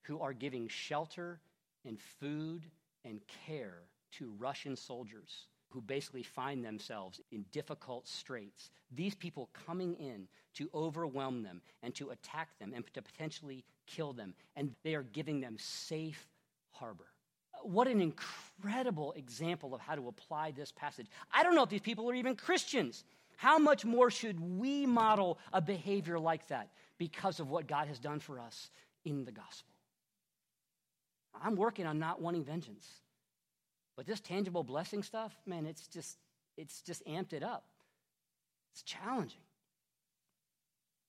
who 0.03 0.21
are 0.21 0.33
giving 0.33 0.69
shelter 0.69 1.41
and 1.87 1.99
food 2.01 2.63
and 3.05 3.21
care 3.47 3.83
to 4.13 4.33
Russian 4.39 4.77
soldiers 4.77 5.47
who 5.71 5.81
basically 5.81 6.23
find 6.23 6.65
themselves 6.65 7.21
in 7.33 7.45
difficult 7.51 8.07
straits. 8.07 8.71
These 8.93 9.17
people 9.17 9.51
coming 9.67 9.95
in 9.95 10.29
to 10.55 10.71
overwhelm 10.73 11.43
them 11.43 11.61
and 11.83 11.93
to 11.97 12.11
attack 12.11 12.49
them 12.61 12.73
and 12.75 12.85
to 12.95 13.03
potentially 13.03 13.65
kill 13.87 14.13
them. 14.13 14.35
And 14.55 14.73
they 14.85 14.95
are 14.95 15.03
giving 15.03 15.41
them 15.41 15.57
safe 15.59 16.29
harbor. 16.71 17.07
What 17.63 17.89
an 17.89 18.01
incredible 18.01 19.13
example 19.15 19.75
of 19.75 19.81
how 19.81 19.97
to 19.97 20.07
apply 20.07 20.53
this 20.53 20.71
passage. 20.71 21.07
I 21.33 21.43
don't 21.43 21.57
know 21.57 21.65
if 21.65 21.71
these 21.71 21.81
people 21.81 22.09
are 22.09 22.15
even 22.15 22.37
Christians. 22.37 23.03
How 23.37 23.59
much 23.59 23.85
more 23.85 24.11
should 24.11 24.39
we 24.39 24.87
model 24.87 25.39
a 25.53 25.61
behavior 25.61 26.21
like 26.21 26.47
that? 26.49 26.69
Because 26.99 27.41
of 27.41 27.51
what 27.51 27.67
God 27.67 27.89
has 27.89 27.99
done 27.99 28.21
for 28.21 28.39
us 28.39 28.71
in 29.05 29.25
the 29.25 29.33
gospel. 29.33 29.75
I'm 31.43 31.57
working 31.57 31.87
on 31.87 31.99
not 31.99 32.21
wanting 32.21 32.45
vengeance. 32.45 32.89
But 33.97 34.07
this 34.07 34.21
tangible 34.21 34.65
blessing 34.65 35.03
stuff, 35.03 35.35
man, 35.47 35.67
it's 35.67 35.87
just 35.87 36.19
it's 36.57 36.83
just 36.83 37.05
amped 37.07 37.33
it 37.33 37.43
up. 37.43 37.65
It's 38.73 38.83
challenging. 38.83 39.41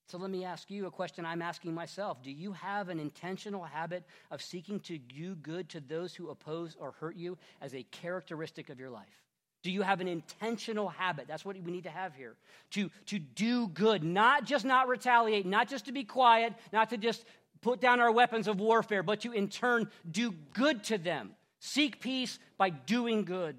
So 0.08 0.20
let 0.20 0.30
me 0.30 0.44
ask 0.46 0.70
you 0.70 0.86
a 0.86 0.92
question 0.92 1.26
I'm 1.26 1.42
asking 1.42 1.74
myself. 1.74 2.22
Do 2.22 2.32
you 2.32 2.54
have 2.54 2.90
an 2.90 3.00
intentional 3.00 3.64
habit 3.64 4.04
of 4.30 4.42
seeking 4.42 4.80
to 4.82 5.00
do 5.00 5.36
good 5.36 5.68
to 5.70 5.80
those 5.80 6.14
who 6.14 6.30
oppose 6.30 6.76
or 6.80 6.92
hurt 6.92 7.16
you 7.16 7.38
as 7.60 7.74
a 7.74 7.84
characteristic 7.84 8.70
of 8.70 8.80
your 8.80 8.92
life? 8.92 9.25
Do 9.66 9.72
you 9.72 9.82
have 9.82 10.00
an 10.00 10.08
intentional 10.08 10.90
habit? 10.90 11.26
That's 11.28 11.44
what 11.44 11.58
we 11.60 11.72
need 11.72 11.86
to 11.86 11.90
have 11.90 12.14
here. 12.14 12.36
To, 12.74 12.92
to 13.08 13.18
do 13.18 13.68
good, 13.70 14.04
not 14.04 14.46
just 14.46 14.64
not 14.64 14.88
retaliate, 14.88 15.44
not 15.44 15.68
just 15.68 15.86
to 15.86 15.92
be 15.92 16.04
quiet, 16.04 16.54
not 16.72 16.92
to 16.92 16.98
just 16.98 17.26
put 17.64 17.82
down 17.82 18.00
our 18.00 18.12
weapons 18.12 18.48
of 18.48 18.60
warfare, 18.60 19.02
but 19.02 19.22
to 19.22 19.32
in 19.32 19.48
turn 19.48 19.90
do 20.12 20.36
good 20.54 20.84
to 20.84 21.00
them. 21.00 21.32
Seek 21.62 22.00
peace 22.00 22.38
by 22.60 22.70
doing 22.70 23.26
good. 23.26 23.56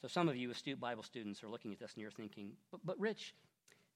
So 0.00 0.08
some 0.08 0.28
of 0.28 0.34
you 0.34 0.50
astute 0.50 0.80
Bible 0.80 1.04
students 1.04 1.44
are 1.44 1.48
looking 1.48 1.72
at 1.72 1.78
this 1.78 1.92
and 1.94 2.02
you're 2.02 2.10
thinking, 2.10 2.54
but, 2.72 2.80
but 2.84 2.98
Rich, 2.98 3.36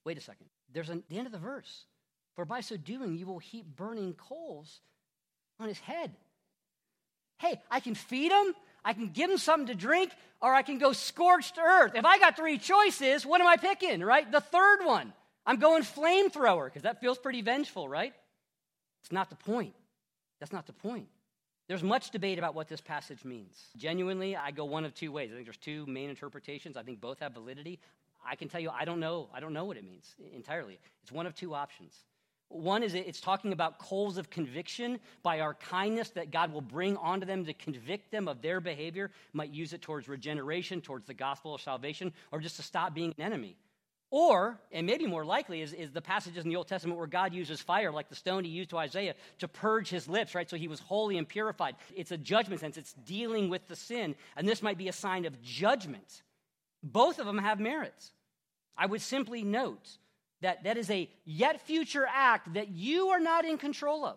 wait 0.04 0.16
a 0.16 0.20
second. 0.20 0.46
There's 0.72 0.88
an, 0.88 1.02
the 1.08 1.18
end 1.18 1.26
of 1.26 1.32
the 1.32 1.38
verse. 1.38 1.84
For 2.36 2.44
by 2.44 2.60
so 2.60 2.76
doing, 2.76 3.18
you 3.18 3.26
will 3.26 3.40
heap 3.40 3.66
burning 3.74 4.14
coals 4.14 4.82
on 5.58 5.66
his 5.66 5.80
head. 5.80 6.12
Hey, 7.38 7.60
I 7.72 7.80
can 7.80 7.96
feed 7.96 8.30
him. 8.30 8.54
I 8.86 8.92
can 8.92 9.08
give 9.08 9.28
them 9.28 9.36
something 9.36 9.66
to 9.66 9.74
drink, 9.74 10.12
or 10.40 10.54
I 10.54 10.62
can 10.62 10.78
go 10.78 10.92
scorched 10.92 11.58
earth. 11.58 11.96
If 11.96 12.04
I 12.04 12.20
got 12.20 12.36
three 12.36 12.56
choices, 12.56 13.26
what 13.26 13.40
am 13.40 13.48
I 13.48 13.56
picking, 13.56 14.00
right? 14.00 14.30
The 14.30 14.40
third 14.40 14.84
one. 14.84 15.12
I'm 15.44 15.56
going 15.56 15.82
flamethrower, 15.82 16.66
because 16.66 16.82
that 16.82 17.00
feels 17.00 17.18
pretty 17.18 17.42
vengeful, 17.42 17.88
right? 17.88 18.14
It's 19.02 19.10
not 19.10 19.28
the 19.28 19.36
point. 19.36 19.74
That's 20.38 20.52
not 20.52 20.66
the 20.66 20.72
point. 20.72 21.08
There's 21.66 21.82
much 21.82 22.10
debate 22.10 22.38
about 22.38 22.54
what 22.54 22.68
this 22.68 22.80
passage 22.80 23.24
means. 23.24 23.60
Genuinely, 23.76 24.36
I 24.36 24.52
go 24.52 24.64
one 24.64 24.84
of 24.84 24.94
two 24.94 25.10
ways. 25.10 25.30
I 25.32 25.34
think 25.34 25.46
there's 25.46 25.56
two 25.56 25.84
main 25.86 26.08
interpretations. 26.08 26.76
I 26.76 26.84
think 26.84 27.00
both 27.00 27.18
have 27.18 27.32
validity. 27.32 27.80
I 28.24 28.36
can 28.36 28.48
tell 28.48 28.60
you, 28.60 28.70
I 28.70 28.84
don't 28.84 29.00
know. 29.00 29.28
I 29.34 29.40
don't 29.40 29.52
know 29.52 29.64
what 29.64 29.76
it 29.76 29.84
means 29.84 30.14
entirely. 30.32 30.78
It's 31.02 31.10
one 31.10 31.26
of 31.26 31.34
two 31.34 31.54
options. 31.54 31.92
One 32.48 32.82
is 32.82 32.94
it's 32.94 33.20
talking 33.20 33.52
about 33.52 33.78
coals 33.78 34.18
of 34.18 34.30
conviction 34.30 35.00
by 35.22 35.40
our 35.40 35.54
kindness 35.54 36.10
that 36.10 36.30
God 36.30 36.52
will 36.52 36.60
bring 36.60 36.96
onto 36.96 37.26
them 37.26 37.44
to 37.44 37.52
convict 37.52 38.10
them 38.10 38.28
of 38.28 38.40
their 38.40 38.60
behavior. 38.60 39.10
Might 39.32 39.50
use 39.50 39.72
it 39.72 39.82
towards 39.82 40.08
regeneration, 40.08 40.80
towards 40.80 41.06
the 41.06 41.14
gospel 41.14 41.54
of 41.54 41.60
salvation, 41.60 42.12
or 42.30 42.40
just 42.40 42.56
to 42.56 42.62
stop 42.62 42.94
being 42.94 43.12
an 43.18 43.24
enemy. 43.24 43.56
Or, 44.10 44.60
and 44.70 44.86
maybe 44.86 45.06
more 45.06 45.24
likely, 45.24 45.62
is, 45.62 45.72
is 45.72 45.90
the 45.90 46.00
passages 46.00 46.44
in 46.44 46.48
the 46.48 46.56
Old 46.56 46.68
Testament 46.68 46.96
where 46.96 47.08
God 47.08 47.34
uses 47.34 47.60
fire, 47.60 47.90
like 47.90 48.08
the 48.08 48.14
stone 48.14 48.44
he 48.44 48.50
used 48.50 48.70
to 48.70 48.78
Isaiah, 48.78 49.16
to 49.40 49.48
purge 49.48 49.88
his 49.88 50.08
lips, 50.08 50.34
right? 50.34 50.48
So 50.48 50.56
he 50.56 50.68
was 50.68 50.78
holy 50.78 51.18
and 51.18 51.28
purified. 51.28 51.74
It's 51.94 52.12
a 52.12 52.16
judgment 52.16 52.60
sense, 52.60 52.76
it's 52.76 52.92
dealing 52.92 53.50
with 53.50 53.66
the 53.66 53.74
sin. 53.74 54.14
And 54.36 54.48
this 54.48 54.62
might 54.62 54.78
be 54.78 54.88
a 54.88 54.92
sign 54.92 55.24
of 55.24 55.42
judgment. 55.42 56.22
Both 56.84 57.18
of 57.18 57.26
them 57.26 57.38
have 57.38 57.58
merits. 57.58 58.12
I 58.78 58.86
would 58.86 59.00
simply 59.00 59.42
note 59.42 59.98
that 60.42 60.64
that 60.64 60.76
is 60.76 60.90
a 60.90 61.08
yet 61.24 61.60
future 61.62 62.06
act 62.08 62.54
that 62.54 62.68
you 62.68 63.08
are 63.08 63.20
not 63.20 63.44
in 63.44 63.58
control 63.58 64.04
of. 64.04 64.16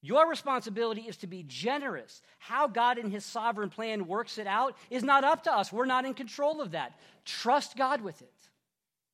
Your 0.00 0.28
responsibility 0.28 1.02
is 1.02 1.16
to 1.18 1.26
be 1.26 1.44
generous. 1.44 2.20
How 2.38 2.66
God 2.66 2.98
in 2.98 3.10
His 3.10 3.24
sovereign 3.24 3.70
plan 3.70 4.06
works 4.06 4.36
it 4.36 4.46
out 4.46 4.76
is 4.90 5.02
not 5.02 5.24
up 5.24 5.44
to 5.44 5.52
us. 5.52 5.72
We're 5.72 5.86
not 5.86 6.04
in 6.04 6.12
control 6.12 6.60
of 6.60 6.72
that. 6.72 6.98
Trust 7.24 7.76
God 7.76 8.02
with 8.02 8.20
it. 8.20 8.28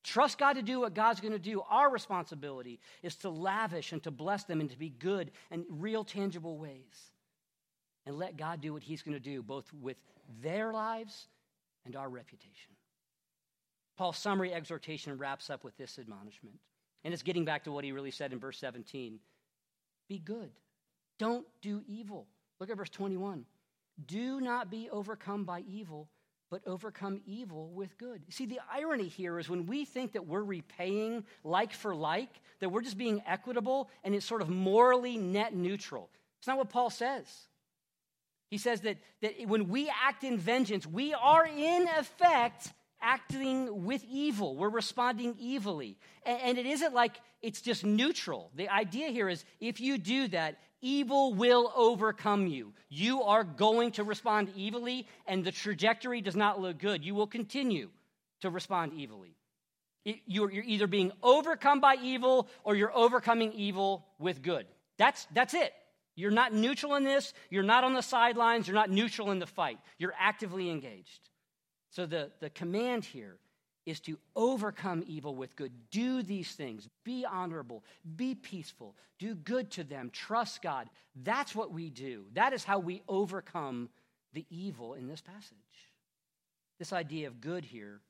Trust 0.03 0.39
God 0.39 0.55
to 0.55 0.63
do 0.63 0.81
what 0.81 0.95
God's 0.95 1.21
going 1.21 1.33
to 1.33 1.39
do. 1.39 1.63
Our 1.71 1.91
responsibility 1.91 2.81
is 3.03 3.15
to 3.17 3.31
lavish 3.31 3.93
and 3.93 4.03
to 4.03 4.11
bless 4.11 4.45
them 4.45 4.61
and 4.61 4.71
to 4.71 4.79
be 4.79 4.89
good 4.89 5.31
in 5.53 5.65
real, 5.69 6.03
tangible 6.03 6.59
ways. 6.59 7.13
And 8.05 8.17
let 8.17 8.37
God 8.37 8.61
do 8.61 8.73
what 8.73 8.83
He's 8.83 9.03
going 9.03 9.15
to 9.15 9.21
do, 9.21 9.43
both 9.43 9.71
with 9.73 9.99
their 10.43 10.73
lives 10.73 11.29
and 11.85 11.95
our 11.95 12.09
reputation. 12.09 12.73
Paul's 14.01 14.17
summary 14.17 14.55
exhortation 14.55 15.19
wraps 15.19 15.51
up 15.51 15.63
with 15.63 15.77
this 15.77 15.99
admonishment. 15.99 16.57
And 17.05 17.13
it's 17.13 17.23
getting 17.23 17.45
back 17.45 17.65
to 17.65 17.71
what 17.71 17.85
he 17.85 17.93
really 17.93 18.11
said 18.11 18.33
in 18.33 18.41
verse 18.41 18.57
17 18.57 19.19
Be 20.09 20.19
good, 20.19 20.49
don't 21.19 21.47
do 21.61 21.83
evil. 21.87 22.27
Look 22.59 22.71
at 22.71 22.79
verse 22.79 22.89
21. 22.89 23.45
Do 24.07 24.41
not 24.41 24.71
be 24.71 24.89
overcome 24.89 25.45
by 25.45 25.65
evil, 25.69 26.09
but 26.51 26.63
overcome 26.67 27.21
evil 27.27 27.69
with 27.75 27.99
good. 27.99 28.23
See, 28.31 28.47
the 28.47 28.61
irony 28.73 29.07
here 29.07 29.39
is 29.39 29.51
when 29.51 29.67
we 29.67 29.85
think 29.85 30.13
that 30.13 30.27
we're 30.27 30.45
repaying 30.45 31.27
like 31.45 31.75
for 31.75 31.95
like, 31.95 32.41
that 32.61 32.71
we're 32.71 32.81
just 32.81 32.97
being 32.97 33.23
equitable 33.27 33.91
and 34.03 34.15
it's 34.15 34.25
sort 34.25 34.41
of 34.41 34.49
morally 34.49 35.19
net 35.19 35.55
neutral. 35.55 36.09
It's 36.39 36.47
not 36.47 36.57
what 36.57 36.71
Paul 36.71 36.89
says. 36.89 37.27
He 38.51 38.57
says 38.57 38.81
that, 38.81 38.97
that 39.21 39.35
when 39.47 39.69
we 39.69 39.93
act 40.03 40.25
in 40.25 40.39
vengeance, 40.39 40.87
we 40.87 41.13
are 41.13 41.47
in 41.47 41.87
effect 41.99 42.73
acting 43.03 43.85
with 43.85 44.05
evil. 44.11 44.57
We're 44.57 44.69
responding 44.69 45.37
evilly. 45.55 45.97
And 46.25 46.59
it 46.59 46.67
isn't 46.67 46.95
like 46.95 47.21
it's 47.43 47.61
just 47.61 47.85
neutral. 47.85 48.51
The 48.55 48.69
idea 48.69 49.09
here 49.09 49.29
is 49.29 49.45
if 49.61 49.81
you 49.81 49.99
do 49.99 50.29
that, 50.29 50.59
evil 50.83 51.35
will 51.35 51.73
overcome 51.75 52.47
you. 52.47 52.73
You 52.89 53.23
are 53.23 53.45
going 53.45 53.93
to 53.93 54.05
respond 54.05 54.53
evilly, 54.59 55.07
and 55.27 55.45
the 55.45 55.53
trajectory 55.53 56.21
does 56.21 56.37
not 56.37 56.61
look 56.61 56.79
good. 56.79 57.05
You 57.05 57.15
will 57.15 57.27
continue 57.27 57.91
to 58.41 58.51
respond 58.51 58.93
evilly. 59.01 59.37
You're 60.05 60.51
either 60.51 60.87
being 60.87 61.13
overcome 61.23 61.81
by 61.81 61.97
evil 62.03 62.49
or 62.65 62.75
you're 62.75 62.95
overcoming 62.95 63.53
evil 63.53 64.07
with 64.19 64.43
good. 64.43 64.67
That's, 64.97 65.27
that's 65.33 65.55
it. 65.55 65.73
You're 66.17 66.31
not 66.31 66.53
neutral 66.53 66.97
in 66.97 67.05
this. 67.05 67.33
You're 67.49 67.63
not 67.63 67.85
on 67.85 67.95
the 67.95 68.03
sidelines. 68.03 68.67
You're 68.67 68.75
not 68.75 68.91
neutral 68.91 69.31
in 69.31 69.39
the 69.39 69.47
fight. 69.47 69.79
You're 69.99 70.15
actively 70.19 70.71
engaged. 70.71 71.30
So 71.91 72.07
the, 72.07 72.31
the 72.41 72.51
command 72.51 73.05
here 73.05 73.37
is 73.87 74.01
to 74.01 74.19
overcome 74.37 75.03
evil 75.07 75.35
with 75.35 75.57
good. 75.57 75.73
Do 75.91 76.23
these 76.23 76.53
things. 76.53 76.89
Be 77.05 77.25
honorable. 77.25 77.83
Be 78.17 78.35
peaceful. 78.35 78.95
Do 79.19 79.35
good 79.35 79.71
to 79.73 79.85
them. 79.85 80.11
Trust 80.11 80.63
God. 80.63 80.89
That's 81.23 81.55
what 81.55 81.73
we 81.73 81.91
do. 81.91 82.25
That 82.35 82.53
is 82.53 82.63
how 82.63 82.79
we 82.79 83.03
overcome 83.09 83.89
the 84.33 84.47
evil 84.51 84.95
in 84.95 85.09
this 85.09 85.21
passage. 85.21 85.57
This 86.79 86.93
idea 86.93 87.27
of 87.27 87.41
good 87.41 87.65
here 87.65 88.01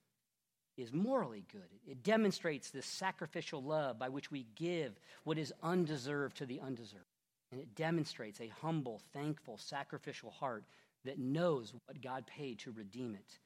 is 0.76 0.92
morally 0.92 1.44
good. 1.50 1.62
It 1.86 2.02
demonstrates 2.02 2.70
this 2.70 2.86
sacrificial 2.86 3.62
love 3.62 3.98
by 3.98 4.08
which 4.08 4.30
we 4.30 4.46
give 4.54 4.98
what 5.24 5.38
is 5.38 5.52
undeserved 5.62 6.36
to 6.38 6.46
the 6.46 6.60
undeserved. 6.60 7.04
And 7.52 7.60
it 7.60 7.74
demonstrates 7.74 8.40
a 8.40 8.52
humble, 8.60 9.00
thankful, 9.12 9.56
sacrificial 9.58 10.30
heart 10.30 10.64
that 11.04 11.18
knows 11.18 11.72
what 11.86 12.02
God 12.02 12.26
paid 12.26 12.58
to 12.60 12.72
redeem 12.72 13.14
it 13.14 13.38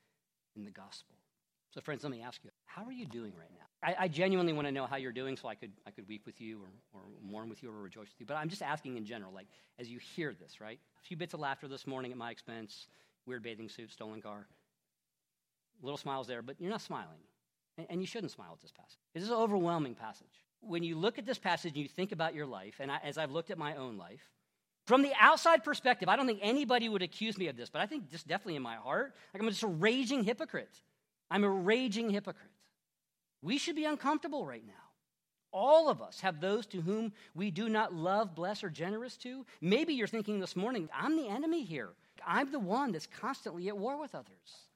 in 0.56 0.64
the 0.64 0.70
gospel. 0.70 1.16
So, 1.74 1.80
friends, 1.80 2.04
let 2.04 2.12
me 2.12 2.22
ask 2.22 2.44
you, 2.44 2.50
how 2.66 2.84
are 2.84 2.92
you 2.92 3.04
doing 3.04 3.32
right 3.36 3.50
now? 3.52 3.64
I, 3.82 4.04
I 4.04 4.08
genuinely 4.08 4.52
want 4.52 4.68
to 4.68 4.72
know 4.72 4.86
how 4.86 4.96
you're 4.96 5.12
doing 5.12 5.36
so 5.36 5.48
I 5.48 5.56
could, 5.56 5.72
I 5.86 5.90
could 5.90 6.06
weep 6.06 6.24
with 6.24 6.40
you 6.40 6.60
or, 6.60 6.68
or 6.92 7.00
mourn 7.20 7.50
with 7.50 7.64
you 7.64 7.70
or 7.70 7.82
rejoice 7.82 8.06
with 8.06 8.20
you. 8.20 8.26
But 8.26 8.36
I'm 8.36 8.48
just 8.48 8.62
asking 8.62 8.96
in 8.96 9.04
general, 9.04 9.32
like, 9.32 9.48
as 9.80 9.88
you 9.88 9.98
hear 9.98 10.32
this, 10.32 10.60
right? 10.60 10.78
A 11.02 11.06
few 11.06 11.16
bits 11.16 11.34
of 11.34 11.40
laughter 11.40 11.66
this 11.66 11.84
morning 11.84 12.12
at 12.12 12.16
my 12.16 12.30
expense, 12.30 12.86
weird 13.26 13.42
bathing 13.42 13.68
suit, 13.68 13.90
stolen 13.90 14.22
car. 14.22 14.46
Little 15.82 15.98
smiles 15.98 16.28
there, 16.28 16.42
but 16.42 16.60
you're 16.60 16.70
not 16.70 16.80
smiling. 16.80 17.18
And, 17.76 17.88
and 17.90 18.00
you 18.00 18.06
shouldn't 18.06 18.30
smile 18.30 18.52
at 18.52 18.60
this 18.60 18.70
passage. 18.70 19.00
This 19.12 19.24
is 19.24 19.30
an 19.30 19.36
overwhelming 19.36 19.96
passage. 19.96 20.44
When 20.60 20.84
you 20.84 20.96
look 20.96 21.18
at 21.18 21.26
this 21.26 21.38
passage 21.38 21.72
and 21.72 21.82
you 21.82 21.88
think 21.88 22.12
about 22.12 22.34
your 22.34 22.46
life, 22.46 22.76
and 22.78 22.90
I, 22.90 22.98
as 23.02 23.18
I've 23.18 23.32
looked 23.32 23.50
at 23.50 23.58
my 23.58 23.74
own 23.74 23.98
life, 23.98 24.22
from 24.86 25.02
the 25.02 25.12
outside 25.18 25.64
perspective, 25.64 26.08
I 26.08 26.16
don't 26.16 26.26
think 26.26 26.40
anybody 26.42 26.88
would 26.88 27.02
accuse 27.02 27.38
me 27.38 27.48
of 27.48 27.56
this, 27.56 27.70
but 27.70 27.80
I 27.80 27.86
think 27.86 28.10
just 28.10 28.28
definitely 28.28 28.56
in 28.56 28.62
my 28.62 28.76
heart, 28.76 29.14
like 29.32 29.42
I'm 29.42 29.48
just 29.48 29.62
a 29.62 29.68
raging 29.68 30.24
hypocrite. 30.24 30.80
I'm 31.30 31.44
a 31.44 31.50
raging 31.50 32.10
hypocrite. 32.10 32.50
We 33.42 33.58
should 33.58 33.76
be 33.76 33.84
uncomfortable 33.86 34.44
right 34.44 34.66
now. 34.66 34.72
All 35.52 35.88
of 35.88 36.02
us 36.02 36.20
have 36.20 36.40
those 36.40 36.66
to 36.66 36.80
whom 36.80 37.12
we 37.34 37.50
do 37.50 37.68
not 37.68 37.94
love, 37.94 38.34
bless, 38.34 38.64
or 38.64 38.70
generous 38.70 39.16
to. 39.18 39.46
Maybe 39.60 39.94
you're 39.94 40.08
thinking 40.08 40.40
this 40.40 40.56
morning, 40.56 40.88
I'm 40.92 41.16
the 41.16 41.28
enemy 41.28 41.62
here. 41.62 41.90
I'm 42.26 42.50
the 42.50 42.58
one 42.58 42.92
that's 42.92 43.06
constantly 43.06 43.68
at 43.68 43.78
war 43.78 43.98
with 44.00 44.14
others. 44.14 44.68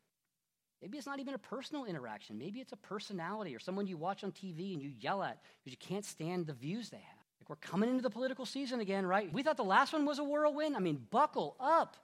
Maybe 0.80 0.96
it's 0.96 1.06
not 1.06 1.18
even 1.18 1.34
a 1.34 1.38
personal 1.38 1.84
interaction. 1.84 2.38
Maybe 2.38 2.60
it's 2.60 2.72
a 2.72 2.76
personality 2.76 3.54
or 3.54 3.58
someone 3.58 3.88
you 3.88 3.96
watch 3.96 4.22
on 4.22 4.30
TV 4.30 4.72
and 4.72 4.82
you 4.82 4.92
yell 5.00 5.22
at 5.22 5.42
because 5.64 5.72
you 5.72 5.86
can't 5.88 6.04
stand 6.04 6.46
the 6.46 6.52
views 6.52 6.90
they 6.90 6.98
have. 6.98 7.17
We're 7.48 7.56
coming 7.56 7.88
into 7.88 8.02
the 8.02 8.10
political 8.10 8.44
season 8.44 8.80
again, 8.80 9.06
right? 9.06 9.32
We 9.32 9.42
thought 9.42 9.56
the 9.56 9.64
last 9.64 9.92
one 9.94 10.04
was 10.04 10.18
a 10.18 10.24
whirlwind. 10.24 10.76
I 10.76 10.80
mean, 10.80 11.06
buckle 11.10 11.56
up. 11.58 11.96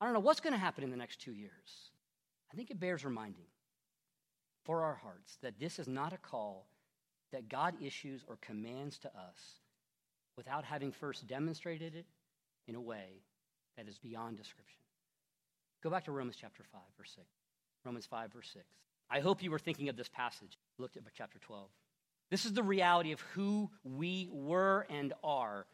I 0.00 0.04
don't 0.04 0.14
know 0.14 0.20
what's 0.20 0.40
going 0.40 0.52
to 0.52 0.58
happen 0.58 0.84
in 0.84 0.90
the 0.90 0.96
next 0.96 1.20
two 1.20 1.32
years. 1.32 1.90
I 2.52 2.56
think 2.56 2.70
it 2.70 2.78
bears 2.78 3.04
reminding 3.04 3.46
for 4.64 4.82
our 4.82 4.94
hearts 4.94 5.38
that 5.42 5.58
this 5.58 5.78
is 5.78 5.88
not 5.88 6.12
a 6.12 6.18
call 6.18 6.66
that 7.32 7.48
God 7.48 7.74
issues 7.82 8.24
or 8.28 8.36
commands 8.42 8.98
to 8.98 9.08
us 9.08 9.60
without 10.36 10.64
having 10.64 10.92
first 10.92 11.26
demonstrated 11.26 11.94
it 11.94 12.06
in 12.66 12.74
a 12.74 12.80
way 12.80 13.22
that 13.76 13.88
is 13.88 13.98
beyond 13.98 14.36
description. 14.36 14.80
Go 15.82 15.90
back 15.90 16.04
to 16.04 16.12
Romans 16.12 16.36
chapter 16.38 16.62
5, 16.62 16.80
verse 16.98 17.12
6. 17.16 17.26
Romans 17.84 18.06
5, 18.06 18.32
verse 18.32 18.50
6. 18.52 18.64
I 19.10 19.20
hope 19.20 19.42
you 19.42 19.50
were 19.50 19.58
thinking 19.58 19.88
of 19.88 19.96
this 19.96 20.08
passage. 20.08 20.58
Looked 20.78 20.96
at 20.96 21.02
chapter 21.16 21.38
12. 21.38 21.68
This 22.30 22.44
is 22.44 22.52
the 22.52 22.62
reality 22.62 23.12
of 23.12 23.20
who 23.34 23.70
we 23.82 24.28
were 24.32 24.86
and 24.88 25.12
are 25.24 25.66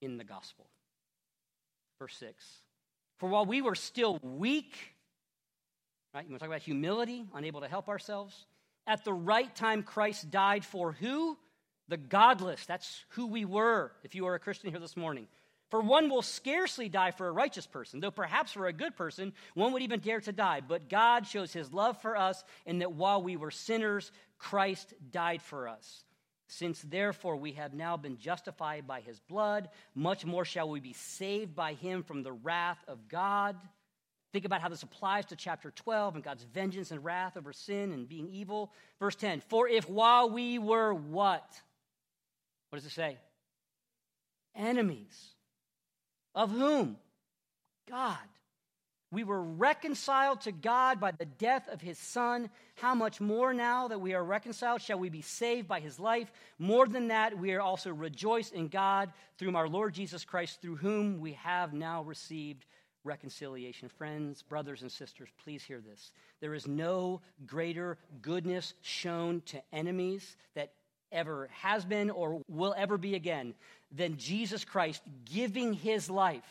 in 0.00 0.16
the 0.16 0.24
gospel. 0.24 0.66
Verse 1.98 2.16
6. 2.16 2.44
For 3.18 3.28
while 3.28 3.46
we 3.46 3.62
were 3.62 3.74
still 3.74 4.18
weak, 4.22 4.76
right? 6.14 6.24
You 6.24 6.30
want 6.30 6.40
to 6.40 6.44
talk 6.44 6.48
about 6.48 6.62
humility, 6.62 7.24
unable 7.34 7.60
to 7.62 7.68
help 7.68 7.88
ourselves? 7.88 8.46
At 8.86 9.04
the 9.04 9.12
right 9.12 9.54
time, 9.54 9.82
Christ 9.82 10.30
died 10.30 10.64
for 10.64 10.92
who? 10.92 11.38
The 11.88 11.96
godless. 11.96 12.64
That's 12.66 13.04
who 13.10 13.26
we 13.26 13.44
were, 13.44 13.92
if 14.02 14.14
you 14.14 14.26
are 14.26 14.34
a 14.34 14.38
Christian 14.38 14.70
here 14.70 14.80
this 14.80 14.96
morning. 14.96 15.26
For 15.70 15.80
one 15.80 16.08
will 16.08 16.22
scarcely 16.22 16.88
die 16.88 17.10
for 17.10 17.26
a 17.26 17.32
righteous 17.32 17.66
person, 17.66 18.00
though 18.00 18.10
perhaps 18.10 18.52
for 18.52 18.66
a 18.66 18.72
good 18.72 18.96
person, 18.96 19.32
one 19.54 19.72
would 19.72 19.82
even 19.82 20.00
dare 20.00 20.20
to 20.20 20.32
die. 20.32 20.60
But 20.60 20.88
God 20.88 21.26
shows 21.26 21.52
his 21.52 21.72
love 21.72 22.00
for 22.00 22.16
us 22.16 22.44
in 22.66 22.78
that 22.78 22.92
while 22.92 23.22
we 23.22 23.36
were 23.36 23.50
sinners, 23.50 24.12
Christ 24.38 24.94
died 25.10 25.42
for 25.42 25.68
us. 25.68 26.04
Since 26.46 26.82
therefore 26.82 27.36
we 27.36 27.52
have 27.52 27.72
now 27.72 27.96
been 27.96 28.18
justified 28.18 28.86
by 28.86 29.00
his 29.00 29.18
blood, 29.18 29.68
much 29.94 30.24
more 30.24 30.44
shall 30.44 30.68
we 30.68 30.80
be 30.80 30.92
saved 30.92 31.54
by 31.54 31.72
him 31.72 32.02
from 32.02 32.22
the 32.22 32.32
wrath 32.32 32.84
of 32.86 33.08
God. 33.08 33.56
Think 34.32 34.44
about 34.44 34.60
how 34.60 34.68
this 34.68 34.82
applies 34.82 35.26
to 35.26 35.36
chapter 35.36 35.70
12 35.70 36.16
and 36.16 36.24
God's 36.24 36.44
vengeance 36.44 36.90
and 36.90 37.04
wrath 37.04 37.36
over 37.36 37.52
sin 37.52 37.92
and 37.92 38.08
being 38.08 38.28
evil. 38.28 38.72
Verse 38.98 39.16
10 39.16 39.40
For 39.40 39.68
if 39.68 39.88
while 39.88 40.28
we 40.28 40.58
were 40.58 40.92
what? 40.92 41.48
What 42.68 42.78
does 42.78 42.86
it 42.86 42.90
say? 42.90 43.18
Enemies. 44.54 45.33
Of 46.34 46.50
whom? 46.50 46.96
God 47.88 48.18
we 49.14 49.24
were 49.24 49.40
reconciled 49.40 50.40
to 50.42 50.52
God 50.52 51.00
by 51.00 51.12
the 51.12 51.24
death 51.24 51.68
of 51.68 51.80
his 51.80 51.96
Son. 51.96 52.50
How 52.74 52.94
much 52.94 53.20
more 53.20 53.54
now 53.54 53.88
that 53.88 54.00
we 54.00 54.12
are 54.12 54.24
reconciled 54.24 54.82
shall 54.82 54.98
we 54.98 55.08
be 55.08 55.22
saved 55.22 55.68
by 55.68 55.80
his 55.80 56.00
life? 56.00 56.30
More 56.58 56.86
than 56.86 57.08
that, 57.08 57.38
we 57.38 57.52
are 57.52 57.60
also 57.60 57.90
rejoiced 57.90 58.52
in 58.52 58.68
God 58.68 59.12
through 59.38 59.54
our 59.54 59.68
Lord 59.68 59.94
Jesus 59.94 60.24
Christ, 60.24 60.60
through 60.60 60.76
whom 60.76 61.20
we 61.20 61.34
have 61.34 61.72
now 61.72 62.02
received 62.02 62.66
reconciliation. 63.04 63.88
Friends, 63.88 64.42
brothers, 64.42 64.82
and 64.82 64.90
sisters, 64.90 65.28
please 65.44 65.62
hear 65.62 65.80
this. 65.80 66.10
There 66.40 66.54
is 66.54 66.66
no 66.66 67.20
greater 67.46 67.98
goodness 68.20 68.74
shown 68.82 69.42
to 69.46 69.62
enemies 69.72 70.36
that 70.56 70.72
ever 71.14 71.48
has 71.62 71.84
been 71.84 72.10
or 72.10 72.42
will 72.48 72.74
ever 72.76 72.98
be 72.98 73.14
again 73.14 73.54
than 73.90 74.16
Jesus 74.16 74.64
Christ 74.64 75.02
giving 75.24 75.72
his 75.72 76.10
life 76.10 76.44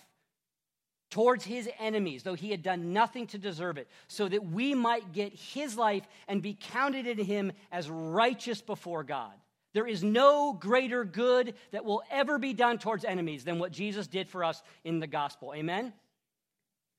towards 1.11 1.45
his 1.45 1.69
enemies, 1.79 2.23
though 2.23 2.33
he 2.33 2.49
had 2.49 2.63
done 2.63 2.91
nothing 2.91 3.27
to 3.27 3.37
deserve 3.37 3.77
it, 3.77 3.87
so 4.07 4.27
that 4.27 4.47
we 4.47 4.73
might 4.73 5.13
get 5.13 5.31
his 5.31 5.77
life 5.77 6.03
and 6.27 6.41
be 6.41 6.57
counted 6.59 7.05
in 7.05 7.19
him 7.19 7.51
as 7.71 7.87
righteous 7.87 8.61
before 8.61 9.03
God. 9.03 9.33
There 9.73 9.85
is 9.87 10.03
no 10.03 10.53
greater 10.53 11.03
good 11.03 11.53
that 11.71 11.85
will 11.85 12.01
ever 12.09 12.39
be 12.39 12.53
done 12.53 12.79
towards 12.79 13.05
enemies 13.05 13.43
than 13.43 13.59
what 13.59 13.71
Jesus 13.71 14.07
did 14.07 14.27
for 14.27 14.43
us 14.43 14.63
in 14.83 14.99
the 14.99 15.07
gospel. 15.07 15.53
Amen? 15.55 15.93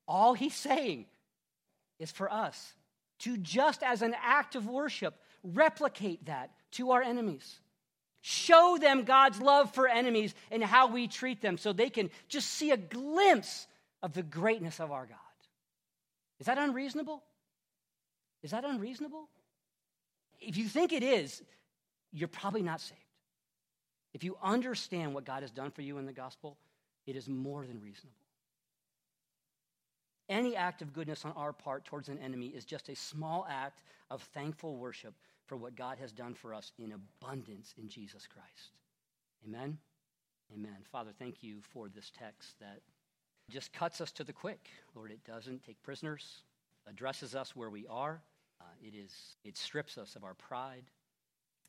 All 0.07 0.35
he's 0.35 0.55
saying 0.55 1.07
is 1.99 2.13
for 2.13 2.33
us 2.33 2.75
to 3.21 3.37
just 3.37 3.83
as 3.83 4.03
an 4.03 4.15
act 4.23 4.55
of 4.55 4.69
worship, 4.69 5.15
replicate 5.43 6.27
that 6.27 6.51
to 6.75 6.93
our 6.93 7.03
enemies. 7.03 7.59
Show 8.21 8.79
them 8.81 9.05
God's 9.05 9.41
love 9.41 9.75
for 9.75 9.87
enemies 9.87 10.35
and 10.51 10.63
how 10.63 10.89
we 10.89 11.09
treat 11.09 11.43
them 11.43 11.59
so 11.59 11.73
they 11.73 11.91
can 11.91 12.11
just 12.29 12.49
see 12.49 12.71
a 12.71 12.77
glimpse 12.77 13.67
of 14.03 14.15
the 14.15 14.23
greatness 14.23 14.81
of 14.81 14.91
our 14.91 15.07
God. 15.07 15.19
Is 16.41 16.47
that 16.47 16.59
unreasonable? 16.59 17.23
Is 18.43 18.53
that 18.53 18.65
unreasonable? 18.65 19.29
If 20.41 20.57
you 20.57 20.69
think 20.69 20.93
it 20.93 21.03
is, 21.03 21.43
you're 22.13 22.29
probably 22.29 22.63
not 22.63 22.81
saved. 22.81 23.01
If 24.15 24.25
you 24.25 24.37
understand 24.43 25.15
what 25.15 25.25
God 25.25 25.43
has 25.43 25.51
done 25.51 25.71
for 25.71 25.83
you 25.83 25.99
in 25.99 26.07
the 26.07 26.13
gospel, 26.13 26.57
it 27.07 27.17
is 27.17 27.29
more 27.29 27.67
than 27.67 27.81
reasonable. 27.81 28.17
Any 30.29 30.57
act 30.57 30.81
of 30.81 30.93
goodness 30.93 31.25
on 31.25 31.33
our 31.33 31.53
part 31.53 31.85
towards 31.85 32.09
an 32.09 32.19
enemy 32.19 32.47
is 32.47 32.65
just 32.65 32.89
a 32.89 32.97
small 32.97 33.47
act 33.49 33.83
of 34.11 34.23
thankful 34.33 34.77
worship 34.77 35.15
for 35.47 35.57
what 35.57 35.77
God 35.77 35.99
has 35.99 36.13
done 36.13 36.35
for 36.35 36.55
us 36.55 36.73
in 36.79 36.93
abundance 36.93 37.75
in 37.79 37.89
Jesus 37.89 38.27
Christ. 38.27 38.73
Amen? 39.47 39.79
Amen. 40.53 40.77
Father, 40.91 41.11
thank 41.19 41.43
you 41.43 41.61
for 41.73 41.89
this 41.89 42.11
text 42.19 42.59
that 42.61 42.81
just 43.51 43.73
cuts 43.73 44.01
us 44.01 44.13
to 44.13 44.25
the 44.25 44.33
quick. 44.33 44.69
Lord, 44.95 45.11
it 45.11 45.25
doesn't 45.25 45.65
take 45.65 45.83
prisoners, 45.83 46.43
addresses 46.89 47.35
us 47.35 47.55
where 47.55 47.71
we 47.71 47.87
are. 47.89 48.23
Uh, 48.61 48.65
it, 48.83 48.95
is, 48.95 49.13
it 49.45 49.59
strips 49.59 49.99
us 49.99 50.17
of 50.17 50.25
our 50.25 50.35
pride, 50.35 50.85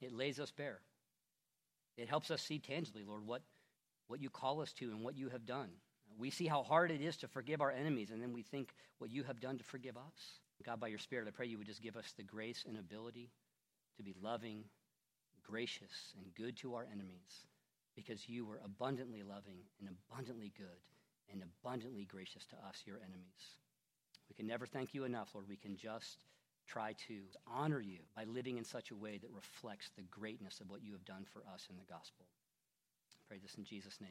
it 0.01 0.13
lays 0.13 0.39
us 0.39 0.51
bare. 0.51 0.79
It 1.97 2.09
helps 2.09 2.31
us 2.31 2.41
see 2.41 2.59
tangibly, 2.59 3.03
Lord, 3.03 3.25
what, 3.25 3.41
what 4.07 4.21
you 4.21 4.29
call 4.29 4.61
us 4.61 4.73
to 4.73 4.91
and 4.91 5.01
what 5.01 5.17
you 5.17 5.29
have 5.29 5.45
done. 5.45 5.69
We 6.17 6.29
see 6.29 6.45
how 6.45 6.63
hard 6.63 6.91
it 6.91 7.01
is 7.01 7.17
to 7.17 7.27
forgive 7.27 7.61
our 7.61 7.71
enemies, 7.71 8.11
and 8.11 8.21
then 8.21 8.33
we 8.33 8.43
think 8.43 8.73
what 8.99 9.11
you 9.11 9.23
have 9.23 9.39
done 9.39 9.57
to 9.57 9.63
forgive 9.63 9.97
us. 9.97 10.39
God, 10.63 10.79
by 10.79 10.87
your 10.87 10.99
Spirit, 10.99 11.27
I 11.27 11.31
pray 11.31 11.47
you 11.47 11.57
would 11.57 11.67
just 11.67 11.81
give 11.81 11.97
us 11.97 12.13
the 12.15 12.23
grace 12.23 12.63
and 12.67 12.77
ability 12.77 13.29
to 13.97 14.03
be 14.03 14.15
loving, 14.21 14.63
gracious, 15.43 16.13
and 16.17 16.33
good 16.35 16.57
to 16.57 16.75
our 16.75 16.85
enemies 16.91 17.45
because 17.95 18.27
you 18.27 18.45
were 18.45 18.59
abundantly 18.63 19.23
loving 19.23 19.59
and 19.79 19.89
abundantly 19.89 20.51
good 20.57 20.83
and 21.31 21.41
abundantly 21.41 22.05
gracious 22.05 22.45
to 22.47 22.55
us, 22.67 22.83
your 22.85 22.97
enemies. 22.97 23.57
We 24.29 24.35
can 24.35 24.47
never 24.47 24.65
thank 24.65 24.93
you 24.93 25.05
enough, 25.05 25.29
Lord. 25.33 25.47
We 25.47 25.55
can 25.55 25.77
just 25.77 26.25
try 26.67 26.93
to 27.07 27.21
honor 27.47 27.79
you 27.79 27.99
by 28.15 28.23
living 28.25 28.57
in 28.57 28.63
such 28.63 28.91
a 28.91 28.95
way 28.95 29.17
that 29.17 29.31
reflects 29.31 29.91
the 29.95 30.03
greatness 30.03 30.59
of 30.59 30.69
what 30.69 30.83
you 30.83 30.91
have 30.93 31.05
done 31.05 31.25
for 31.31 31.43
us 31.53 31.67
in 31.69 31.77
the 31.77 31.83
gospel. 31.83 32.25
I 33.13 33.21
pray 33.27 33.37
this 33.41 33.55
in 33.55 33.63
Jesus' 33.63 33.97
name. 33.99 34.03